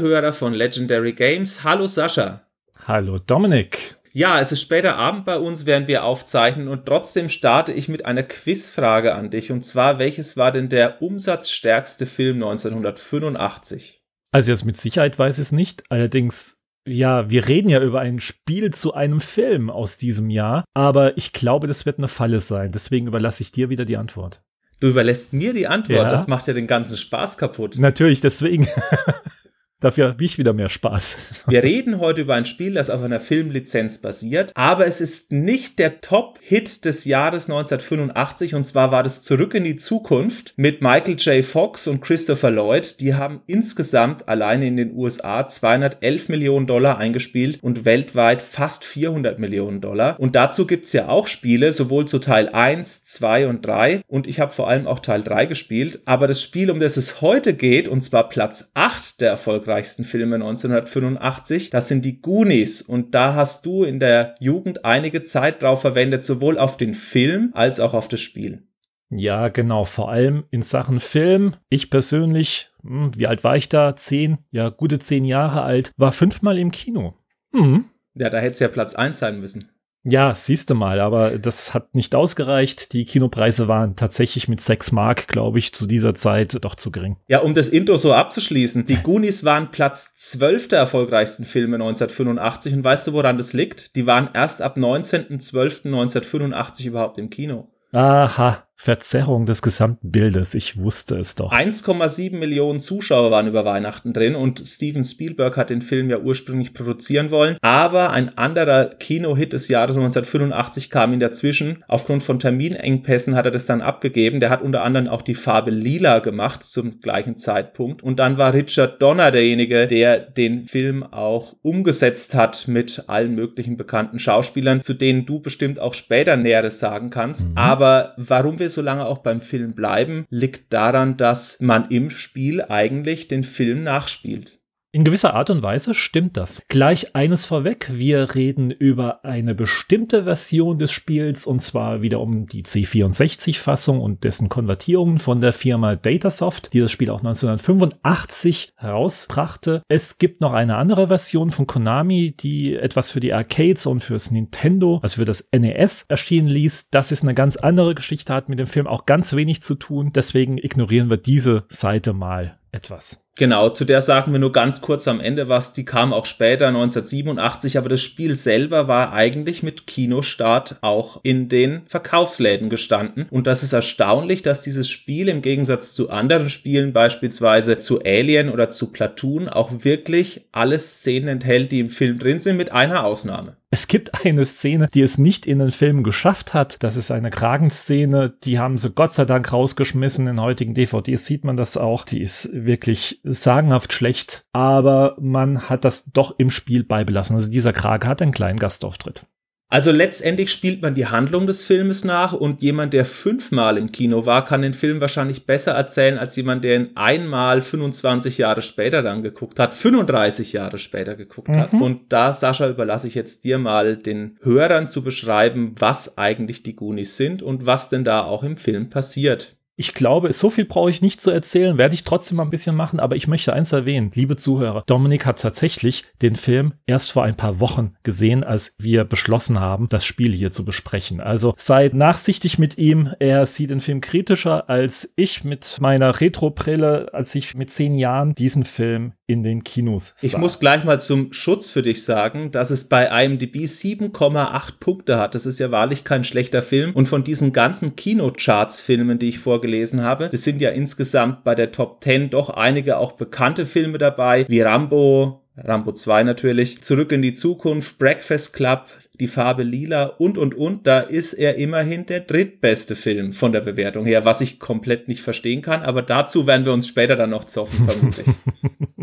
Hörer 0.00 0.32
von 0.32 0.52
Legendary 0.52 1.12
Games, 1.12 1.64
hallo 1.64 1.86
Sascha. 1.86 2.46
Hallo 2.86 3.16
Dominik. 3.24 3.96
Ja, 4.12 4.40
es 4.40 4.52
ist 4.52 4.60
später 4.60 4.96
Abend 4.96 5.24
bei 5.24 5.38
uns, 5.38 5.66
während 5.66 5.88
wir 5.88 6.04
aufzeichnen 6.04 6.68
und 6.68 6.86
trotzdem 6.86 7.28
starte 7.28 7.72
ich 7.72 7.88
mit 7.88 8.04
einer 8.04 8.22
Quizfrage 8.22 9.14
an 9.14 9.30
dich 9.30 9.50
und 9.50 9.62
zwar, 9.62 9.98
welches 9.98 10.36
war 10.36 10.52
denn 10.52 10.68
der 10.68 11.02
umsatzstärkste 11.02 12.06
Film 12.06 12.36
1985? 12.36 14.02
Also 14.30 14.52
jetzt 14.52 14.64
mit 14.64 14.76
Sicherheit 14.76 15.18
weiß 15.18 15.38
ich 15.38 15.46
es 15.46 15.52
nicht, 15.52 15.82
allerdings 15.90 16.58
ja, 16.86 17.30
wir 17.30 17.48
reden 17.48 17.68
ja 17.68 17.80
über 17.82 18.00
ein 18.00 18.20
Spiel 18.20 18.70
zu 18.72 18.94
einem 18.94 19.20
Film 19.20 19.70
aus 19.70 19.96
diesem 19.96 20.30
Jahr, 20.30 20.64
aber 20.74 21.16
ich 21.16 21.32
glaube, 21.32 21.66
das 21.66 21.86
wird 21.86 21.98
eine 21.98 22.08
Falle 22.08 22.40
sein. 22.40 22.72
Deswegen 22.72 23.06
überlasse 23.06 23.42
ich 23.42 23.52
dir 23.52 23.70
wieder 23.70 23.84
die 23.84 23.96
Antwort. 23.96 24.42
Du 24.80 24.88
überlässt 24.88 25.32
mir 25.32 25.54
die 25.54 25.66
Antwort. 25.66 26.04
Ja. 26.04 26.08
Das 26.10 26.26
macht 26.26 26.46
ja 26.46 26.52
den 26.52 26.66
ganzen 26.66 26.96
Spaß 26.96 27.38
kaputt. 27.38 27.78
Natürlich, 27.78 28.20
deswegen. 28.20 28.68
Dafür 29.84 30.08
habe 30.08 30.24
ich 30.24 30.38
wieder 30.38 30.54
mehr 30.54 30.70
Spaß. 30.70 31.18
Wir 31.46 31.62
reden 31.62 31.98
heute 31.98 32.22
über 32.22 32.34
ein 32.34 32.46
Spiel, 32.46 32.72
das 32.72 32.88
auf 32.88 33.02
einer 33.02 33.20
Filmlizenz 33.20 33.98
basiert, 33.98 34.50
aber 34.54 34.86
es 34.86 35.02
ist 35.02 35.30
nicht 35.30 35.78
der 35.78 36.00
Top-Hit 36.00 36.86
des 36.86 37.04
Jahres 37.04 37.50
1985 37.50 38.54
und 38.54 38.64
zwar 38.64 38.92
war 38.92 39.02
das 39.02 39.20
Zurück 39.20 39.52
in 39.52 39.62
die 39.62 39.76
Zukunft 39.76 40.54
mit 40.56 40.80
Michael 40.80 41.16
J. 41.16 41.44
Fox 41.44 41.86
und 41.86 42.00
Christopher 42.00 42.50
Lloyd. 42.50 42.98
Die 43.00 43.12
haben 43.14 43.42
insgesamt 43.46 44.26
alleine 44.26 44.68
in 44.68 44.78
den 44.78 44.96
USA 44.96 45.46
211 45.46 46.30
Millionen 46.30 46.66
Dollar 46.66 46.96
eingespielt 46.96 47.58
und 47.60 47.84
weltweit 47.84 48.40
fast 48.40 48.86
400 48.86 49.38
Millionen 49.38 49.82
Dollar. 49.82 50.18
Und 50.18 50.34
dazu 50.34 50.66
gibt 50.66 50.86
es 50.86 50.94
ja 50.94 51.08
auch 51.08 51.26
Spiele, 51.26 51.72
sowohl 51.72 52.06
zu 52.06 52.20
Teil 52.20 52.48
1, 52.48 53.04
2 53.04 53.48
und 53.48 53.66
3 53.66 54.00
und 54.06 54.26
ich 54.28 54.40
habe 54.40 54.50
vor 54.50 54.66
allem 54.66 54.86
auch 54.86 55.00
Teil 55.00 55.22
3 55.22 55.44
gespielt. 55.44 56.00
Aber 56.06 56.26
das 56.26 56.40
Spiel, 56.40 56.70
um 56.70 56.80
das 56.80 56.96
es 56.96 57.20
heute 57.20 57.52
geht, 57.52 57.86
und 57.86 58.00
zwar 58.00 58.30
Platz 58.30 58.70
8 58.72 59.20
der 59.20 59.28
erfolgreichen 59.28 59.73
erfolgreichsten 59.74 60.04
Filme 60.04 60.36
1985. 60.36 61.70
Das 61.70 61.88
sind 61.88 62.04
die 62.04 62.20
Goonies. 62.20 62.80
Und 62.80 63.14
da 63.14 63.34
hast 63.34 63.66
du 63.66 63.82
in 63.82 63.98
der 63.98 64.36
Jugend 64.38 64.84
einige 64.84 65.24
Zeit 65.24 65.62
drauf 65.62 65.80
verwendet, 65.80 66.22
sowohl 66.22 66.58
auf 66.58 66.76
den 66.76 66.94
Film 66.94 67.50
als 67.54 67.80
auch 67.80 67.92
auf 67.92 68.06
das 68.08 68.20
Spiel. 68.20 68.68
Ja, 69.10 69.48
genau. 69.48 69.84
Vor 69.84 70.10
allem 70.10 70.44
in 70.50 70.62
Sachen 70.62 71.00
Film. 71.00 71.54
Ich 71.70 71.90
persönlich, 71.90 72.70
hm, 72.82 73.10
wie 73.16 73.26
alt 73.26 73.42
war 73.42 73.56
ich 73.56 73.68
da? 73.68 73.96
Zehn, 73.96 74.38
ja, 74.50 74.68
gute 74.68 74.98
zehn 74.98 75.24
Jahre 75.24 75.62
alt, 75.62 75.90
war 75.96 76.12
fünfmal 76.12 76.58
im 76.58 76.70
Kino. 76.70 77.14
Mhm. 77.52 77.86
Ja, 78.14 78.30
da 78.30 78.38
hätte 78.38 78.52
es 78.52 78.60
ja 78.60 78.68
Platz 78.68 78.94
1 78.94 79.18
sein 79.18 79.40
müssen. 79.40 79.70
Ja, 80.06 80.34
siehst 80.34 80.68
du 80.68 80.74
mal, 80.74 81.00
aber 81.00 81.38
das 81.38 81.72
hat 81.72 81.94
nicht 81.94 82.14
ausgereicht. 82.14 82.92
Die 82.92 83.06
Kinopreise 83.06 83.68
waren 83.68 83.96
tatsächlich 83.96 84.48
mit 84.48 84.60
6 84.60 84.92
Mark, 84.92 85.28
glaube 85.28 85.58
ich, 85.58 85.72
zu 85.72 85.86
dieser 85.86 86.14
Zeit 86.14 86.62
doch 86.62 86.74
zu 86.74 86.92
gering. 86.92 87.16
Ja, 87.26 87.40
um 87.40 87.54
das 87.54 87.68
Intro 87.68 87.96
so 87.96 88.12
abzuschließen, 88.12 88.84
die 88.84 88.96
Goonies 88.96 89.44
waren 89.44 89.70
Platz 89.70 90.14
12 90.16 90.68
der 90.68 90.80
erfolgreichsten 90.80 91.44
Filme 91.44 91.76
1985 91.76 92.74
und 92.74 92.84
weißt 92.84 93.06
du, 93.06 93.14
woran 93.14 93.38
das 93.38 93.54
liegt? 93.54 93.96
Die 93.96 94.06
waren 94.06 94.28
erst 94.34 94.60
ab 94.60 94.76
19.12.1985 94.76 96.86
überhaupt 96.86 97.16
im 97.18 97.30
Kino. 97.30 97.70
Aha, 97.92 98.66
Verzerrung 98.76 99.46
des 99.46 99.62
gesamten 99.62 100.10
Bildes. 100.10 100.54
Ich 100.54 100.76
wusste 100.76 101.16
es 101.16 101.36
doch. 101.36 101.52
1,7 101.52 102.36
Millionen 102.36 102.80
Zuschauer 102.80 103.30
waren 103.30 103.46
über 103.46 103.64
Weihnachten 103.64 104.12
drin 104.12 104.34
und 104.34 104.62
Steven 104.66 105.04
Spielberg 105.04 105.56
hat 105.56 105.70
den 105.70 105.80
Film 105.80 106.10
ja 106.10 106.18
ursprünglich 106.18 106.74
produzieren 106.74 107.30
wollen. 107.30 107.56
Aber 107.62 108.10
ein 108.10 108.36
anderer 108.36 108.86
Kinohit 108.86 109.52
des 109.52 109.68
Jahres 109.68 109.96
1985 109.96 110.90
kam 110.90 111.12
ihn 111.12 111.20
dazwischen. 111.20 111.82
Aufgrund 111.88 112.22
von 112.22 112.40
Terminengpässen 112.40 113.34
hat 113.36 113.46
er 113.46 113.52
das 113.52 113.64
dann 113.64 113.80
abgegeben. 113.80 114.40
Der 114.40 114.50
hat 114.50 114.60
unter 114.60 114.82
anderem 114.82 115.08
auch 115.08 115.22
die 115.22 115.34
Farbe 115.34 115.70
Lila 115.70 116.18
gemacht 116.18 116.62
zum 116.64 117.00
gleichen 117.00 117.36
Zeitpunkt. 117.36 118.02
Und 118.02 118.18
dann 118.18 118.38
war 118.38 118.52
Richard 118.52 119.00
Donner 119.00 119.30
derjenige, 119.30 119.86
der 119.86 120.18
den 120.18 120.66
Film 120.66 121.04
auch 121.04 121.54
umgesetzt 121.62 122.34
hat 122.34 122.68
mit 122.68 123.04
allen 123.06 123.34
möglichen 123.34 123.76
bekannten 123.76 124.18
Schauspielern, 124.18 124.82
zu 124.82 124.94
denen 124.94 125.26
du 125.26 125.40
bestimmt 125.40 125.78
auch 125.78 125.94
später 125.94 126.36
Näheres 126.36 126.80
sagen 126.80 127.10
kannst. 127.10 127.48
Mhm. 127.48 127.56
Aber 127.56 128.14
warum 128.16 128.58
wir 128.58 128.63
so 128.70 128.82
lange 128.82 129.06
auch 129.06 129.18
beim 129.18 129.40
Film 129.40 129.74
bleiben, 129.74 130.26
liegt 130.30 130.72
daran, 130.72 131.16
dass 131.16 131.60
man 131.60 131.90
im 131.90 132.10
Spiel 132.10 132.62
eigentlich 132.62 133.28
den 133.28 133.44
Film 133.44 133.82
nachspielt. 133.82 134.60
In 134.94 135.02
gewisser 135.02 135.34
Art 135.34 135.50
und 135.50 135.64
Weise 135.64 135.92
stimmt 135.92 136.36
das. 136.36 136.62
Gleich 136.68 137.16
eines 137.16 137.44
vorweg, 137.46 137.90
wir 137.94 138.36
reden 138.36 138.70
über 138.70 139.24
eine 139.24 139.52
bestimmte 139.52 140.22
Version 140.22 140.78
des 140.78 140.92
Spiels 140.92 141.46
und 141.46 141.60
zwar 141.60 142.00
wieder 142.00 142.20
um 142.20 142.46
die 142.46 142.62
C64-Fassung 142.62 144.00
und 144.00 144.22
dessen 144.22 144.48
Konvertierungen 144.48 145.18
von 145.18 145.40
der 145.40 145.52
Firma 145.52 145.96
Datasoft, 145.96 146.72
die 146.72 146.78
das 146.78 146.92
Spiel 146.92 147.10
auch 147.10 147.24
1985 147.24 148.74
herausbrachte. 148.76 149.82
Es 149.88 150.18
gibt 150.18 150.40
noch 150.40 150.52
eine 150.52 150.76
andere 150.76 151.08
Version 151.08 151.50
von 151.50 151.66
Konami, 151.66 152.36
die 152.38 152.76
etwas 152.76 153.10
für 153.10 153.18
die 153.18 153.34
Arcades 153.34 153.86
und 153.86 153.98
fürs 153.98 154.30
Nintendo, 154.30 155.00
also 155.02 155.16
für 155.16 155.24
das 155.24 155.48
NES 155.50 156.04
erschienen 156.08 156.46
ließ. 156.46 156.90
Das 156.90 157.10
ist 157.10 157.24
eine 157.24 157.34
ganz 157.34 157.56
andere 157.56 157.96
Geschichte, 157.96 158.32
hat 158.32 158.48
mit 158.48 158.60
dem 158.60 158.68
Film 158.68 158.86
auch 158.86 159.06
ganz 159.06 159.34
wenig 159.34 159.60
zu 159.60 159.74
tun. 159.74 160.12
Deswegen 160.14 160.56
ignorieren 160.56 161.10
wir 161.10 161.16
diese 161.16 161.64
Seite 161.68 162.12
mal 162.12 162.60
etwas. 162.74 163.20
Genau, 163.36 163.68
zu 163.68 163.84
der 163.84 164.00
sagen 164.00 164.30
wir 164.32 164.38
nur 164.38 164.52
ganz 164.52 164.80
kurz 164.80 165.08
am 165.08 165.18
Ende 165.18 165.48
was. 165.48 165.72
Die 165.72 165.84
kam 165.84 166.12
auch 166.12 166.24
später, 166.24 166.68
1987, 166.68 167.78
aber 167.78 167.88
das 167.88 168.00
Spiel 168.00 168.36
selber 168.36 168.86
war 168.86 169.12
eigentlich 169.12 169.62
mit 169.64 169.88
Kinostart 169.88 170.76
auch 170.82 171.20
in 171.24 171.48
den 171.48 171.82
Verkaufsläden 171.86 172.70
gestanden. 172.70 173.26
Und 173.30 173.48
das 173.48 173.64
ist 173.64 173.72
erstaunlich, 173.72 174.42
dass 174.42 174.62
dieses 174.62 174.88
Spiel 174.88 175.28
im 175.28 175.42
Gegensatz 175.42 175.94
zu 175.94 176.10
anderen 176.10 176.48
Spielen, 176.48 176.92
beispielsweise 176.92 177.76
zu 177.76 178.02
Alien 178.04 178.50
oder 178.50 178.70
zu 178.70 178.92
Platoon, 178.92 179.48
auch 179.48 179.70
wirklich 179.84 180.46
alle 180.52 180.78
Szenen 180.78 181.28
enthält, 181.28 181.72
die 181.72 181.80
im 181.80 181.88
Film 181.88 182.20
drin 182.20 182.38
sind, 182.38 182.56
mit 182.56 182.70
einer 182.70 183.04
Ausnahme. 183.04 183.56
Es 183.74 183.88
gibt 183.88 184.24
eine 184.24 184.44
Szene, 184.44 184.88
die 184.94 185.00
es 185.00 185.18
nicht 185.18 185.46
in 185.46 185.58
den 185.58 185.72
Film 185.72 186.04
geschafft 186.04 186.54
hat. 186.54 186.84
Das 186.84 186.94
ist 186.94 187.10
eine 187.10 187.32
Kragenszene, 187.32 188.32
die 188.44 188.60
haben 188.60 188.78
sie 188.78 188.90
Gott 188.90 189.14
sei 189.14 189.24
Dank 189.24 189.52
rausgeschmissen. 189.52 190.28
In 190.28 190.40
heutigen 190.40 190.74
DVDs 190.74 191.26
sieht 191.26 191.44
man 191.44 191.56
das 191.56 191.76
auch. 191.76 192.04
Die 192.04 192.22
ist 192.22 192.50
wirklich 192.52 193.20
sagenhaft 193.24 193.92
schlecht, 193.92 194.46
aber 194.52 195.16
man 195.20 195.68
hat 195.68 195.84
das 195.84 196.04
doch 196.04 196.38
im 196.38 196.50
Spiel 196.50 196.84
beibelassen. 196.84 197.34
Also 197.34 197.50
dieser 197.50 197.72
Krage 197.72 198.06
hat 198.06 198.22
einen 198.22 198.30
kleinen 198.30 198.60
Gastauftritt. 198.60 199.26
Also 199.74 199.90
letztendlich 199.90 200.52
spielt 200.52 200.82
man 200.82 200.94
die 200.94 201.08
Handlung 201.08 201.48
des 201.48 201.64
Filmes 201.64 202.04
nach 202.04 202.32
und 202.32 202.62
jemand, 202.62 202.92
der 202.92 203.04
fünfmal 203.04 203.76
im 203.76 203.90
Kino 203.90 204.24
war, 204.24 204.44
kann 204.44 204.62
den 204.62 204.72
Film 204.72 205.00
wahrscheinlich 205.00 205.46
besser 205.46 205.72
erzählen 205.72 206.16
als 206.16 206.36
jemand, 206.36 206.62
der 206.62 206.76
ihn 206.76 206.90
einmal 206.94 207.60
25 207.60 208.38
Jahre 208.38 208.62
später 208.62 209.02
dann 209.02 209.24
geguckt 209.24 209.58
hat, 209.58 209.74
35 209.74 210.52
Jahre 210.52 210.78
später 210.78 211.16
geguckt 211.16 211.48
mhm. 211.48 211.56
hat. 211.56 211.72
Und 211.72 212.12
da, 212.12 212.32
Sascha, 212.32 212.68
überlasse 212.68 213.08
ich 213.08 213.16
jetzt 213.16 213.42
dir 213.42 213.58
mal 213.58 213.96
den 213.96 214.38
Hörern 214.42 214.86
zu 214.86 215.02
beschreiben, 215.02 215.74
was 215.76 216.18
eigentlich 216.18 216.62
die 216.62 216.76
Goonies 216.76 217.16
sind 217.16 217.42
und 217.42 217.66
was 217.66 217.88
denn 217.88 218.04
da 218.04 218.22
auch 218.22 218.44
im 218.44 218.58
Film 218.58 218.90
passiert. 218.90 219.56
Ich 219.76 219.92
glaube, 219.92 220.32
so 220.32 220.50
viel 220.50 220.66
brauche 220.66 220.90
ich 220.90 221.02
nicht 221.02 221.20
zu 221.20 221.32
erzählen, 221.32 221.78
werde 221.78 221.94
ich 221.94 222.04
trotzdem 222.04 222.36
mal 222.36 222.44
ein 222.44 222.50
bisschen 222.50 222.76
machen, 222.76 223.00
aber 223.00 223.16
ich 223.16 223.26
möchte 223.26 223.52
eins 223.52 223.72
erwähnen, 223.72 224.12
liebe 224.14 224.36
Zuhörer. 224.36 224.84
Dominik 224.86 225.26
hat 225.26 225.40
tatsächlich 225.40 226.04
den 226.22 226.36
Film 226.36 226.74
erst 226.86 227.10
vor 227.10 227.24
ein 227.24 227.36
paar 227.36 227.58
Wochen 227.58 227.94
gesehen, 228.04 228.44
als 228.44 228.76
wir 228.78 229.04
beschlossen 229.04 229.58
haben, 229.58 229.88
das 229.88 230.04
Spiel 230.04 230.32
hier 230.32 230.52
zu 230.52 230.64
besprechen. 230.64 231.20
Also 231.20 231.54
seid 231.56 231.94
nachsichtig 231.94 232.58
mit 232.58 232.78
ihm. 232.78 233.14
Er 233.18 233.46
sieht 233.46 233.70
den 233.70 233.80
Film 233.80 234.00
kritischer 234.00 234.68
als 234.68 235.12
ich 235.16 235.42
mit 235.42 235.78
meiner 235.80 236.20
Retro-Brille, 236.20 237.12
als 237.12 237.34
ich 237.34 237.54
mit 237.54 237.70
zehn 237.70 237.96
Jahren 237.96 238.34
diesen 238.34 238.64
Film 238.64 239.14
in 239.26 239.42
den 239.42 239.64
Kinos 239.64 240.14
sah. 240.16 240.26
Ich 240.26 240.36
muss 240.36 240.58
gleich 240.58 240.84
mal 240.84 241.00
zum 241.00 241.32
Schutz 241.32 241.70
für 241.70 241.82
dich 241.82 242.04
sagen, 242.04 242.50
dass 242.50 242.70
es 242.70 242.84
bei 242.84 243.24
IMDb 243.24 243.64
7,8 243.64 244.72
Punkte 244.80 245.18
hat. 245.18 245.34
Das 245.34 245.46
ist 245.46 245.58
ja 245.58 245.70
wahrlich 245.70 246.04
kein 246.04 246.24
schlechter 246.24 246.62
Film. 246.62 246.92
Und 246.94 247.06
von 247.06 247.24
diesen 247.24 247.52
ganzen 247.52 247.96
Kinocharts-Filmen, 247.96 249.18
die 249.18 249.30
ich 249.30 249.38
vorgelesen 249.38 249.74
gelesen 249.74 250.02
habe. 250.02 250.30
Es 250.32 250.44
sind 250.44 250.60
ja 250.60 250.70
insgesamt 250.70 251.44
bei 251.44 251.54
der 251.54 251.72
Top 251.72 252.02
10 252.02 252.30
doch 252.30 252.50
einige 252.50 252.98
auch 252.98 253.12
bekannte 253.12 253.66
Filme 253.66 253.98
dabei, 253.98 254.46
wie 254.48 254.60
Rambo, 254.60 255.42
Rambo 255.56 255.92
2 255.92 256.22
natürlich, 256.22 256.82
Zurück 256.82 257.12
in 257.12 257.22
die 257.22 257.32
Zukunft, 257.32 257.98
Breakfast 257.98 258.52
Club, 258.52 258.86
die 259.20 259.28
Farbe 259.28 259.62
lila 259.62 260.04
und 260.04 260.38
und 260.38 260.54
und, 260.54 260.86
da 260.86 261.00
ist 261.00 261.34
er 261.34 261.56
immerhin 261.56 262.06
der 262.06 262.20
drittbeste 262.20 262.96
Film 262.96 263.32
von 263.32 263.52
der 263.52 263.60
Bewertung 263.60 264.04
her, 264.04 264.24
was 264.24 264.40
ich 264.40 264.58
komplett 264.58 265.08
nicht 265.08 265.22
verstehen 265.22 265.62
kann, 265.62 265.82
aber 265.82 266.02
dazu 266.02 266.46
werden 266.46 266.64
wir 266.64 266.72
uns 266.72 266.88
später 266.88 267.16
dann 267.16 267.30
noch 267.30 267.44
zoffen, 267.44 267.84
vermutlich. 267.84 268.26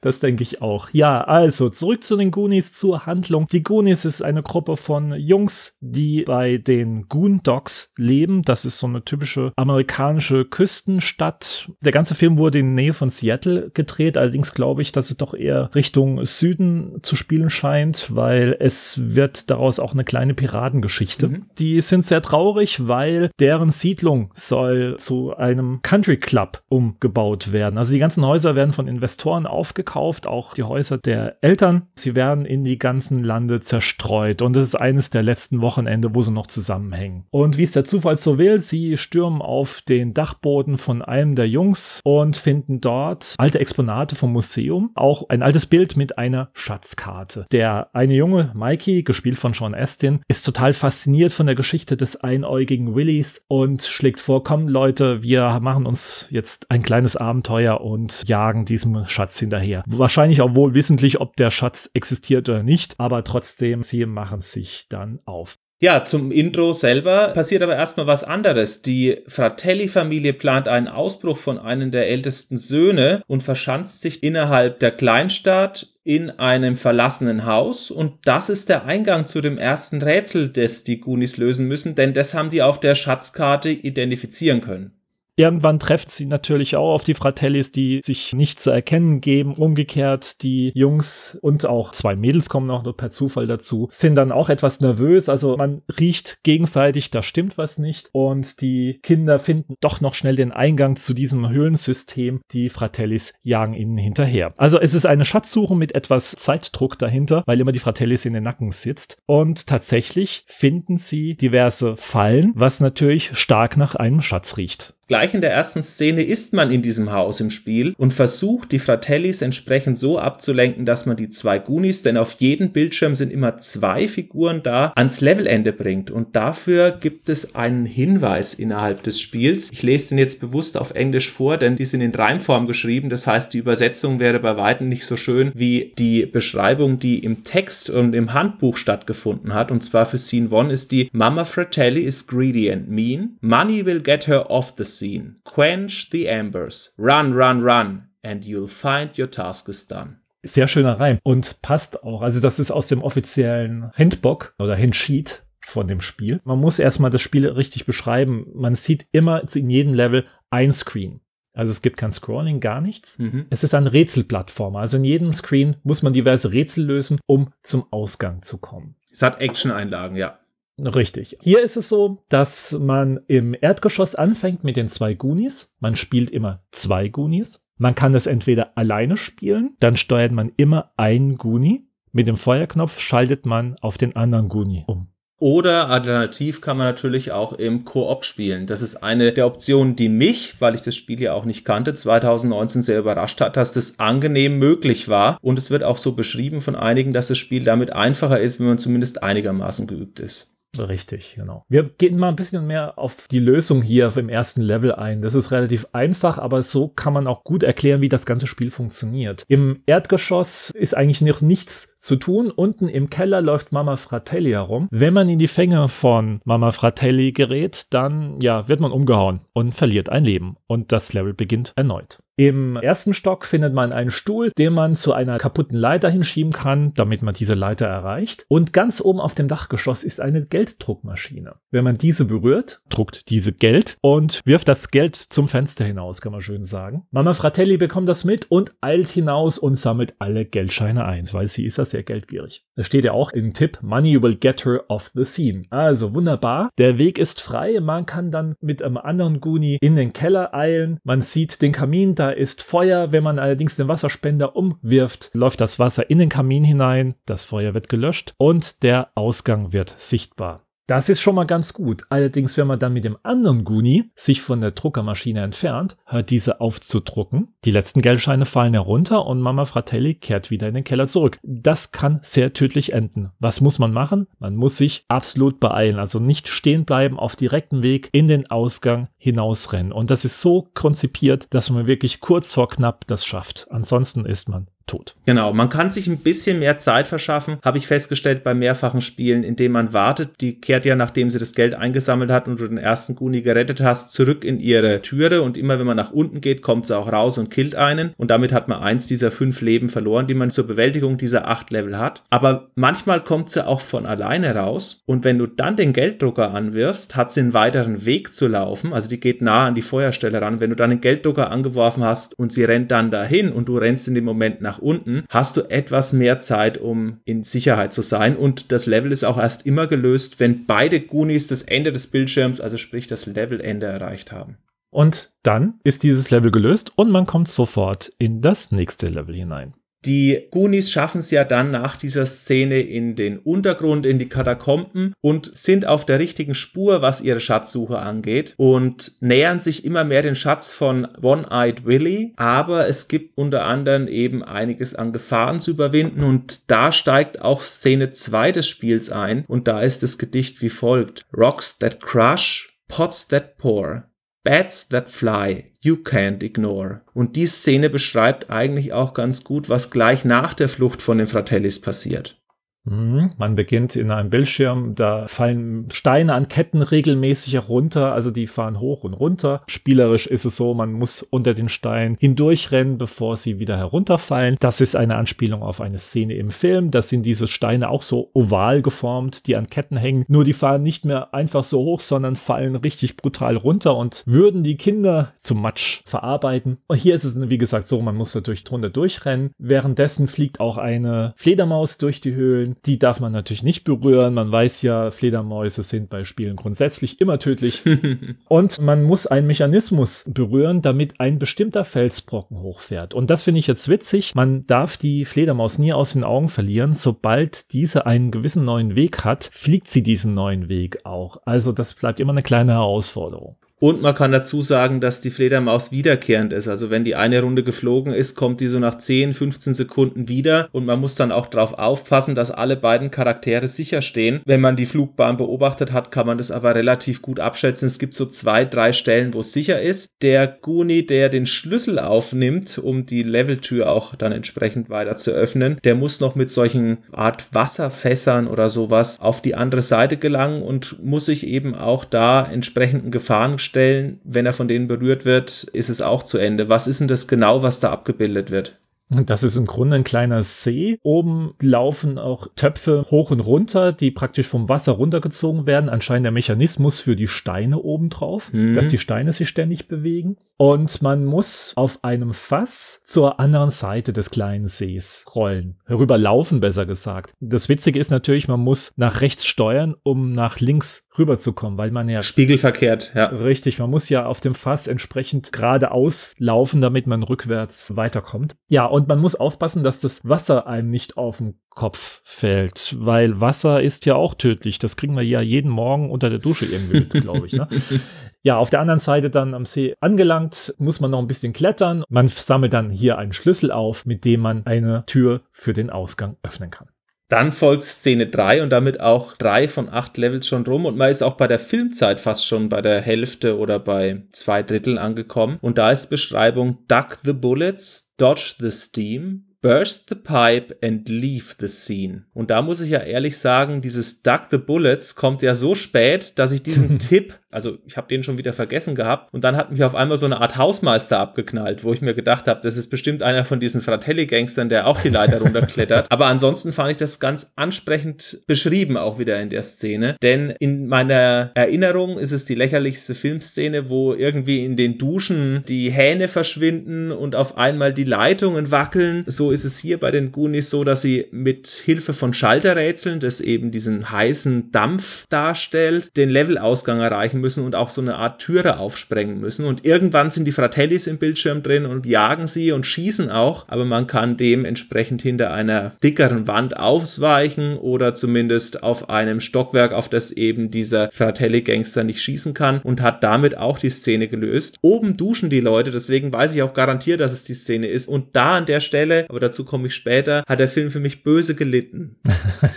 Das 0.00 0.20
denke 0.20 0.42
ich 0.42 0.62
auch. 0.62 0.88
Ja, 0.92 1.22
also 1.22 1.68
zurück 1.68 2.02
zu 2.02 2.16
den 2.16 2.30
Goonies, 2.30 2.72
zur 2.72 3.04
Handlung. 3.06 3.46
Die 3.52 3.62
Goonies 3.62 4.04
ist 4.04 4.22
eine 4.22 4.42
Gruppe 4.42 4.76
von 4.76 5.12
Jungs, 5.12 5.76
die 5.80 6.22
bei 6.22 6.56
den 6.56 7.06
Goondocks 7.08 7.92
leben. 7.96 8.42
Das 8.42 8.64
ist 8.64 8.78
so 8.78 8.86
eine 8.86 9.04
typische 9.04 9.52
amerikanische 9.56 10.46
Küstenstadt. 10.46 11.70
Der 11.84 11.92
ganze 11.92 12.14
Film 12.14 12.38
wurde 12.38 12.60
in 12.60 12.74
Nähe 12.74 12.94
von 12.94 13.10
Seattle 13.10 13.70
gedreht. 13.74 14.16
Allerdings 14.16 14.54
glaube 14.54 14.80
ich, 14.82 14.92
dass 14.92 15.10
es 15.10 15.18
doch 15.18 15.34
eher 15.34 15.70
Richtung 15.74 16.24
Süden 16.24 17.00
zu 17.02 17.14
spielen 17.14 17.50
scheint, 17.50 18.14
weil 18.14 18.56
es 18.58 19.14
wird 19.14 19.50
daraus 19.50 19.78
auch 19.78 19.92
eine 19.92 20.04
kleine 20.04 20.32
Piratengeschichte. 20.32 21.28
Mhm. 21.28 21.46
Die 21.58 21.80
sind 21.82 22.04
sehr 22.04 22.22
traurig, 22.22 22.88
weil 22.88 23.30
deren 23.38 23.70
Siedlung 23.70 24.30
soll 24.32 24.96
zu 24.98 25.36
einem 25.36 25.80
Country 25.82 26.16
Club 26.16 26.62
umgebaut 26.68 27.52
werden. 27.52 27.76
Also 27.76 27.92
die 27.92 27.98
ganzen 27.98 28.24
Häuser 28.24 28.54
werden 28.54 28.72
von 28.72 28.88
Investoren 28.88 29.46
aufgekauft 29.46 29.89
gekauft, 29.90 30.28
auch 30.28 30.54
die 30.54 30.62
Häuser 30.62 30.98
der 30.98 31.42
Eltern. 31.42 31.88
Sie 31.96 32.14
werden 32.14 32.46
in 32.46 32.62
die 32.62 32.78
ganzen 32.78 33.24
Lande 33.24 33.58
zerstreut 33.58 34.40
und 34.40 34.56
es 34.56 34.68
ist 34.68 34.74
eines 34.76 35.10
der 35.10 35.24
letzten 35.24 35.60
Wochenende, 35.62 36.14
wo 36.14 36.22
sie 36.22 36.30
noch 36.30 36.46
zusammenhängen. 36.46 37.24
Und 37.30 37.56
wie 37.56 37.64
es 37.64 37.72
der 37.72 37.84
Zufall 37.84 38.16
so 38.16 38.38
will, 38.38 38.60
sie 38.60 38.96
stürmen 38.96 39.42
auf 39.42 39.82
den 39.82 40.14
Dachboden 40.14 40.78
von 40.78 41.02
einem 41.02 41.34
der 41.34 41.48
Jungs 41.48 42.00
und 42.04 42.36
finden 42.36 42.80
dort 42.80 43.34
alte 43.38 43.58
Exponate 43.58 44.14
vom 44.14 44.32
Museum, 44.32 44.92
auch 44.94 45.28
ein 45.28 45.42
altes 45.42 45.66
Bild 45.66 45.96
mit 45.96 46.18
einer 46.18 46.50
Schatzkarte. 46.52 47.46
Der 47.50 47.88
eine 47.92 48.14
Junge, 48.14 48.52
Mikey, 48.54 49.02
gespielt 49.02 49.38
von 49.38 49.54
Sean 49.54 49.74
Astin, 49.74 50.20
ist 50.28 50.46
total 50.46 50.72
fasziniert 50.72 51.32
von 51.32 51.46
der 51.46 51.56
Geschichte 51.56 51.96
des 51.96 52.14
einäugigen 52.14 52.94
Willis 52.94 53.44
und 53.48 53.82
schlägt 53.82 54.20
vor, 54.20 54.44
komm 54.44 54.68
Leute, 54.68 55.24
wir 55.24 55.58
machen 55.60 55.84
uns 55.84 56.28
jetzt 56.30 56.70
ein 56.70 56.82
kleines 56.82 57.16
Abenteuer 57.16 57.80
und 57.80 58.22
jagen 58.28 58.64
diesem 58.64 59.04
Schatz 59.06 59.40
hinterher. 59.40 59.79
Wahrscheinlich 59.86 60.40
auch 60.40 60.54
wohl 60.54 60.74
wissentlich, 60.74 61.20
ob 61.20 61.36
der 61.36 61.50
Schatz 61.50 61.90
existiert 61.94 62.48
oder 62.48 62.62
nicht, 62.62 62.98
aber 62.98 63.24
trotzdem, 63.24 63.82
sie 63.82 64.06
machen 64.06 64.40
sich 64.40 64.86
dann 64.88 65.20
auf. 65.24 65.56
Ja, 65.82 66.04
zum 66.04 66.30
Intro 66.30 66.74
selber 66.74 67.28
passiert 67.28 67.62
aber 67.62 67.74
erstmal 67.74 68.06
was 68.06 68.22
anderes. 68.22 68.82
Die 68.82 69.22
Fratelli-Familie 69.26 70.34
plant 70.34 70.68
einen 70.68 70.88
Ausbruch 70.88 71.38
von 71.38 71.58
einem 71.58 71.90
der 71.90 72.06
ältesten 72.06 72.58
Söhne 72.58 73.22
und 73.26 73.42
verschanzt 73.42 74.02
sich 74.02 74.22
innerhalb 74.22 74.78
der 74.80 74.90
Kleinstadt 74.90 75.88
in 76.04 76.28
einem 76.28 76.76
verlassenen 76.76 77.46
Haus 77.46 77.90
und 77.90 78.12
das 78.24 78.50
ist 78.50 78.68
der 78.68 78.84
Eingang 78.84 79.24
zu 79.24 79.40
dem 79.40 79.56
ersten 79.56 80.02
Rätsel, 80.02 80.50
das 80.50 80.84
die 80.84 81.00
Goonies 81.00 81.38
lösen 81.38 81.66
müssen, 81.66 81.94
denn 81.94 82.12
das 82.12 82.34
haben 82.34 82.50
die 82.50 82.60
auf 82.60 82.78
der 82.78 82.94
Schatzkarte 82.94 83.70
identifizieren 83.70 84.60
können. 84.60 84.99
Irgendwann 85.40 85.78
trefft 85.78 86.10
sie 86.10 86.26
natürlich 86.26 86.76
auch 86.76 86.92
auf 86.92 87.02
die 87.02 87.14
Fratellis, 87.14 87.72
die 87.72 88.02
sich 88.04 88.34
nicht 88.34 88.60
zu 88.60 88.70
erkennen 88.70 89.22
geben. 89.22 89.54
Umgekehrt, 89.54 90.42
die 90.42 90.70
Jungs 90.74 91.38
und 91.40 91.64
auch 91.64 91.92
zwei 91.92 92.14
Mädels 92.14 92.50
kommen 92.50 92.70
auch 92.70 92.82
nur 92.82 92.94
per 92.94 93.10
Zufall 93.10 93.46
dazu, 93.46 93.88
sind 93.90 94.16
dann 94.16 94.32
auch 94.32 94.50
etwas 94.50 94.82
nervös. 94.82 95.30
Also 95.30 95.56
man 95.56 95.80
riecht 95.98 96.40
gegenseitig, 96.42 97.10
da 97.10 97.22
stimmt 97.22 97.56
was 97.56 97.78
nicht. 97.78 98.10
Und 98.12 98.60
die 98.60 99.00
Kinder 99.02 99.38
finden 99.38 99.76
doch 99.80 100.02
noch 100.02 100.12
schnell 100.12 100.36
den 100.36 100.52
Eingang 100.52 100.96
zu 100.96 101.14
diesem 101.14 101.48
Höhlensystem. 101.48 102.42
Die 102.52 102.68
Fratellis 102.68 103.32
jagen 103.42 103.72
ihnen 103.72 103.96
hinterher. 103.96 104.52
Also 104.58 104.78
es 104.78 104.92
ist 104.92 105.06
eine 105.06 105.24
Schatzsuche 105.24 105.74
mit 105.74 105.94
etwas 105.94 106.32
Zeitdruck 106.32 106.98
dahinter, 106.98 107.44
weil 107.46 107.58
immer 107.58 107.72
die 107.72 107.78
Fratellis 107.78 108.26
in 108.26 108.34
den 108.34 108.42
Nacken 108.42 108.72
sitzt. 108.72 109.22
Und 109.24 109.66
tatsächlich 109.66 110.44
finden 110.46 110.98
sie 110.98 111.34
diverse 111.34 111.96
Fallen, 111.96 112.52
was 112.56 112.80
natürlich 112.80 113.38
stark 113.38 113.78
nach 113.78 113.94
einem 113.94 114.20
Schatz 114.20 114.58
riecht. 114.58 114.92
Gleich 115.10 115.34
in 115.34 115.40
der 115.40 115.50
ersten 115.50 115.82
Szene 115.82 116.22
ist 116.22 116.54
man 116.54 116.70
in 116.70 116.82
diesem 116.82 117.10
Haus 117.10 117.40
im 117.40 117.50
Spiel 117.50 117.94
und 117.98 118.14
versucht, 118.14 118.70
die 118.70 118.78
Fratellis 118.78 119.42
entsprechend 119.42 119.98
so 119.98 120.20
abzulenken, 120.20 120.84
dass 120.84 121.04
man 121.04 121.16
die 121.16 121.28
zwei 121.28 121.58
Goonies, 121.58 122.02
denn 122.02 122.16
auf 122.16 122.36
jedem 122.38 122.70
Bildschirm 122.70 123.16
sind 123.16 123.32
immer 123.32 123.56
zwei 123.56 124.06
Figuren 124.06 124.62
da, 124.62 124.92
ans 124.94 125.20
Levelende 125.20 125.72
bringt. 125.72 126.12
Und 126.12 126.36
dafür 126.36 126.92
gibt 126.92 127.28
es 127.28 127.56
einen 127.56 127.86
Hinweis 127.86 128.54
innerhalb 128.54 129.02
des 129.02 129.20
Spiels. 129.20 129.68
Ich 129.72 129.82
lese 129.82 130.10
den 130.10 130.18
jetzt 130.18 130.38
bewusst 130.38 130.76
auf 130.78 130.92
Englisch 130.92 131.32
vor, 131.32 131.56
denn 131.56 131.74
die 131.74 131.86
sind 131.86 132.02
in 132.02 132.14
Reimform 132.14 132.68
geschrieben. 132.68 133.10
Das 133.10 133.26
heißt, 133.26 133.52
die 133.52 133.58
Übersetzung 133.58 134.20
wäre 134.20 134.38
bei 134.38 134.56
weitem 134.56 134.88
nicht 134.88 135.06
so 135.06 135.16
schön 135.16 135.50
wie 135.56 135.92
die 135.98 136.24
Beschreibung, 136.24 137.00
die 137.00 137.18
im 137.18 137.42
Text 137.42 137.90
und 137.90 138.14
im 138.14 138.32
Handbuch 138.32 138.76
stattgefunden 138.76 139.54
hat. 139.54 139.72
Und 139.72 139.82
zwar 139.82 140.06
für 140.06 140.18
Scene 140.18 140.56
1 140.56 140.72
ist 140.72 140.92
die 140.92 141.10
Mama 141.12 141.44
Fratelli 141.44 142.02
is 142.02 142.28
greedy 142.28 142.70
and 142.70 142.88
mean. 142.88 143.38
Money 143.40 143.84
will 143.84 143.98
get 144.00 144.28
her 144.28 144.48
off 144.48 144.74
the 144.78 144.99
scene. 145.00 145.36
Quench 145.44 146.08
the 146.12 146.26
embers. 146.26 146.94
Run, 146.98 147.32
run, 147.32 147.62
run. 147.62 148.08
And 148.22 148.44
you'll 148.44 148.68
find 148.68 149.18
your 149.18 149.30
task 149.30 149.68
is 149.68 149.86
done. 149.86 150.18
Sehr 150.42 150.68
schöner 150.68 151.00
Reim 151.00 151.18
und 151.22 151.60
passt 151.62 152.02
auch. 152.02 152.22
Also 152.22 152.40
das 152.40 152.58
ist 152.58 152.70
aus 152.70 152.86
dem 152.86 153.02
offiziellen 153.02 153.90
Hintbook 153.94 154.54
oder 154.58 154.74
Hintsheet 154.76 155.44
von 155.60 155.86
dem 155.86 156.00
Spiel. 156.00 156.40
Man 156.44 156.58
muss 156.58 156.78
erstmal 156.78 157.10
das 157.10 157.20
Spiel 157.20 157.46
richtig 157.46 157.84
beschreiben. 157.84 158.46
Man 158.54 158.74
sieht 158.74 159.06
immer 159.12 159.42
in 159.54 159.70
jedem 159.70 159.94
Level 159.94 160.26
ein 160.48 160.72
Screen. 160.72 161.20
Also 161.52 161.70
es 161.72 161.82
gibt 161.82 161.96
kein 161.96 162.12
Scrolling, 162.12 162.60
gar 162.60 162.80
nichts. 162.80 163.18
Mhm. 163.18 163.46
Es 163.50 163.64
ist 163.64 163.74
ein 163.74 163.86
Rätselplattformer. 163.86 164.80
Also 164.80 164.96
in 164.96 165.04
jedem 165.04 165.32
Screen 165.32 165.76
muss 165.82 166.02
man 166.02 166.12
diverse 166.12 166.52
Rätsel 166.52 166.84
lösen, 166.84 167.20
um 167.26 167.52
zum 167.62 167.86
Ausgang 167.90 168.42
zu 168.42 168.58
kommen. 168.58 168.96
Es 169.12 169.22
hat 169.22 169.40
Action-Einlagen, 169.40 170.16
ja. 170.16 170.39
Richtig. 170.84 171.36
Hier 171.40 171.62
ist 171.62 171.76
es 171.76 171.88
so, 171.88 172.22
dass 172.28 172.72
man 172.72 173.20
im 173.26 173.54
Erdgeschoss 173.58 174.14
anfängt 174.14 174.64
mit 174.64 174.76
den 174.76 174.88
zwei 174.88 175.14
Goonies. 175.14 175.76
Man 175.80 175.96
spielt 175.96 176.30
immer 176.30 176.62
zwei 176.70 177.08
Goonies. 177.08 177.62
Man 177.80 177.94
kann 177.94 178.14
es 178.14 178.26
entweder 178.26 178.76
alleine 178.76 179.16
spielen, 179.16 179.74
dann 179.80 179.96
steuert 179.96 180.32
man 180.32 180.52
immer 180.58 180.92
einen 180.98 181.38
Goonie. 181.38 181.86
Mit 182.12 182.28
dem 182.28 182.36
Feuerknopf 182.36 183.00
schaltet 183.00 183.46
man 183.46 183.76
auf 183.80 183.96
den 183.96 184.16
anderen 184.16 184.50
Goonie 184.50 184.84
um. 184.86 185.08
Oder 185.38 185.88
alternativ 185.88 186.60
kann 186.60 186.76
man 186.76 186.88
natürlich 186.88 187.32
auch 187.32 187.54
im 187.54 187.86
Koop 187.86 188.26
spielen. 188.26 188.66
Das 188.66 188.82
ist 188.82 188.96
eine 188.96 189.32
der 189.32 189.46
Optionen, 189.46 189.96
die 189.96 190.10
mich, 190.10 190.60
weil 190.60 190.74
ich 190.74 190.82
das 190.82 190.94
Spiel 190.94 191.22
ja 191.22 191.32
auch 191.32 191.46
nicht 191.46 191.64
kannte, 191.64 191.94
2019 191.94 192.82
sehr 192.82 192.98
überrascht 192.98 193.40
hat, 193.40 193.56
dass 193.56 193.72
das 193.72 193.98
angenehm 193.98 194.58
möglich 194.58 195.08
war. 195.08 195.38
Und 195.40 195.58
es 195.58 195.70
wird 195.70 195.82
auch 195.82 195.96
so 195.96 196.12
beschrieben 196.12 196.60
von 196.60 196.76
einigen, 196.76 197.14
dass 197.14 197.28
das 197.28 197.38
Spiel 197.38 197.64
damit 197.64 197.94
einfacher 197.94 198.40
ist, 198.40 198.60
wenn 198.60 198.66
man 198.66 198.78
zumindest 198.78 199.22
einigermaßen 199.22 199.86
geübt 199.86 200.20
ist. 200.20 200.52
Richtig, 200.78 201.34
genau. 201.34 201.64
Wir 201.68 201.82
gehen 201.82 202.18
mal 202.18 202.28
ein 202.28 202.36
bisschen 202.36 202.66
mehr 202.66 202.98
auf 202.98 203.26
die 203.28 203.40
Lösung 203.40 203.82
hier 203.82 204.16
im 204.16 204.28
ersten 204.28 204.62
Level 204.62 204.92
ein. 204.92 205.20
Das 205.20 205.34
ist 205.34 205.50
relativ 205.50 205.86
einfach, 205.92 206.38
aber 206.38 206.62
so 206.62 206.88
kann 206.88 207.12
man 207.12 207.26
auch 207.26 207.42
gut 207.42 207.62
erklären, 207.62 208.00
wie 208.00 208.08
das 208.08 208.24
ganze 208.24 208.46
Spiel 208.46 208.70
funktioniert. 208.70 209.44
Im 209.48 209.82
Erdgeschoss 209.86 210.70
ist 210.70 210.96
eigentlich 210.96 211.22
noch 211.22 211.40
nichts 211.40 211.96
zu 211.98 212.16
tun. 212.16 212.50
Unten 212.50 212.88
im 212.88 213.10
Keller 213.10 213.40
läuft 213.40 213.72
Mama 213.72 213.96
Fratelli 213.96 214.50
herum. 214.50 214.88
Wenn 214.90 215.14
man 215.14 215.28
in 215.28 215.38
die 215.38 215.48
Fänge 215.48 215.88
von 215.88 216.40
Mama 216.44 216.70
Fratelli 216.70 217.32
gerät, 217.32 217.86
dann 217.90 218.40
ja, 218.40 218.68
wird 218.68 218.80
man 218.80 218.92
umgehauen 218.92 219.40
und 219.52 219.74
verliert 219.74 220.08
ein 220.08 220.24
Leben. 220.24 220.56
Und 220.66 220.92
das 220.92 221.12
Level 221.12 221.34
beginnt 221.34 221.72
erneut. 221.74 222.18
Im 222.40 222.76
ersten 222.76 223.12
Stock 223.12 223.44
findet 223.44 223.74
man 223.74 223.92
einen 223.92 224.10
Stuhl, 224.10 224.50
den 224.56 224.72
man 224.72 224.94
zu 224.94 225.12
einer 225.12 225.36
kaputten 225.36 225.76
Leiter 225.76 226.08
hinschieben 226.08 226.54
kann, 226.54 226.94
damit 226.94 227.20
man 227.20 227.34
diese 227.34 227.52
Leiter 227.52 227.84
erreicht. 227.84 228.46
Und 228.48 228.72
ganz 228.72 229.02
oben 229.02 229.20
auf 229.20 229.34
dem 229.34 229.46
Dachgeschoss 229.46 230.04
ist 230.04 230.22
eine 230.22 230.46
Gelddruckmaschine. 230.46 231.56
Wenn 231.70 231.84
man 231.84 231.98
diese 231.98 232.24
berührt, 232.24 232.80
druckt 232.88 233.28
diese 233.28 233.52
Geld 233.52 233.98
und 234.00 234.40
wirft 234.46 234.68
das 234.68 234.90
Geld 234.90 235.16
zum 235.16 235.48
Fenster 235.48 235.84
hinaus, 235.84 236.22
kann 236.22 236.32
man 236.32 236.40
schön 236.40 236.64
sagen. 236.64 237.02
Mama 237.10 237.34
Fratelli 237.34 237.76
bekommt 237.76 238.08
das 238.08 238.24
mit 238.24 238.50
und 238.50 238.74
eilt 238.80 239.10
hinaus 239.10 239.58
und 239.58 239.74
sammelt 239.74 240.14
alle 240.18 240.46
Geldscheine 240.46 241.04
ein, 241.04 241.30
weil 241.32 241.46
sie 241.46 241.66
ist 241.66 241.76
das 241.76 241.90
sehr 241.90 242.04
geldgierig. 242.04 242.64
Es 242.74 242.86
steht 242.86 243.04
ja 243.04 243.12
auch 243.12 243.32
im 243.32 243.52
Tipp, 243.52 243.80
Money 243.82 244.22
will 244.22 244.36
get 244.36 244.64
her 244.64 244.84
off 244.88 245.10
the 245.12 245.26
scene. 245.26 245.64
Also 245.68 246.14
wunderbar. 246.14 246.70
Der 246.78 246.96
Weg 246.96 247.18
ist 247.18 247.42
frei. 247.42 247.78
Man 247.80 248.06
kann 248.06 248.30
dann 248.30 248.54
mit 248.62 248.82
einem 248.82 248.96
anderen 248.96 249.42
Goonie 249.42 249.76
in 249.82 249.96
den 249.96 250.14
Keller 250.14 250.54
eilen. 250.54 250.98
Man 251.04 251.20
sieht 251.20 251.60
den 251.60 251.72
Kamin, 251.72 252.14
da 252.14 252.29
ist 252.36 252.62
Feuer. 252.62 253.12
Wenn 253.12 253.22
man 253.22 253.38
allerdings 253.38 253.76
den 253.76 253.88
Wasserspender 253.88 254.56
umwirft, 254.56 255.30
läuft 255.34 255.60
das 255.60 255.78
Wasser 255.78 256.08
in 256.10 256.18
den 256.18 256.28
Kamin 256.28 256.64
hinein. 256.64 257.14
Das 257.26 257.44
Feuer 257.44 257.74
wird 257.74 257.88
gelöscht 257.88 258.34
und 258.36 258.82
der 258.82 259.10
Ausgang 259.14 259.72
wird 259.72 259.94
sichtbar. 259.98 260.69
Das 260.90 261.08
ist 261.08 261.20
schon 261.20 261.36
mal 261.36 261.46
ganz 261.46 261.72
gut. 261.72 262.02
Allerdings, 262.08 262.56
wenn 262.56 262.66
man 262.66 262.80
dann 262.80 262.92
mit 262.92 263.04
dem 263.04 263.16
anderen 263.22 263.62
Guni 263.62 264.10
sich 264.16 264.42
von 264.42 264.60
der 264.60 264.72
Druckermaschine 264.72 265.40
entfernt, 265.40 265.96
hört 266.04 266.30
diese 266.30 266.60
auf 266.60 266.80
zu 266.80 266.98
drucken. 266.98 267.54
Die 267.64 267.70
letzten 267.70 268.02
Geldscheine 268.02 268.44
fallen 268.44 268.74
herunter 268.74 269.24
und 269.24 269.40
Mama 269.40 269.66
Fratelli 269.66 270.16
kehrt 270.16 270.50
wieder 270.50 270.66
in 270.66 270.74
den 270.74 270.82
Keller 270.82 271.06
zurück. 271.06 271.38
Das 271.44 271.92
kann 271.92 272.18
sehr 272.22 272.54
tödlich 272.54 272.92
enden. 272.92 273.30
Was 273.38 273.60
muss 273.60 273.78
man 273.78 273.92
machen? 273.92 274.26
Man 274.40 274.56
muss 274.56 274.78
sich 274.78 275.04
absolut 275.06 275.60
beeilen, 275.60 276.00
also 276.00 276.18
nicht 276.18 276.48
stehen 276.48 276.84
bleiben, 276.84 277.20
auf 277.20 277.36
direktem 277.36 277.84
Weg 277.84 278.08
in 278.10 278.26
den 278.26 278.50
Ausgang 278.50 279.08
hinausrennen. 279.16 279.92
Und 279.92 280.10
das 280.10 280.24
ist 280.24 280.40
so 280.40 280.70
konzipiert, 280.74 281.46
dass 281.50 281.70
man 281.70 281.86
wirklich 281.86 282.18
kurz 282.18 282.52
vor 282.52 282.68
knapp 282.68 283.06
das 283.06 283.24
schafft. 283.24 283.68
Ansonsten 283.70 284.26
ist 284.26 284.48
man 284.48 284.66
tot. 284.90 285.14
Genau, 285.24 285.52
man 285.52 285.68
kann 285.68 285.90
sich 285.90 286.06
ein 286.06 286.18
bisschen 286.18 286.58
mehr 286.58 286.76
Zeit 286.78 287.08
verschaffen, 287.08 287.58
habe 287.64 287.78
ich 287.78 287.86
festgestellt 287.86 288.42
bei 288.42 288.54
mehrfachen 288.54 289.00
Spielen, 289.00 289.44
indem 289.44 289.72
man 289.72 289.92
wartet. 289.92 290.40
Die 290.40 290.60
kehrt 290.60 290.84
ja, 290.84 290.96
nachdem 290.96 291.30
sie 291.30 291.38
das 291.38 291.54
Geld 291.54 291.74
eingesammelt 291.74 292.30
hat 292.30 292.48
und 292.48 292.60
du 292.60 292.66
den 292.66 292.78
ersten 292.78 293.14
Guni 293.14 293.42
gerettet 293.42 293.80
hast, 293.80 294.12
zurück 294.12 294.44
in 294.44 294.58
ihre 294.58 295.00
Türe 295.02 295.42
und 295.42 295.56
immer 295.56 295.78
wenn 295.78 295.86
man 295.86 295.96
nach 295.96 296.10
unten 296.10 296.40
geht, 296.40 296.62
kommt 296.62 296.86
sie 296.86 296.96
auch 296.96 297.10
raus 297.10 297.38
und 297.38 297.50
killt 297.50 297.76
einen 297.76 298.12
und 298.16 298.30
damit 298.30 298.52
hat 298.52 298.68
man 298.68 298.82
eins 298.82 299.06
dieser 299.06 299.30
fünf 299.30 299.60
Leben 299.60 299.88
verloren, 299.88 300.26
die 300.26 300.34
man 300.34 300.50
zur 300.50 300.66
Bewältigung 300.66 301.16
dieser 301.18 301.46
acht 301.46 301.70
Level 301.70 301.96
hat. 301.96 302.24
Aber 302.30 302.70
manchmal 302.74 303.22
kommt 303.22 303.50
sie 303.50 303.66
auch 303.66 303.80
von 303.80 304.06
alleine 304.06 304.54
raus 304.54 305.02
und 305.06 305.24
wenn 305.24 305.38
du 305.38 305.46
dann 305.46 305.76
den 305.76 305.92
Gelddrucker 305.92 306.52
anwirfst, 306.52 307.14
hat 307.14 307.30
sie 307.30 307.40
einen 307.40 307.54
weiteren 307.54 308.04
Weg 308.04 308.32
zu 308.32 308.48
laufen, 308.48 308.92
also 308.92 309.08
die 309.08 309.20
geht 309.20 309.40
nah 309.40 309.66
an 309.66 309.74
die 309.74 309.82
Feuerstelle 309.82 310.40
ran. 310.40 310.58
Wenn 310.58 310.70
du 310.70 310.76
dann 310.76 310.90
den 310.90 311.00
Gelddrucker 311.00 311.50
angeworfen 311.50 312.02
hast 312.02 312.36
und 312.38 312.52
sie 312.52 312.64
rennt 312.64 312.90
dann 312.90 313.12
dahin 313.12 313.52
und 313.52 313.68
du 313.68 313.78
rennst 313.78 314.08
in 314.08 314.14
dem 314.14 314.24
Moment 314.24 314.60
nach 314.60 314.79
unten, 314.82 315.24
hast 315.28 315.56
du 315.56 315.62
etwas 315.70 316.12
mehr 316.12 316.40
Zeit, 316.40 316.78
um 316.78 317.20
in 317.24 317.42
Sicherheit 317.42 317.92
zu 317.92 318.02
sein 318.02 318.36
und 318.36 318.72
das 318.72 318.86
Level 318.86 319.12
ist 319.12 319.24
auch 319.24 319.38
erst 319.38 319.66
immer 319.66 319.86
gelöst, 319.86 320.40
wenn 320.40 320.66
beide 320.66 321.00
Goonies 321.00 321.46
das 321.46 321.62
Ende 321.62 321.92
des 321.92 322.06
Bildschirms, 322.08 322.60
also 322.60 322.76
sprich 322.76 323.06
das 323.06 323.26
Levelende 323.26 323.86
erreicht 323.86 324.32
haben. 324.32 324.56
Und 324.90 325.32
dann 325.44 325.74
ist 325.84 326.02
dieses 326.02 326.30
Level 326.30 326.50
gelöst 326.50 326.92
und 326.96 327.10
man 327.10 327.26
kommt 327.26 327.48
sofort 327.48 328.10
in 328.18 328.40
das 328.42 328.72
nächste 328.72 329.06
Level 329.06 329.34
hinein. 329.34 329.74
Die 330.06 330.48
Goonies 330.50 330.90
schaffen 330.90 331.18
es 331.18 331.30
ja 331.30 331.44
dann 331.44 331.70
nach 331.70 331.96
dieser 331.96 332.24
Szene 332.24 332.80
in 332.80 333.16
den 333.16 333.38
Untergrund, 333.38 334.06
in 334.06 334.18
die 334.18 334.30
Katakomben 334.30 335.12
und 335.20 335.50
sind 335.54 335.86
auf 335.86 336.06
der 336.06 336.18
richtigen 336.18 336.54
Spur, 336.54 337.02
was 337.02 337.20
ihre 337.20 337.40
Schatzsuche 337.40 337.98
angeht 337.98 338.54
und 338.56 339.12
nähern 339.20 339.60
sich 339.60 339.84
immer 339.84 340.04
mehr 340.04 340.22
den 340.22 340.34
Schatz 340.34 340.72
von 340.72 341.06
One-Eyed 341.20 341.84
Willy. 341.84 342.32
Aber 342.36 342.88
es 342.88 343.08
gibt 343.08 343.36
unter 343.36 343.64
anderem 343.64 344.08
eben 344.08 344.42
einiges 344.42 344.94
an 344.94 345.12
Gefahren 345.12 345.60
zu 345.60 345.72
überwinden 345.72 346.24
und 346.24 346.70
da 346.70 346.92
steigt 346.92 347.42
auch 347.42 347.62
Szene 347.62 348.10
2 348.10 348.52
des 348.52 348.66
Spiels 348.66 349.10
ein 349.10 349.44
und 349.46 349.68
da 349.68 349.82
ist 349.82 350.02
das 350.02 350.16
Gedicht 350.16 350.62
wie 350.62 350.70
folgt. 350.70 351.26
Rocks 351.36 351.78
that 351.78 352.00
crush, 352.00 352.78
pots 352.88 353.28
that 353.28 353.58
pour. 353.58 354.09
Bats 354.42 354.88
that 354.88 355.10
fly, 355.10 355.70
you 355.80 355.96
can't 355.96 356.42
ignore. 356.42 357.02
Und 357.12 357.36
die 357.36 357.46
Szene 357.46 357.90
beschreibt 357.90 358.48
eigentlich 358.48 358.94
auch 358.94 359.12
ganz 359.12 359.44
gut, 359.44 359.68
was 359.68 359.90
gleich 359.90 360.24
nach 360.24 360.54
der 360.54 360.70
Flucht 360.70 361.02
von 361.02 361.18
den 361.18 361.26
Fratellis 361.26 361.80
passiert. 361.80 362.39
Mhm. 362.84 363.30
Man 363.36 363.54
beginnt 363.54 363.96
in 363.96 364.10
einem 364.10 364.30
Bildschirm, 364.30 364.94
da 364.94 365.26
fallen 365.28 365.88
Steine 365.90 366.34
an 366.34 366.48
Ketten 366.48 366.82
regelmäßig 366.82 367.54
herunter, 367.54 368.12
also 368.12 368.30
die 368.30 368.46
fahren 368.46 368.80
hoch 368.80 369.04
und 369.04 369.14
runter. 369.14 369.62
Spielerisch 369.66 370.26
ist 370.26 370.44
es 370.44 370.56
so, 370.56 370.74
man 370.74 370.92
muss 370.92 371.22
unter 371.22 371.54
den 371.54 371.68
Steinen 371.68 372.16
hindurchrennen, 372.18 372.98
bevor 372.98 373.36
sie 373.36 373.58
wieder 373.58 373.76
herunterfallen. 373.76 374.56
Das 374.60 374.80
ist 374.80 374.96
eine 374.96 375.16
Anspielung 375.16 375.62
auf 375.62 375.80
eine 375.80 375.98
Szene 375.98 376.34
im 376.34 376.50
Film. 376.50 376.90
Das 376.90 377.08
sind 377.08 377.24
diese 377.24 377.48
Steine 377.48 377.90
auch 377.90 378.02
so 378.02 378.30
oval 378.32 378.82
geformt, 378.82 379.46
die 379.46 379.56
an 379.56 379.68
Ketten 379.68 379.96
hängen. 379.96 380.24
Nur 380.28 380.44
die 380.44 380.52
fahren 380.52 380.82
nicht 380.82 381.04
mehr 381.04 381.34
einfach 381.34 381.64
so 381.64 381.80
hoch, 381.80 382.00
sondern 382.00 382.36
fallen 382.36 382.76
richtig 382.76 383.16
brutal 383.16 383.56
runter 383.56 383.96
und 383.96 384.22
würden 384.26 384.64
die 384.64 384.76
Kinder 384.76 385.32
zum 385.36 385.60
Matsch 385.60 386.02
verarbeiten. 386.06 386.78
Und 386.86 386.96
hier 386.96 387.14
ist 387.14 387.24
es, 387.24 387.38
wie 387.50 387.58
gesagt, 387.58 387.86
so, 387.86 388.00
man 388.00 388.16
muss 388.16 388.34
natürlich 388.34 388.64
drunter 388.64 388.90
durchrennen. 388.90 389.50
Währenddessen 389.58 390.28
fliegt 390.28 390.60
auch 390.60 390.78
eine 390.78 391.34
Fledermaus 391.36 391.98
durch 391.98 392.20
die 392.20 392.34
Höhlen 392.34 392.69
Spielen. 392.70 392.76
Die 392.86 392.98
darf 392.98 393.20
man 393.20 393.32
natürlich 393.32 393.62
nicht 393.62 393.84
berühren. 393.84 394.34
Man 394.34 394.50
weiß 394.50 394.82
ja, 394.82 395.10
Fledermäuse 395.10 395.82
sind 395.82 396.10
bei 396.10 396.24
Spielen 396.24 396.56
grundsätzlich 396.56 397.20
immer 397.20 397.38
tödlich. 397.38 397.82
und 398.48 398.80
man 398.80 399.02
muss 399.02 399.26
einen 399.26 399.46
Mechanismus 399.46 400.24
berühren, 400.28 400.82
damit 400.82 401.20
ein 401.20 401.38
bestimmter 401.38 401.84
Felsbrocken 401.84 402.60
hochfährt. 402.60 403.14
Und 403.14 403.30
das 403.30 403.44
finde 403.44 403.60
ich 403.60 403.66
jetzt 403.66 403.88
witzig. 403.88 404.34
Man 404.34 404.66
darf 404.66 404.96
die 404.96 405.24
Fledermaus 405.24 405.78
nie 405.78 405.92
aus 405.92 406.12
den 406.12 406.24
Augen 406.24 406.48
verlieren. 406.48 406.92
Sobald 406.92 407.72
diese 407.72 408.06
einen 408.06 408.30
gewissen 408.30 408.64
neuen 408.64 408.94
Weg 408.94 409.24
hat, 409.24 409.50
fliegt 409.52 409.88
sie 409.88 410.02
diesen 410.02 410.34
neuen 410.34 410.68
Weg 410.68 411.04
auch. 411.04 411.40
Also 411.44 411.72
das 411.72 411.94
bleibt 411.94 412.20
immer 412.20 412.32
eine 412.32 412.42
kleine 412.42 412.72
Herausforderung. 412.72 413.56
Und 413.80 414.02
man 414.02 414.14
kann 414.14 414.30
dazu 414.30 414.60
sagen, 414.60 415.00
dass 415.00 415.22
die 415.22 415.30
Fledermaus 415.30 415.90
wiederkehrend 415.90 416.52
ist. 416.52 416.68
Also 416.68 416.90
wenn 416.90 417.02
die 417.02 417.16
eine 417.16 417.40
Runde 417.40 417.64
geflogen 417.64 418.12
ist, 418.12 418.34
kommt 418.34 418.60
die 418.60 418.68
so 418.68 418.78
nach 418.78 418.98
10, 418.98 419.32
15 419.32 419.72
Sekunden 419.72 420.28
wieder. 420.28 420.68
Und 420.72 420.84
man 420.84 421.00
muss 421.00 421.14
dann 421.14 421.32
auch 421.32 421.46
darauf 421.46 421.72
aufpassen, 421.78 422.34
dass 422.34 422.50
alle 422.50 422.76
beiden 422.76 423.10
Charaktere 423.10 423.68
sicher 423.68 424.02
stehen. 424.02 424.42
Wenn 424.44 424.60
man 424.60 424.76
die 424.76 424.84
Flugbahn 424.84 425.38
beobachtet 425.38 425.92
hat, 425.92 426.10
kann 426.10 426.26
man 426.26 426.36
das 426.36 426.50
aber 426.50 426.74
relativ 426.74 427.22
gut 427.22 427.40
abschätzen. 427.40 427.86
Es 427.86 427.98
gibt 427.98 428.12
so 428.12 428.26
zwei, 428.26 428.66
drei 428.66 428.92
Stellen, 428.92 429.32
wo 429.32 429.40
es 429.40 429.54
sicher 429.54 429.80
ist. 429.80 430.10
Der 430.20 430.46
Guni, 430.46 431.06
der 431.06 431.30
den 431.30 431.46
Schlüssel 431.46 431.98
aufnimmt, 431.98 432.76
um 432.76 433.06
die 433.06 433.22
Leveltür 433.22 433.90
auch 433.90 434.14
dann 434.14 434.32
entsprechend 434.32 434.90
weiter 434.90 435.16
zu 435.16 435.30
öffnen, 435.30 435.80
der 435.84 435.94
muss 435.94 436.20
noch 436.20 436.34
mit 436.34 436.50
solchen 436.50 436.98
Art 437.12 437.46
Wasserfässern 437.52 438.46
oder 438.46 438.68
sowas 438.68 439.18
auf 439.20 439.40
die 439.40 439.54
andere 439.54 439.80
Seite 439.80 440.18
gelangen 440.18 440.60
und 440.60 441.02
muss 441.02 441.24
sich 441.24 441.46
eben 441.46 441.74
auch 441.74 442.04
da 442.04 442.44
entsprechenden 442.44 443.10
Gefahren 443.10 443.58
Stellen, 443.58 443.69
wenn 443.74 444.46
er 444.46 444.52
von 444.52 444.68
denen 444.68 444.88
berührt 444.88 445.24
wird, 445.24 445.64
ist 445.72 445.90
es 445.90 446.00
auch 446.00 446.22
zu 446.22 446.38
Ende. 446.38 446.68
Was 446.68 446.86
ist 446.86 447.00
denn 447.00 447.08
das 447.08 447.28
genau, 447.28 447.62
was 447.62 447.80
da 447.80 447.90
abgebildet 447.90 448.50
wird? 448.50 448.78
Das 449.10 449.42
ist 449.42 449.56
im 449.56 449.66
Grunde 449.66 449.96
ein 449.96 450.04
kleiner 450.04 450.44
See. 450.44 451.00
Oben 451.02 451.54
laufen 451.60 452.18
auch 452.18 452.46
Töpfe 452.54 453.06
hoch 453.10 453.32
und 453.32 453.40
runter, 453.40 453.90
die 453.90 454.12
praktisch 454.12 454.46
vom 454.46 454.68
Wasser 454.68 454.92
runtergezogen 454.92 455.66
werden. 455.66 455.90
Anscheinend 455.90 456.26
der 456.26 456.32
Mechanismus 456.32 457.00
für 457.00 457.16
die 457.16 457.26
Steine 457.26 457.80
oben 457.80 458.08
drauf, 458.08 458.52
mhm. 458.52 458.74
dass 458.74 458.86
die 458.86 458.98
Steine 458.98 459.32
sich 459.32 459.48
ständig 459.48 459.88
bewegen. 459.88 460.36
Und 460.60 461.00
man 461.00 461.24
muss 461.24 461.72
auf 461.74 462.04
einem 462.04 462.34
Fass 462.34 463.00
zur 463.04 463.40
anderen 463.40 463.70
Seite 463.70 464.12
des 464.12 464.30
kleinen 464.30 464.66
Sees 464.66 465.24
rollen. 465.34 465.78
Herüberlaufen, 465.86 466.60
besser 466.60 466.84
gesagt. 466.84 467.32
Das 467.40 467.70
Witzige 467.70 467.98
ist 467.98 468.10
natürlich, 468.10 468.46
man 468.46 468.60
muss 468.60 468.92
nach 468.96 469.22
rechts 469.22 469.46
steuern, 469.46 469.94
um 470.02 470.34
nach 470.34 470.60
links 470.60 471.08
rüberzukommen, 471.18 471.78
weil 471.78 471.92
man 471.92 472.10
ja. 472.10 472.20
Spiegelverkehrt, 472.20 473.12
ja. 473.14 473.28
Richtig, 473.28 473.78
man 473.78 473.88
muss 473.88 474.10
ja 474.10 474.26
auf 474.26 474.42
dem 474.42 474.54
Fass 474.54 474.86
entsprechend 474.86 475.50
geradeaus 475.50 476.34
laufen, 476.36 476.82
damit 476.82 477.06
man 477.06 477.22
rückwärts 477.22 477.96
weiterkommt. 477.96 478.54
Ja, 478.68 478.84
und 478.84 479.08
man 479.08 479.18
muss 479.18 479.36
aufpassen, 479.36 479.82
dass 479.82 479.98
das 479.98 480.28
Wasser 480.28 480.66
einem 480.66 480.90
nicht 480.90 481.16
auf 481.16 481.38
den 481.38 481.58
Kopf 481.70 482.20
fällt, 482.24 482.96
weil 482.98 483.40
Wasser 483.40 483.80
ist 483.80 484.04
ja 484.04 484.14
auch 484.16 484.34
tödlich. 484.34 484.78
Das 484.78 484.96
kriegen 484.96 485.16
wir 485.16 485.22
ja 485.22 485.40
jeden 485.40 485.70
Morgen 485.70 486.10
unter 486.10 486.28
der 486.28 486.40
Dusche 486.40 486.66
irgendwie 486.66 487.00
mit, 487.00 487.10
glaube 487.12 487.46
ich. 487.46 487.54
Ne? 487.54 487.66
Ja, 488.42 488.56
auf 488.56 488.70
der 488.70 488.80
anderen 488.80 489.00
Seite 489.00 489.28
dann 489.28 489.52
am 489.52 489.66
See 489.66 489.94
angelangt, 490.00 490.74
muss 490.78 491.00
man 491.00 491.10
noch 491.10 491.18
ein 491.18 491.26
bisschen 491.26 491.52
klettern. 491.52 492.04
Man 492.08 492.28
sammelt 492.28 492.72
dann 492.72 492.88
hier 492.88 493.18
einen 493.18 493.34
Schlüssel 493.34 493.70
auf, 493.70 494.06
mit 494.06 494.24
dem 494.24 494.40
man 494.40 494.64
eine 494.64 495.04
Tür 495.06 495.42
für 495.52 495.74
den 495.74 495.90
Ausgang 495.90 496.36
öffnen 496.42 496.70
kann. 496.70 496.88
Dann 497.28 497.52
folgt 497.52 497.84
Szene 497.84 498.26
3 498.26 498.62
und 498.62 498.70
damit 498.70 498.98
auch 498.98 499.36
drei 499.36 499.68
von 499.68 499.88
acht 499.88 500.18
Levels 500.18 500.48
schon 500.48 500.66
rum 500.66 500.84
und 500.84 500.96
man 500.96 501.12
ist 501.12 501.22
auch 501.22 501.34
bei 501.34 501.46
der 501.46 501.60
Filmzeit 501.60 502.18
fast 502.18 502.44
schon 502.44 502.68
bei 502.68 502.82
der 502.82 503.00
Hälfte 503.00 503.56
oder 503.56 503.78
bei 503.78 504.24
zwei 504.30 504.64
Dritteln 504.64 504.98
angekommen. 504.98 505.58
Und 505.60 505.78
da 505.78 505.92
ist 505.92 506.10
Beschreibung 506.10 506.78
Duck 506.88 507.18
the 507.22 507.32
Bullets, 507.32 508.14
Dodge 508.16 508.54
the 508.58 508.72
Steam, 508.72 509.44
Burst 509.62 510.08
the 510.08 510.14
pipe 510.14 510.74
and 510.82 511.08
leave 511.08 511.54
the 511.60 511.68
scene. 511.68 512.24
Und 512.32 512.50
da 512.50 512.62
muss 512.62 512.80
ich 512.80 512.90
ja 512.90 513.00
ehrlich 513.00 513.38
sagen, 513.38 513.82
dieses 513.82 514.22
Duck 514.22 514.48
the 514.50 514.58
Bullets 514.58 515.14
kommt 515.14 515.42
ja 515.42 515.54
so 515.54 515.74
spät, 515.74 516.38
dass 516.38 516.50
ich 516.50 516.62
diesen 516.62 516.98
Tipp 516.98 517.38
also 517.50 517.78
ich 517.86 517.96
habe 517.96 518.08
den 518.08 518.22
schon 518.22 518.38
wieder 518.38 518.52
vergessen 518.52 518.94
gehabt. 518.94 519.32
Und 519.32 519.44
dann 519.44 519.56
hat 519.56 519.70
mich 519.70 519.82
auf 519.82 519.94
einmal 519.94 520.18
so 520.18 520.26
eine 520.26 520.40
Art 520.40 520.56
Hausmeister 520.56 521.18
abgeknallt, 521.18 521.84
wo 521.84 521.92
ich 521.92 522.00
mir 522.00 522.14
gedacht 522.14 522.46
habe, 522.46 522.60
das 522.62 522.76
ist 522.76 522.88
bestimmt 522.88 523.22
einer 523.22 523.44
von 523.44 523.60
diesen 523.60 523.80
Fratelli-Gangstern, 523.80 524.68
der 524.68 524.86
auch 524.86 525.00
die 525.00 525.08
Leiter 525.08 525.38
runterklettert. 525.42 526.06
Aber 526.10 526.26
ansonsten 526.26 526.72
fand 526.72 526.92
ich 526.92 526.96
das 526.96 527.20
ganz 527.20 527.52
ansprechend 527.56 528.40
beschrieben, 528.46 528.96
auch 528.96 529.18
wieder 529.18 529.40
in 529.40 529.50
der 529.50 529.62
Szene. 529.62 530.16
Denn 530.22 530.54
in 530.60 530.86
meiner 530.86 531.50
Erinnerung 531.54 532.18
ist 532.18 532.32
es 532.32 532.44
die 532.44 532.54
lächerlichste 532.54 533.14
Filmszene, 533.14 533.88
wo 533.88 534.14
irgendwie 534.14 534.64
in 534.64 534.76
den 534.76 534.98
Duschen 534.98 535.64
die 535.68 535.90
Hähne 535.90 536.28
verschwinden 536.28 537.10
und 537.10 537.34
auf 537.34 537.58
einmal 537.58 537.92
die 537.92 538.04
Leitungen 538.04 538.70
wackeln. 538.70 539.24
So 539.26 539.50
ist 539.50 539.64
es 539.64 539.78
hier 539.78 539.98
bei 539.98 540.10
den 540.10 540.32
Goonies 540.32 540.70
so, 540.70 540.84
dass 540.84 541.02
sie 541.02 541.26
mit 541.32 541.68
Hilfe 541.68 542.14
von 542.14 542.32
Schalterrätseln, 542.32 543.20
das 543.20 543.40
eben 543.40 543.70
diesen 543.70 544.10
heißen 544.10 544.70
Dampf 544.70 545.26
darstellt, 545.28 546.16
den 546.16 546.30
Levelausgang 546.30 547.00
erreichen 547.00 547.39
müssen 547.40 547.64
und 547.64 547.74
auch 547.74 547.90
so 547.90 548.00
eine 548.00 548.16
Art 548.16 548.40
Türe 548.40 548.78
aufsprengen 548.78 549.40
müssen. 549.40 549.64
Und 549.64 549.84
irgendwann 549.84 550.30
sind 550.30 550.44
die 550.44 550.52
Fratellis 550.52 551.06
im 551.06 551.18
Bildschirm 551.18 551.62
drin 551.62 551.86
und 551.86 552.06
jagen 552.06 552.46
sie 552.46 552.72
und 552.72 552.86
schießen 552.86 553.30
auch, 553.30 553.66
aber 553.68 553.84
man 553.84 554.06
kann 554.06 554.36
dementsprechend 554.36 555.22
hinter 555.22 555.52
einer 555.52 555.92
dickeren 556.02 556.46
Wand 556.46 556.76
ausweichen 556.76 557.76
oder 557.76 558.14
zumindest 558.14 558.82
auf 558.82 559.10
einem 559.10 559.40
Stockwerk, 559.40 559.92
auf 559.92 560.08
das 560.08 560.30
eben 560.30 560.70
dieser 560.70 561.10
Fratelli-Gangster 561.12 562.04
nicht 562.04 562.22
schießen 562.22 562.54
kann 562.54 562.80
und 562.80 563.00
hat 563.00 563.22
damit 563.22 563.56
auch 563.56 563.78
die 563.78 563.90
Szene 563.90 564.28
gelöst. 564.28 564.78
Oben 564.82 565.16
duschen 565.16 565.50
die 565.50 565.60
Leute, 565.60 565.90
deswegen 565.90 566.32
weiß 566.32 566.54
ich 566.54 566.62
auch 566.62 566.74
garantiert, 566.74 567.20
dass 567.20 567.32
es 567.32 567.44
die 567.44 567.54
Szene 567.54 567.88
ist. 567.88 568.08
Und 568.08 568.36
da 568.36 568.56
an 568.56 568.66
der 568.66 568.80
Stelle, 568.80 569.26
aber 569.28 569.40
dazu 569.40 569.64
komme 569.64 569.86
ich 569.86 569.94
später, 569.94 570.44
hat 570.46 570.60
der 570.60 570.68
Film 570.68 570.90
für 570.90 571.00
mich 571.00 571.22
böse 571.22 571.54
gelitten. 571.54 572.16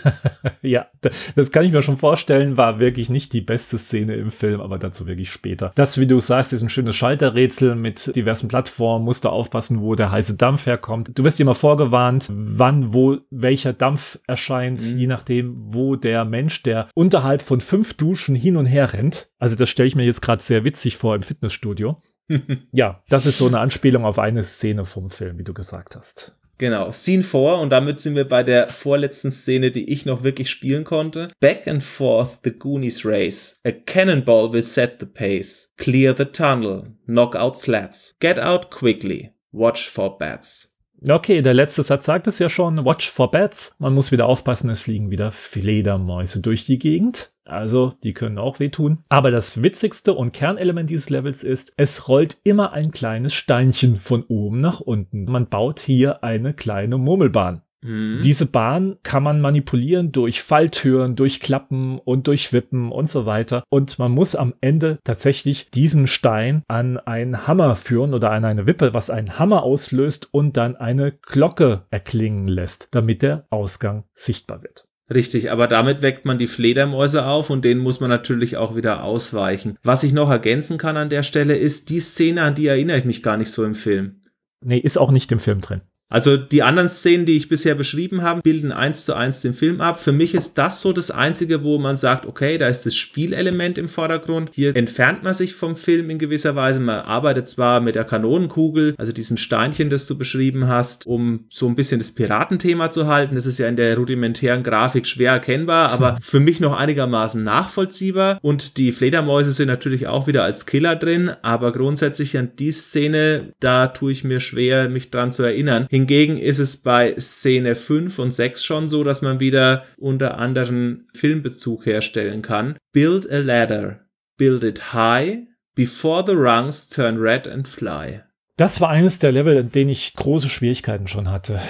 ja, 0.61 0.87
das 1.35 1.51
kann 1.51 1.65
ich 1.65 1.71
mir 1.71 1.81
schon 1.81 1.97
vorstellen, 1.97 2.57
war 2.57 2.79
wirklich 2.79 3.09
nicht 3.09 3.33
die 3.33 3.41
beste 3.41 3.77
Szene 3.77 4.15
im 4.15 4.31
Film. 4.31 4.52
Film, 4.53 4.61
aber 4.61 4.77
dazu 4.77 5.07
wirklich 5.07 5.31
später. 5.31 5.71
Das, 5.75 5.99
wie 5.99 6.05
du 6.05 6.19
sagst, 6.19 6.53
ist 6.53 6.61
ein 6.61 6.69
schönes 6.69 6.95
Schalterrätsel 6.95 7.75
mit 7.75 8.15
diversen 8.15 8.47
Plattformen, 8.47 9.03
musst 9.03 9.25
du 9.25 9.29
aufpassen, 9.29 9.81
wo 9.81 9.95
der 9.95 10.11
heiße 10.11 10.37
Dampf 10.37 10.65
herkommt. 10.65 11.17
Du 11.17 11.23
wirst 11.23 11.39
immer 11.39 11.55
vorgewarnt, 11.55 12.29
wann, 12.31 12.93
wo, 12.93 13.17
welcher 13.31 13.73
Dampf 13.73 14.19
erscheint, 14.27 14.81
mhm. 14.81 14.99
je 14.99 15.07
nachdem, 15.07 15.73
wo 15.73 15.95
der 15.95 16.25
Mensch, 16.25 16.61
der 16.63 16.87
unterhalb 16.93 17.41
von 17.41 17.61
fünf 17.61 17.95
Duschen 17.95 18.35
hin 18.35 18.57
und 18.57 18.67
her 18.67 18.93
rennt. 18.93 19.29
Also 19.39 19.55
das 19.55 19.69
stelle 19.69 19.87
ich 19.87 19.95
mir 19.95 20.05
jetzt 20.05 20.21
gerade 20.21 20.41
sehr 20.41 20.63
witzig 20.63 20.97
vor 20.97 21.15
im 21.15 21.23
Fitnessstudio. 21.23 22.01
ja, 22.71 23.03
das 23.09 23.25
ist 23.25 23.37
so 23.37 23.47
eine 23.47 23.59
Anspielung 23.59 24.05
auf 24.05 24.19
eine 24.19 24.43
Szene 24.43 24.85
vom 24.85 25.09
Film, 25.09 25.39
wie 25.39 25.43
du 25.43 25.53
gesagt 25.53 25.95
hast. 25.95 26.37
Genau, 26.63 26.93
Scene 26.93 27.23
4 27.23 27.59
und 27.59 27.71
damit 27.71 27.99
sind 27.99 28.15
wir 28.15 28.25
bei 28.25 28.41
der 28.41 28.69
vorletzten 28.69 29.31
Szene, 29.31 29.69
die 29.69 29.91
ich 29.91 30.05
noch 30.05 30.23
wirklich 30.23 30.49
spielen 30.49 30.85
konnte. 30.85 31.27
Back 31.41 31.67
and 31.67 31.83
forth 31.83 32.39
the 32.45 32.57
Goonies 32.57 33.05
race. 33.05 33.59
A 33.65 33.71
cannonball 33.73 34.53
will 34.53 34.63
set 34.63 34.95
the 35.01 35.05
pace. 35.05 35.73
Clear 35.75 36.15
the 36.17 36.23
tunnel. 36.23 36.95
Knock 37.05 37.35
out 37.35 37.57
slats. 37.57 38.15
Get 38.21 38.39
out 38.39 38.71
quickly. 38.71 39.31
Watch 39.51 39.89
for 39.89 40.17
bats. 40.17 40.73
Okay, 41.05 41.41
der 41.41 41.53
letzte 41.53 41.83
Satz 41.83 42.05
sagt 42.05 42.27
es 42.27 42.39
ja 42.39 42.47
schon. 42.47 42.85
Watch 42.85 43.11
for 43.11 43.29
bats. 43.29 43.75
Man 43.77 43.93
muss 43.93 44.13
wieder 44.13 44.27
aufpassen, 44.27 44.69
es 44.69 44.79
fliegen 44.79 45.11
wieder 45.11 45.33
Fledermäuse 45.33 46.39
durch 46.39 46.63
die 46.63 46.79
Gegend. 46.79 47.32
Also, 47.45 47.93
die 48.03 48.13
können 48.13 48.37
auch 48.37 48.59
wehtun. 48.59 49.03
Aber 49.09 49.31
das 49.31 49.61
witzigste 49.61 50.13
und 50.13 50.33
Kernelement 50.33 50.89
dieses 50.89 51.09
Levels 51.09 51.43
ist, 51.43 51.73
es 51.77 52.07
rollt 52.07 52.37
immer 52.43 52.71
ein 52.71 52.91
kleines 52.91 53.33
Steinchen 53.33 53.99
von 53.99 54.23
oben 54.23 54.59
nach 54.59 54.79
unten. 54.79 55.25
Man 55.25 55.47
baut 55.47 55.79
hier 55.79 56.23
eine 56.23 56.53
kleine 56.53 56.97
Murmelbahn. 56.97 57.61
Mhm. 57.83 58.21
Diese 58.23 58.45
Bahn 58.45 58.97
kann 59.03 59.23
man 59.23 59.41
manipulieren 59.41 60.11
durch 60.11 60.41
Falltüren, 60.41 61.15
durch 61.15 61.39
Klappen 61.39 61.99
und 61.99 62.27
durch 62.27 62.53
Wippen 62.53 62.91
und 62.91 63.09
so 63.09 63.25
weiter. 63.25 63.63
Und 63.69 63.99
man 63.99 64.11
muss 64.11 64.35
am 64.35 64.53
Ende 64.61 64.99
tatsächlich 65.03 65.69
diesen 65.69 66.07
Stein 66.07 66.63
an 66.67 66.97
einen 66.97 67.45
Hammer 67.47 67.75
führen 67.75 68.13
oder 68.13 68.31
an 68.31 68.45
eine 68.45 68.65
Wippe, 68.65 68.93
was 68.93 69.09
einen 69.09 69.37
Hammer 69.37 69.63
auslöst 69.63 70.29
und 70.31 70.57
dann 70.57 70.75
eine 70.75 71.11
Glocke 71.11 71.85
erklingen 71.89 72.47
lässt, 72.47 72.87
damit 72.91 73.21
der 73.21 73.45
Ausgang 73.49 74.05
sichtbar 74.13 74.63
wird. 74.63 74.87
Richtig, 75.13 75.51
aber 75.51 75.67
damit 75.67 76.01
weckt 76.01 76.25
man 76.25 76.37
die 76.37 76.47
Fledermäuse 76.47 77.25
auf 77.25 77.49
und 77.49 77.65
denen 77.65 77.81
muss 77.81 77.99
man 77.99 78.09
natürlich 78.09 78.57
auch 78.57 78.75
wieder 78.75 79.03
ausweichen. 79.03 79.77
Was 79.83 80.03
ich 80.03 80.13
noch 80.13 80.29
ergänzen 80.29 80.77
kann 80.77 80.97
an 80.97 81.09
der 81.09 81.23
Stelle 81.23 81.57
ist, 81.57 81.89
die 81.89 81.99
Szene, 81.99 82.43
an 82.43 82.55
die 82.55 82.67
erinnere 82.67 82.97
ich 82.97 83.05
mich 83.05 83.21
gar 83.21 83.37
nicht 83.37 83.51
so 83.51 83.65
im 83.65 83.75
Film. 83.75 84.21
Nee, 84.63 84.77
ist 84.77 84.97
auch 84.97 85.11
nicht 85.11 85.31
im 85.31 85.39
Film 85.39 85.59
drin. 85.59 85.81
Also 86.13 86.37
die 86.37 86.61
anderen 86.61 86.89
Szenen, 86.89 87.25
die 87.25 87.35
ich 87.35 87.49
bisher 87.49 87.73
beschrieben 87.73 88.21
habe, 88.21 88.43
bilden 88.43 88.71
eins 88.71 89.05
zu 89.05 89.15
eins 89.15 89.41
den 89.41 89.55
Film 89.55 89.81
ab. 89.81 89.99
Für 89.99 90.11
mich 90.11 90.35
ist 90.35 90.59
das 90.59 90.79
so 90.79 90.93
das 90.93 91.09
Einzige, 91.09 91.63
wo 91.63 91.79
man 91.79 91.97
sagt, 91.97 92.27
okay, 92.27 92.59
da 92.59 92.67
ist 92.67 92.85
das 92.85 92.95
Spielelement 92.95 93.79
im 93.79 93.89
Vordergrund. 93.89 94.51
Hier 94.53 94.75
entfernt 94.75 95.23
man 95.23 95.33
sich 95.33 95.55
vom 95.55 95.75
Film 95.75 96.11
in 96.11 96.19
gewisser 96.19 96.55
Weise. 96.55 96.79
Man 96.79 96.99
arbeitet 96.99 97.47
zwar 97.47 97.81
mit 97.81 97.95
der 97.95 98.03
Kanonenkugel, 98.03 98.93
also 98.99 99.11
diesen 99.11 99.37
Steinchen, 99.37 99.89
das 99.89 100.05
du 100.05 100.15
beschrieben 100.15 100.67
hast, 100.67 101.07
um 101.07 101.45
so 101.49 101.67
ein 101.67 101.73
bisschen 101.73 101.99
das 101.99 102.11
Piratenthema 102.11 102.91
zu 102.91 103.07
halten. 103.07 103.33
Das 103.33 103.47
ist 103.47 103.57
ja 103.57 103.67
in 103.67 103.75
der 103.75 103.97
rudimentären 103.97 104.61
Grafik 104.61 105.07
schwer 105.07 105.31
erkennbar, 105.31 105.89
aber 105.89 106.17
für 106.21 106.39
mich 106.39 106.59
noch 106.59 106.77
einigermaßen 106.77 107.43
nachvollziehbar. 107.43 108.37
Und 108.43 108.77
die 108.77 108.91
Fledermäuse 108.91 109.51
sind 109.51 109.67
natürlich 109.67 110.05
auch 110.05 110.27
wieder 110.27 110.43
als 110.43 110.67
Killer 110.67 110.95
drin, 110.95 111.31
aber 111.41 111.71
grundsätzlich 111.71 112.37
an 112.37 112.51
die 112.59 112.71
Szene, 112.71 113.53
da 113.59 113.87
tue 113.87 114.11
ich 114.11 114.23
mir 114.23 114.39
schwer, 114.39 114.89
mich 114.89 115.09
dran 115.09 115.31
zu 115.31 115.41
erinnern. 115.41 115.87
Hingegen 115.93 116.39
ist 116.39 116.57
es 116.57 116.77
bei 116.77 117.13
Szene 117.19 117.75
5 117.75 118.17
und 118.17 118.31
6 118.31 118.65
schon 118.65 118.87
so, 118.87 119.03
dass 119.03 119.21
man 119.21 119.39
wieder 119.39 119.83
unter 119.95 120.39
anderem 120.39 121.05
Filmbezug 121.13 121.85
herstellen 121.85 122.41
kann. 122.41 122.77
Build 122.93 123.31
a 123.31 123.37
ladder. 123.37 123.99
Build 124.35 124.63
it 124.63 124.95
high. 124.95 125.41
Before 125.75 126.23
the 126.25 126.33
rungs 126.33 126.89
turn 126.89 127.17
red 127.17 127.47
and 127.47 127.67
fly. 127.67 128.23
Das 128.57 128.81
war 128.81 128.89
eines 128.89 129.19
der 129.19 129.33
Level, 129.33 129.55
in 129.55 129.71
denen 129.71 129.91
ich 129.91 130.15
große 130.15 130.49
Schwierigkeiten 130.49 131.05
schon 131.05 131.29
hatte. 131.29 131.61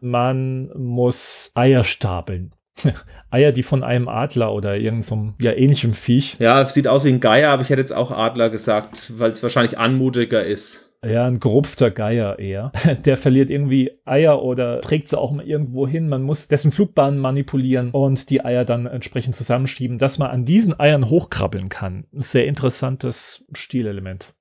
Man 0.00 0.70
muss 0.74 1.50
Eier 1.54 1.84
stapeln. 1.84 2.54
Eier, 3.30 3.52
die 3.52 3.62
von 3.62 3.84
einem 3.84 4.08
Adler 4.08 4.54
oder 4.54 4.78
irgendeinem 4.78 5.34
ja, 5.38 5.52
ähnlichem 5.52 5.92
Viech. 5.92 6.36
Ja, 6.38 6.64
sieht 6.64 6.88
aus 6.88 7.04
wie 7.04 7.10
ein 7.10 7.20
Geier, 7.20 7.50
aber 7.50 7.60
ich 7.60 7.68
hätte 7.68 7.82
jetzt 7.82 7.94
auch 7.94 8.10
Adler 8.10 8.48
gesagt, 8.48 9.12
weil 9.18 9.32
es 9.32 9.42
wahrscheinlich 9.42 9.76
anmutiger 9.76 10.42
ist. 10.42 10.85
Ja, 11.06 11.26
ein 11.26 11.40
gerupfter 11.40 11.90
Geier 11.90 12.38
eher. 12.38 12.72
Der 13.04 13.16
verliert 13.16 13.50
irgendwie 13.50 13.92
Eier 14.04 14.42
oder 14.42 14.80
trägt 14.80 15.08
sie 15.08 15.18
auch 15.18 15.30
mal 15.30 15.46
irgendwo 15.46 15.86
hin. 15.86 16.08
Man 16.08 16.22
muss 16.22 16.48
dessen 16.48 16.72
Flugbahn 16.72 17.18
manipulieren 17.18 17.90
und 17.90 18.28
die 18.30 18.44
Eier 18.44 18.64
dann 18.64 18.86
entsprechend 18.86 19.34
zusammenschieben, 19.34 19.98
dass 19.98 20.18
man 20.18 20.30
an 20.30 20.44
diesen 20.44 20.78
Eiern 20.78 21.08
hochkrabbeln 21.08 21.68
kann. 21.68 22.06
Sehr 22.12 22.46
interessantes 22.46 23.44
Stilelement. 23.52 24.34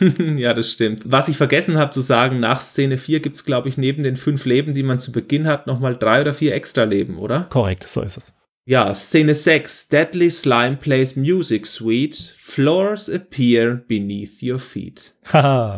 ja, 0.36 0.54
das 0.54 0.70
stimmt. 0.70 1.02
Was 1.06 1.28
ich 1.28 1.36
vergessen 1.36 1.78
habe 1.78 1.92
zu 1.92 2.00
sagen, 2.00 2.40
nach 2.40 2.60
Szene 2.60 2.96
4 2.96 3.20
gibt 3.20 3.36
es, 3.36 3.44
glaube 3.44 3.68
ich, 3.68 3.78
neben 3.78 4.02
den 4.02 4.16
fünf 4.16 4.44
Leben, 4.44 4.74
die 4.74 4.82
man 4.82 4.98
zu 4.98 5.12
Beginn 5.12 5.46
hat, 5.46 5.66
nochmal 5.66 5.96
drei 5.96 6.20
oder 6.20 6.34
vier 6.34 6.54
extra 6.54 6.84
Leben, 6.84 7.18
oder? 7.18 7.42
Korrekt, 7.50 7.84
so 7.84 8.02
ist 8.02 8.16
es. 8.16 8.34
Ja, 8.68 8.92
Szene 8.92 9.34
6. 9.34 9.88
Deadly 9.88 10.30
Slime 10.30 10.76
plays 10.76 11.16
music 11.16 11.66
sweet. 11.66 12.34
Floors 12.36 13.08
appear 13.08 13.82
beneath 13.88 14.42
your 14.42 14.58
feet. 14.58 15.14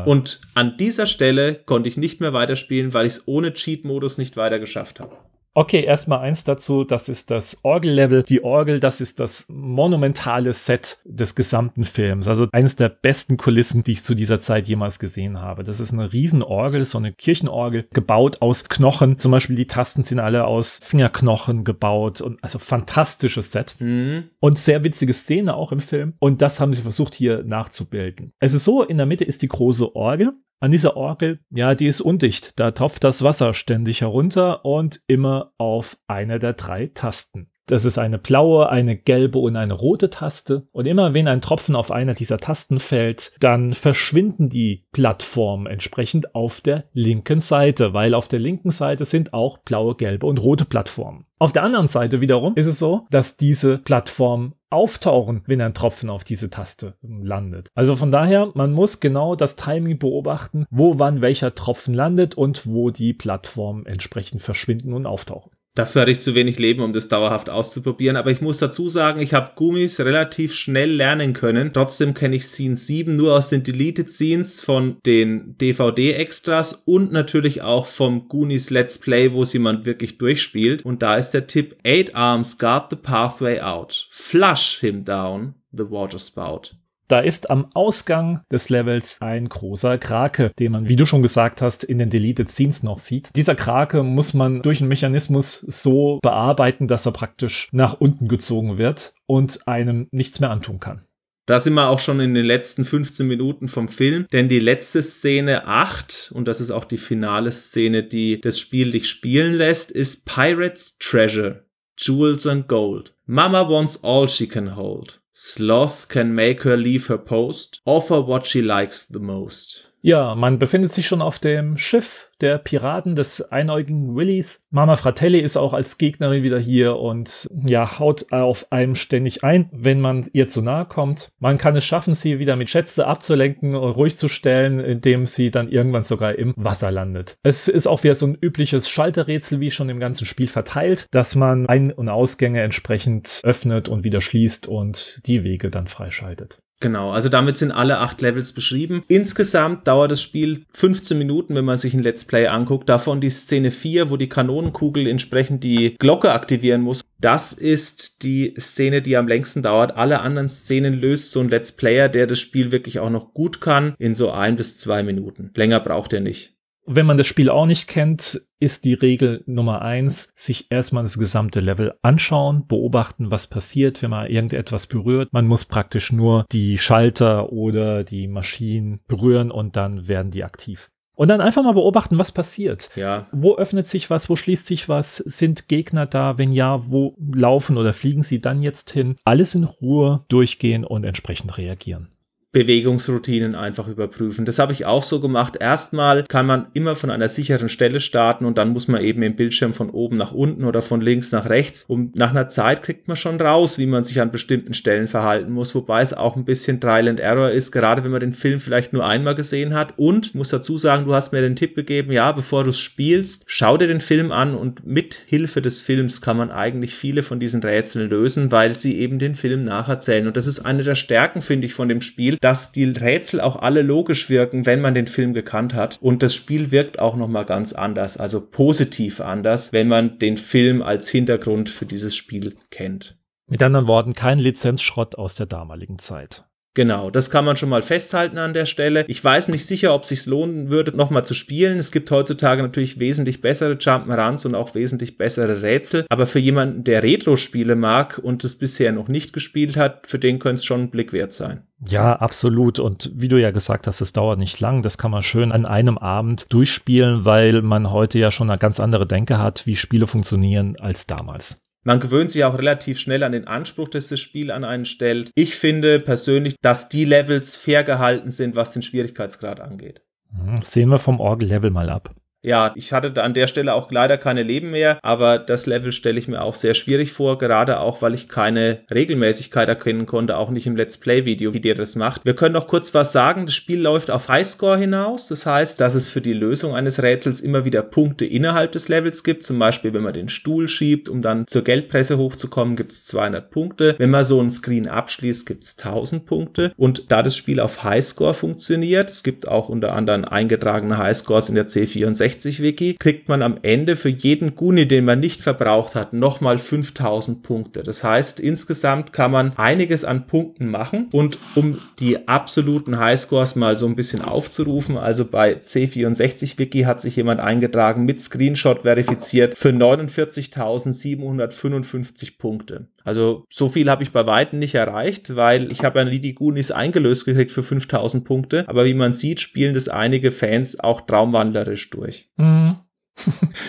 Und 0.06 0.40
an 0.54 0.76
dieser 0.76 1.06
Stelle 1.06 1.54
konnte 1.54 1.88
ich 1.88 1.96
nicht 1.96 2.20
mehr 2.20 2.32
weiterspielen, 2.32 2.92
weil 2.92 3.06
ich 3.06 3.12
es 3.12 3.28
ohne 3.28 3.52
Cheat-Modus 3.52 4.18
nicht 4.18 4.36
weiter 4.36 4.58
geschafft 4.58 4.98
habe. 4.98 5.16
Okay, 5.52 5.82
erstmal 5.82 6.20
eins 6.20 6.44
dazu, 6.44 6.84
das 6.84 7.08
ist 7.08 7.30
das 7.32 7.64
Orgellevel. 7.64 8.22
Die 8.22 8.44
Orgel, 8.44 8.78
das 8.78 9.00
ist 9.00 9.18
das 9.18 9.46
monumentale 9.48 10.52
Set 10.52 10.98
des 11.04 11.34
gesamten 11.34 11.84
Films. 11.84 12.28
Also 12.28 12.46
eines 12.52 12.76
der 12.76 12.88
besten 12.88 13.36
Kulissen, 13.36 13.82
die 13.82 13.92
ich 13.92 14.04
zu 14.04 14.14
dieser 14.14 14.38
Zeit 14.38 14.68
jemals 14.68 15.00
gesehen 15.00 15.40
habe. 15.40 15.64
Das 15.64 15.80
ist 15.80 15.92
eine 15.92 16.12
Riesenorgel, 16.12 16.84
so 16.84 16.98
eine 16.98 17.12
Kirchenorgel, 17.12 17.88
gebaut 17.92 18.40
aus 18.42 18.68
Knochen. 18.68 19.18
Zum 19.18 19.32
Beispiel 19.32 19.56
die 19.56 19.66
Tasten 19.66 20.04
sind 20.04 20.20
alle 20.20 20.44
aus 20.44 20.78
Fingerknochen 20.84 21.64
gebaut 21.64 22.20
und 22.20 22.42
also 22.44 22.60
fantastisches 22.60 23.50
Set. 23.50 23.74
Mhm. 23.80 24.30
Und 24.38 24.56
sehr 24.56 24.84
witzige 24.84 25.12
Szene 25.12 25.54
auch 25.54 25.72
im 25.72 25.80
Film. 25.80 26.14
Und 26.20 26.42
das 26.42 26.60
haben 26.60 26.72
sie 26.72 26.82
versucht 26.82 27.14
hier 27.14 27.42
nachzubilden. 27.42 28.32
Es 28.38 28.54
ist 28.54 28.62
so, 28.62 28.84
in 28.84 28.98
der 28.98 29.06
Mitte 29.06 29.24
ist 29.24 29.42
die 29.42 29.48
große 29.48 29.96
Orgel 29.96 30.32
an 30.60 30.70
dieser 30.70 30.96
Orgel, 30.96 31.40
ja, 31.50 31.74
die 31.74 31.86
ist 31.86 32.00
undicht. 32.00 32.58
Da 32.60 32.70
tropft 32.70 33.02
das 33.02 33.24
Wasser 33.24 33.54
ständig 33.54 34.02
herunter 34.02 34.64
und 34.64 35.00
immer 35.06 35.52
auf 35.58 35.96
eine 36.06 36.38
der 36.38 36.52
drei 36.52 36.86
Tasten. 36.86 37.50
Das 37.70 37.84
ist 37.84 37.98
eine 37.98 38.18
blaue, 38.18 38.68
eine 38.68 38.96
gelbe 38.96 39.38
und 39.38 39.54
eine 39.54 39.74
rote 39.74 40.10
Taste. 40.10 40.66
Und 40.72 40.86
immer 40.86 41.14
wenn 41.14 41.28
ein 41.28 41.40
Tropfen 41.40 41.76
auf 41.76 41.92
einer 41.92 42.14
dieser 42.14 42.38
Tasten 42.38 42.80
fällt, 42.80 43.32
dann 43.38 43.74
verschwinden 43.74 44.48
die 44.48 44.86
Plattformen 44.90 45.66
entsprechend 45.66 46.34
auf 46.34 46.60
der 46.60 46.86
linken 46.92 47.40
Seite, 47.40 47.94
weil 47.94 48.14
auf 48.14 48.26
der 48.26 48.40
linken 48.40 48.72
Seite 48.72 49.04
sind 49.04 49.32
auch 49.32 49.58
blaue, 49.58 49.94
gelbe 49.94 50.26
und 50.26 50.42
rote 50.42 50.64
Plattformen. 50.64 51.26
Auf 51.38 51.52
der 51.52 51.62
anderen 51.62 51.86
Seite 51.86 52.20
wiederum 52.20 52.56
ist 52.56 52.66
es 52.66 52.80
so, 52.80 53.06
dass 53.10 53.36
diese 53.36 53.78
Plattformen 53.78 54.54
auftauchen, 54.70 55.42
wenn 55.46 55.60
ein 55.60 55.74
Tropfen 55.74 56.10
auf 56.10 56.24
diese 56.24 56.50
Taste 56.50 56.94
landet. 57.02 57.68
Also 57.74 57.96
von 57.96 58.10
daher, 58.10 58.50
man 58.54 58.72
muss 58.72 59.00
genau 59.00 59.36
das 59.36 59.56
Timing 59.56 59.98
beobachten, 59.98 60.66
wo 60.70 60.98
wann 60.98 61.20
welcher 61.20 61.54
Tropfen 61.54 61.94
landet 61.94 62.36
und 62.36 62.66
wo 62.66 62.90
die 62.90 63.12
Plattformen 63.12 63.86
entsprechend 63.86 64.42
verschwinden 64.42 64.94
und 64.94 65.06
auftauchen. 65.06 65.52
Dafür 65.80 66.02
hatte 66.02 66.10
ich 66.10 66.20
zu 66.20 66.34
wenig 66.34 66.58
Leben, 66.58 66.82
um 66.82 66.92
das 66.92 67.08
dauerhaft 67.08 67.48
auszuprobieren. 67.48 68.18
Aber 68.18 68.30
ich 68.30 68.42
muss 68.42 68.58
dazu 68.58 68.90
sagen, 68.90 69.18
ich 69.22 69.32
habe 69.32 69.52
Gummis 69.54 69.98
relativ 69.98 70.52
schnell 70.54 70.90
lernen 70.90 71.32
können. 71.32 71.72
Trotzdem 71.72 72.12
kenne 72.12 72.36
ich 72.36 72.46
Scene 72.48 72.76
7 72.76 73.16
nur 73.16 73.34
aus 73.34 73.48
den 73.48 73.62
Deleted 73.62 74.10
Scenes 74.10 74.60
von 74.60 74.98
den 75.06 75.56
DVD-Extras 75.56 76.82
und 76.84 77.12
natürlich 77.12 77.62
auch 77.62 77.86
vom 77.86 78.28
Goonies 78.28 78.68
Let's 78.68 78.98
Play, 78.98 79.32
wo 79.32 79.42
es 79.42 79.54
jemand 79.54 79.86
wirklich 79.86 80.18
durchspielt. 80.18 80.84
Und 80.84 81.00
da 81.00 81.16
ist 81.16 81.30
der 81.30 81.46
Tipp: 81.46 81.76
Eight 81.82 82.14
Arms 82.14 82.58
guard 82.58 82.90
the 82.90 82.96
pathway 82.96 83.60
out. 83.60 84.06
Flush 84.10 84.80
him 84.80 85.02
down 85.02 85.54
the 85.72 85.88
water 85.88 86.18
spout. 86.18 86.74
Da 87.10 87.18
ist 87.18 87.50
am 87.50 87.66
Ausgang 87.74 88.42
des 88.52 88.68
Levels 88.68 89.18
ein 89.20 89.48
großer 89.48 89.98
Krake, 89.98 90.52
den 90.60 90.70
man, 90.70 90.88
wie 90.88 90.94
du 90.94 91.06
schon 91.06 91.22
gesagt 91.22 91.60
hast, 91.60 91.82
in 91.82 91.98
den 91.98 92.08
Deleted 92.08 92.48
Scenes 92.48 92.84
noch 92.84 93.00
sieht. 93.00 93.30
Dieser 93.34 93.56
Krake 93.56 94.04
muss 94.04 94.32
man 94.32 94.62
durch 94.62 94.78
einen 94.78 94.90
Mechanismus 94.90 95.54
so 95.54 96.20
bearbeiten, 96.22 96.86
dass 96.86 97.06
er 97.06 97.12
praktisch 97.12 97.68
nach 97.72 97.94
unten 97.94 98.28
gezogen 98.28 98.78
wird 98.78 99.14
und 99.26 99.66
einem 99.66 100.06
nichts 100.12 100.38
mehr 100.38 100.50
antun 100.50 100.78
kann. 100.78 101.04
Da 101.46 101.58
sind 101.58 101.74
wir 101.74 101.88
auch 101.88 101.98
schon 101.98 102.20
in 102.20 102.32
den 102.34 102.46
letzten 102.46 102.84
15 102.84 103.26
Minuten 103.26 103.66
vom 103.66 103.88
Film, 103.88 104.28
denn 104.32 104.48
die 104.48 104.60
letzte 104.60 105.02
Szene 105.02 105.66
8, 105.66 106.30
und 106.32 106.46
das 106.46 106.60
ist 106.60 106.70
auch 106.70 106.84
die 106.84 106.96
finale 106.96 107.50
Szene, 107.50 108.04
die 108.04 108.40
das 108.40 108.60
Spiel 108.60 108.92
dich 108.92 109.08
spielen 109.08 109.54
lässt, 109.54 109.90
ist 109.90 110.26
Pirates 110.26 110.96
Treasure, 111.00 111.64
Jewels 111.98 112.46
and 112.46 112.68
Gold. 112.68 113.16
Mama 113.26 113.68
wants 113.68 114.04
all 114.04 114.28
she 114.28 114.46
can 114.46 114.76
hold. 114.76 115.19
Sloth 115.42 116.08
can 116.10 116.34
make 116.34 116.64
her 116.64 116.76
leave 116.76 117.06
her 117.06 117.16
post, 117.16 117.80
offer 117.86 118.20
what 118.20 118.44
she 118.44 118.60
likes 118.60 119.06
the 119.06 119.18
most. 119.18 119.90
Ja, 120.02 120.34
man 120.34 120.58
befindet 120.58 120.92
sich 120.92 121.06
schon 121.08 121.22
auf 121.22 121.38
dem 121.38 121.78
Schiff 121.78 122.29
der 122.42 122.58
Piraten 122.58 123.16
des 123.16 123.52
einäugigen 123.52 124.14
Willis. 124.16 124.66
Mama 124.70 124.96
Fratelli 124.96 125.38
ist 125.38 125.56
auch 125.56 125.72
als 125.72 125.98
Gegnerin 125.98 126.42
wieder 126.42 126.58
hier 126.58 126.96
und 126.96 127.46
ja, 127.66 127.98
haut 127.98 128.32
auf 128.32 128.70
einem 128.72 128.94
ständig 128.94 129.44
ein, 129.44 129.68
wenn 129.72 130.00
man 130.00 130.26
ihr 130.32 130.48
zu 130.48 130.62
nahe 130.62 130.86
kommt. 130.86 131.30
Man 131.38 131.58
kann 131.58 131.76
es 131.76 131.84
schaffen, 131.84 132.14
sie 132.14 132.38
wieder 132.38 132.56
mit 132.56 132.70
Schätze 132.70 133.06
abzulenken 133.06 133.74
und 133.74 133.92
ruhig 133.92 134.16
zu 134.16 134.28
stellen, 134.28 134.80
indem 134.80 135.26
sie 135.26 135.50
dann 135.50 135.68
irgendwann 135.68 136.02
sogar 136.02 136.36
im 136.36 136.54
Wasser 136.56 136.90
landet. 136.90 137.36
Es 137.42 137.68
ist 137.68 137.86
auch 137.86 138.02
wieder 138.02 138.14
so 138.14 138.26
ein 138.26 138.38
übliches 138.40 138.88
Schalterrätsel, 138.88 139.60
wie 139.60 139.70
schon 139.70 139.88
im 139.88 140.00
ganzen 140.00 140.26
Spiel 140.26 140.48
verteilt, 140.48 141.06
dass 141.10 141.34
man 141.34 141.66
Ein- 141.66 141.92
und 141.92 142.08
Ausgänge 142.08 142.62
entsprechend 142.62 143.40
öffnet 143.44 143.88
und 143.88 144.04
wieder 144.04 144.20
schließt 144.20 144.66
und 144.66 145.20
die 145.26 145.44
Wege 145.44 145.70
dann 145.70 145.86
freischaltet. 145.86 146.60
Genau, 146.80 147.10
also 147.10 147.28
damit 147.28 147.58
sind 147.58 147.72
alle 147.72 147.98
acht 147.98 148.22
Levels 148.22 148.52
beschrieben. 148.52 149.04
Insgesamt 149.06 149.86
dauert 149.86 150.10
das 150.10 150.22
Spiel 150.22 150.60
15 150.72 151.18
Minuten, 151.18 151.54
wenn 151.54 151.66
man 151.66 151.76
sich 151.76 151.92
ein 151.92 152.02
Let's 152.02 152.24
Play 152.24 152.46
anguckt. 152.46 152.88
Davon 152.88 153.20
die 153.20 153.28
Szene 153.28 153.70
4, 153.70 154.08
wo 154.08 154.16
die 154.16 154.30
Kanonenkugel 154.30 155.06
entsprechend 155.06 155.62
die 155.62 155.96
Glocke 155.98 156.32
aktivieren 156.32 156.80
muss. 156.80 157.02
Das 157.20 157.52
ist 157.52 158.22
die 158.22 158.54
Szene, 158.58 159.02
die 159.02 159.18
am 159.18 159.28
längsten 159.28 159.62
dauert. 159.62 159.94
Alle 159.96 160.20
anderen 160.20 160.48
Szenen 160.48 160.94
löst 160.94 161.32
so 161.32 161.40
ein 161.40 161.50
Let's 161.50 161.72
Player, 161.72 162.08
der 162.08 162.26
das 162.26 162.40
Spiel 162.40 162.72
wirklich 162.72 162.98
auch 162.98 163.10
noch 163.10 163.34
gut 163.34 163.60
kann, 163.60 163.94
in 163.98 164.14
so 164.14 164.30
ein 164.30 164.56
bis 164.56 164.78
zwei 164.78 165.02
Minuten. 165.02 165.50
Länger 165.54 165.80
braucht 165.80 166.14
er 166.14 166.20
nicht. 166.20 166.54
Wenn 166.86 167.06
man 167.06 167.18
das 167.18 167.26
Spiel 167.26 167.50
auch 167.50 167.66
nicht 167.66 167.88
kennt, 167.88 168.40
ist 168.58 168.84
die 168.84 168.94
Regel 168.94 169.42
Nummer 169.46 169.82
eins, 169.82 170.32
sich 170.34 170.70
erstmal 170.70 171.02
das 171.02 171.18
gesamte 171.18 171.60
Level 171.60 171.94
anschauen, 172.02 172.66
beobachten, 172.66 173.30
was 173.30 173.46
passiert, 173.46 174.02
wenn 174.02 174.10
man 174.10 174.26
irgendetwas 174.26 174.86
berührt. 174.86 175.32
Man 175.32 175.46
muss 175.46 175.64
praktisch 175.64 176.12
nur 176.12 176.46
die 176.50 176.78
Schalter 176.78 177.52
oder 177.52 178.02
die 178.02 178.28
Maschinen 178.28 179.00
berühren 179.06 179.50
und 179.50 179.76
dann 179.76 180.08
werden 180.08 180.30
die 180.30 180.44
aktiv. 180.44 180.90
Und 181.20 181.28
dann 181.28 181.42
einfach 181.42 181.62
mal 181.62 181.74
beobachten, 181.74 182.16
was 182.16 182.32
passiert. 182.32 182.90
Ja. 182.96 183.28
Wo 183.30 183.56
öffnet 183.56 183.86
sich 183.86 184.08
was, 184.08 184.30
wo 184.30 184.36
schließt 184.36 184.66
sich 184.66 184.88
was? 184.88 185.18
Sind 185.18 185.68
Gegner 185.68 186.06
da? 186.06 186.38
Wenn 186.38 186.50
ja, 186.50 186.90
wo 186.90 187.14
laufen 187.18 187.76
oder 187.76 187.92
fliegen 187.92 188.22
sie 188.22 188.40
dann 188.40 188.62
jetzt 188.62 188.90
hin? 188.90 189.16
Alles 189.24 189.54
in 189.54 189.64
Ruhe 189.64 190.24
durchgehen 190.28 190.82
und 190.82 191.04
entsprechend 191.04 191.58
reagieren. 191.58 192.08
Bewegungsroutinen 192.52 193.54
einfach 193.54 193.86
überprüfen. 193.86 194.44
Das 194.44 194.58
habe 194.58 194.72
ich 194.72 194.84
auch 194.84 195.04
so 195.04 195.20
gemacht. 195.20 195.56
Erstmal 195.60 196.24
kann 196.24 196.46
man 196.46 196.66
immer 196.74 196.96
von 196.96 197.10
einer 197.10 197.28
sicheren 197.28 197.68
Stelle 197.68 198.00
starten 198.00 198.44
und 198.44 198.58
dann 198.58 198.70
muss 198.70 198.88
man 198.88 199.02
eben 199.02 199.22
im 199.22 199.36
Bildschirm 199.36 199.72
von 199.72 199.88
oben 199.88 200.16
nach 200.16 200.32
unten 200.32 200.64
oder 200.64 200.82
von 200.82 201.00
links 201.00 201.30
nach 201.30 201.48
rechts. 201.48 201.84
Und 201.84 202.16
nach 202.16 202.30
einer 202.30 202.48
Zeit 202.48 202.82
kriegt 202.82 203.06
man 203.06 203.16
schon 203.16 203.40
raus, 203.40 203.78
wie 203.78 203.86
man 203.86 204.02
sich 204.02 204.20
an 204.20 204.32
bestimmten 204.32 204.74
Stellen 204.74 205.06
verhalten 205.06 205.52
muss, 205.52 205.76
wobei 205.76 206.02
es 206.02 206.12
auch 206.12 206.34
ein 206.34 206.44
bisschen 206.44 206.80
Trial 206.80 207.08
and 207.08 207.20
Error 207.20 207.50
ist, 207.50 207.70
gerade 207.70 208.02
wenn 208.02 208.10
man 208.10 208.20
den 208.20 208.32
Film 208.32 208.58
vielleicht 208.58 208.92
nur 208.92 209.06
einmal 209.06 209.36
gesehen 209.36 209.74
hat. 209.74 209.94
Und 209.96 210.34
muss 210.34 210.48
dazu 210.48 210.76
sagen, 210.76 211.04
du 211.04 211.14
hast 211.14 211.32
mir 211.32 211.42
den 211.42 211.54
Tipp 211.54 211.76
gegeben, 211.76 212.10
ja, 212.10 212.32
bevor 212.32 212.64
du 212.64 212.70
es 212.70 212.80
spielst, 212.80 213.44
schau 213.46 213.76
dir 213.76 213.86
den 213.86 214.00
Film 214.00 214.32
an 214.32 214.56
und 214.56 214.84
mit 214.84 215.14
Hilfe 215.26 215.62
des 215.62 215.78
Films 215.78 216.20
kann 216.20 216.36
man 216.36 216.50
eigentlich 216.50 216.96
viele 216.96 217.22
von 217.22 217.38
diesen 217.38 217.62
Rätseln 217.62 218.10
lösen, 218.10 218.50
weil 218.50 218.76
sie 218.76 218.98
eben 218.98 219.20
den 219.20 219.36
Film 219.36 219.62
nacherzählen. 219.62 220.26
Und 220.26 220.36
das 220.36 220.48
ist 220.48 220.60
eine 220.60 220.82
der 220.82 220.96
Stärken, 220.96 221.42
finde 221.42 221.66
ich, 221.66 221.74
von 221.74 221.88
dem 221.88 222.00
Spiel, 222.00 222.39
dass 222.40 222.72
die 222.72 222.84
Rätsel 222.84 223.40
auch 223.40 223.56
alle 223.56 223.82
logisch 223.82 224.30
wirken, 224.30 224.66
wenn 224.66 224.80
man 224.80 224.94
den 224.94 225.06
Film 225.06 225.34
gekannt 225.34 225.74
hat. 225.74 225.98
Und 226.00 226.22
das 226.22 226.34
Spiel 226.34 226.70
wirkt 226.70 226.98
auch 226.98 227.16
nochmal 227.16 227.44
ganz 227.44 227.72
anders, 227.72 228.16
also 228.16 228.40
positiv 228.40 229.20
anders, 229.20 229.72
wenn 229.72 229.88
man 229.88 230.18
den 230.18 230.38
Film 230.38 230.82
als 230.82 231.08
Hintergrund 231.10 231.68
für 231.68 231.86
dieses 231.86 232.16
Spiel 232.16 232.56
kennt. 232.70 233.16
Mit 233.46 233.62
anderen 233.62 233.86
Worten, 233.86 234.14
kein 234.14 234.38
Lizenzschrott 234.38 235.18
aus 235.18 235.34
der 235.34 235.46
damaligen 235.46 235.98
Zeit. 235.98 236.44
Genau, 236.74 237.10
das 237.10 237.30
kann 237.30 237.44
man 237.44 237.56
schon 237.56 237.68
mal 237.68 237.82
festhalten 237.82 238.38
an 238.38 238.54
der 238.54 238.66
Stelle. 238.66 239.04
Ich 239.08 239.22
weiß 239.22 239.48
nicht 239.48 239.66
sicher, 239.66 239.92
ob 239.92 240.04
es 240.04 240.10
sich 240.10 240.26
lohnen 240.26 240.70
würde, 240.70 240.96
nochmal 240.96 241.24
zu 241.24 241.34
spielen. 241.34 241.78
Es 241.78 241.90
gibt 241.90 242.10
heutzutage 242.12 242.62
natürlich 242.62 243.00
wesentlich 243.00 243.40
bessere 243.40 243.72
Jump'n'Runs 243.72 244.46
und 244.46 244.54
auch 244.54 244.74
wesentlich 244.76 245.18
bessere 245.18 245.62
Rätsel. 245.62 246.06
Aber 246.08 246.26
für 246.26 246.38
jemanden, 246.38 246.84
der 246.84 247.02
Retro-Spiele 247.02 247.74
mag 247.74 248.20
und 248.22 248.44
es 248.44 248.56
bisher 248.56 248.92
noch 248.92 249.08
nicht 249.08 249.32
gespielt 249.32 249.76
hat, 249.76 250.06
für 250.06 250.20
den 250.20 250.38
könnte 250.38 250.60
es 250.60 250.64
schon 250.64 250.82
ein 250.82 250.90
Blick 250.90 251.12
wert 251.12 251.32
sein. 251.32 251.64
Ja, 251.88 252.14
absolut. 252.14 252.78
Und 252.78 253.10
wie 253.14 253.28
du 253.28 253.40
ja 253.40 253.50
gesagt 253.50 253.88
hast, 253.88 254.00
es 254.00 254.12
dauert 254.12 254.38
nicht 254.38 254.60
lang. 254.60 254.82
Das 254.82 254.96
kann 254.96 255.10
man 255.10 255.22
schön 255.22 255.50
an 255.50 255.66
einem 255.66 255.98
Abend 255.98 256.52
durchspielen, 256.52 257.24
weil 257.24 257.62
man 257.62 257.90
heute 257.90 258.18
ja 258.20 258.30
schon 258.30 258.48
eine 258.48 258.58
ganz 258.58 258.78
andere 258.78 259.06
Denke 259.06 259.38
hat, 259.38 259.66
wie 259.66 259.74
Spiele 259.74 260.06
funktionieren 260.06 260.76
als 260.78 261.06
damals. 261.06 261.62
Man 261.82 262.00
gewöhnt 262.00 262.30
sich 262.30 262.44
auch 262.44 262.58
relativ 262.58 262.98
schnell 262.98 263.22
an 263.22 263.32
den 263.32 263.46
Anspruch, 263.46 263.88
dass 263.88 264.08
das 264.08 264.20
Spiel 264.20 264.50
an 264.50 264.64
einen 264.64 264.84
stellt. 264.84 265.30
Ich 265.34 265.54
finde 265.54 265.98
persönlich, 265.98 266.56
dass 266.60 266.88
die 266.90 267.06
Levels 267.06 267.56
fair 267.56 267.84
gehalten 267.84 268.30
sind, 268.30 268.54
was 268.54 268.72
den 268.72 268.82
Schwierigkeitsgrad 268.82 269.60
angeht. 269.60 270.02
Hm, 270.34 270.62
sehen 270.62 270.90
wir 270.90 270.98
vom 270.98 271.20
Orgel-Level 271.20 271.70
mal 271.70 271.88
ab. 271.88 272.14
Ja, 272.42 272.72
ich 272.74 272.94
hatte 272.94 273.22
an 273.22 273.34
der 273.34 273.48
Stelle 273.48 273.74
auch 273.74 273.90
leider 273.90 274.16
keine 274.16 274.42
Leben 274.42 274.70
mehr, 274.70 274.98
aber 275.02 275.38
das 275.38 275.66
Level 275.66 275.92
stelle 275.92 276.18
ich 276.18 276.26
mir 276.26 276.40
auch 276.40 276.54
sehr 276.54 276.72
schwierig 276.72 277.12
vor, 277.12 277.36
gerade 277.36 277.80
auch, 277.80 278.00
weil 278.00 278.14
ich 278.14 278.28
keine 278.28 278.78
Regelmäßigkeit 278.92 279.68
erkennen 279.68 280.06
konnte, 280.06 280.38
auch 280.38 280.48
nicht 280.48 280.66
im 280.66 280.74
Let's 280.74 280.96
Play-Video, 280.96 281.52
wie 281.52 281.60
der 281.60 281.74
das 281.74 281.96
macht. 281.96 282.24
Wir 282.24 282.34
können 282.34 282.54
noch 282.54 282.66
kurz 282.66 282.94
was 282.94 283.12
sagen. 283.12 283.44
Das 283.44 283.54
Spiel 283.54 283.80
läuft 283.80 284.10
auf 284.10 284.28
Highscore 284.28 284.78
hinaus. 284.78 285.28
Das 285.28 285.44
heißt, 285.44 285.78
dass 285.80 285.94
es 285.94 286.08
für 286.08 286.22
die 286.22 286.32
Lösung 286.32 286.74
eines 286.74 287.02
Rätsels 287.02 287.40
immer 287.42 287.66
wieder 287.66 287.82
Punkte 287.82 288.24
innerhalb 288.24 288.72
des 288.72 288.88
Levels 288.88 289.22
gibt. 289.22 289.44
Zum 289.44 289.58
Beispiel, 289.58 289.92
wenn 289.92 290.02
man 290.02 290.14
den 290.14 290.30
Stuhl 290.30 290.66
schiebt, 290.66 291.10
um 291.10 291.20
dann 291.20 291.46
zur 291.46 291.62
Geldpresse 291.62 292.16
hochzukommen, 292.16 292.74
gibt 292.74 292.92
es 292.92 293.04
200 293.04 293.50
Punkte. 293.50 293.96
Wenn 293.98 294.10
man 294.10 294.24
so 294.24 294.40
einen 294.40 294.50
Screen 294.50 294.88
abschließt, 294.88 295.44
gibt 295.44 295.64
es 295.64 295.76
1000 295.76 296.24
Punkte. 296.24 296.72
Und 296.78 297.10
da 297.12 297.22
das 297.22 297.36
Spiel 297.36 297.60
auf 297.60 297.84
Highscore 297.84 298.32
funktioniert, 298.32 299.10
es 299.10 299.22
gibt 299.22 299.46
auch 299.46 299.68
unter 299.68 299.92
anderem 299.92 300.24
eingetragene 300.24 300.96
Highscores 300.96 301.50
in 301.50 301.54
der 301.54 301.66
C64, 301.66 302.29
360-Wiki 302.30 302.96
kriegt 302.98 303.28
man 303.28 303.42
am 303.42 303.58
Ende 303.62 303.96
für 303.96 304.08
jeden 304.08 304.56
Guni, 304.56 304.88
den 304.88 305.04
man 305.04 305.20
nicht 305.20 305.42
verbraucht 305.42 305.94
hat, 305.94 306.12
nochmal 306.12 306.58
5000 306.58 307.42
Punkte. 307.42 307.82
Das 307.82 308.04
heißt, 308.04 308.40
insgesamt 308.40 309.12
kann 309.12 309.30
man 309.30 309.52
einiges 309.56 310.04
an 310.04 310.26
Punkten 310.26 310.68
machen 310.68 311.08
und 311.12 311.38
um 311.54 311.78
die 311.98 312.26
absoluten 312.28 312.98
Highscores 312.98 313.56
mal 313.56 313.76
so 313.78 313.86
ein 313.86 313.96
bisschen 313.96 314.22
aufzurufen, 314.22 314.96
also 314.96 315.24
bei 315.24 315.54
C64-Wiki 315.54 316.82
hat 316.82 317.00
sich 317.00 317.16
jemand 317.16 317.40
eingetragen 317.40 318.04
mit 318.04 318.20
Screenshot 318.20 318.82
verifiziert 318.82 319.58
für 319.58 319.70
49.755 319.70 322.38
Punkte. 322.38 322.86
Also 323.04 323.46
so 323.50 323.68
viel 323.68 323.90
habe 323.90 324.02
ich 324.02 324.12
bei 324.12 324.26
Weitem 324.26 324.58
nicht 324.58 324.74
erreicht, 324.74 325.34
weil 325.36 325.70
ich 325.72 325.84
habe 325.84 325.98
ja 325.98 326.04
nie 326.04 326.18
die 326.18 326.34
Goonies 326.34 326.70
eingelöst 326.70 327.24
gekriegt 327.24 327.50
für 327.50 327.62
5000 327.62 328.24
Punkte. 328.24 328.68
Aber 328.68 328.84
wie 328.84 328.94
man 328.94 329.12
sieht, 329.12 329.40
spielen 329.40 329.74
das 329.74 329.88
einige 329.88 330.30
Fans 330.30 330.78
auch 330.78 331.02
traumwandlerisch 331.02 331.90
durch. 331.90 332.28
Mhm. 332.36 332.76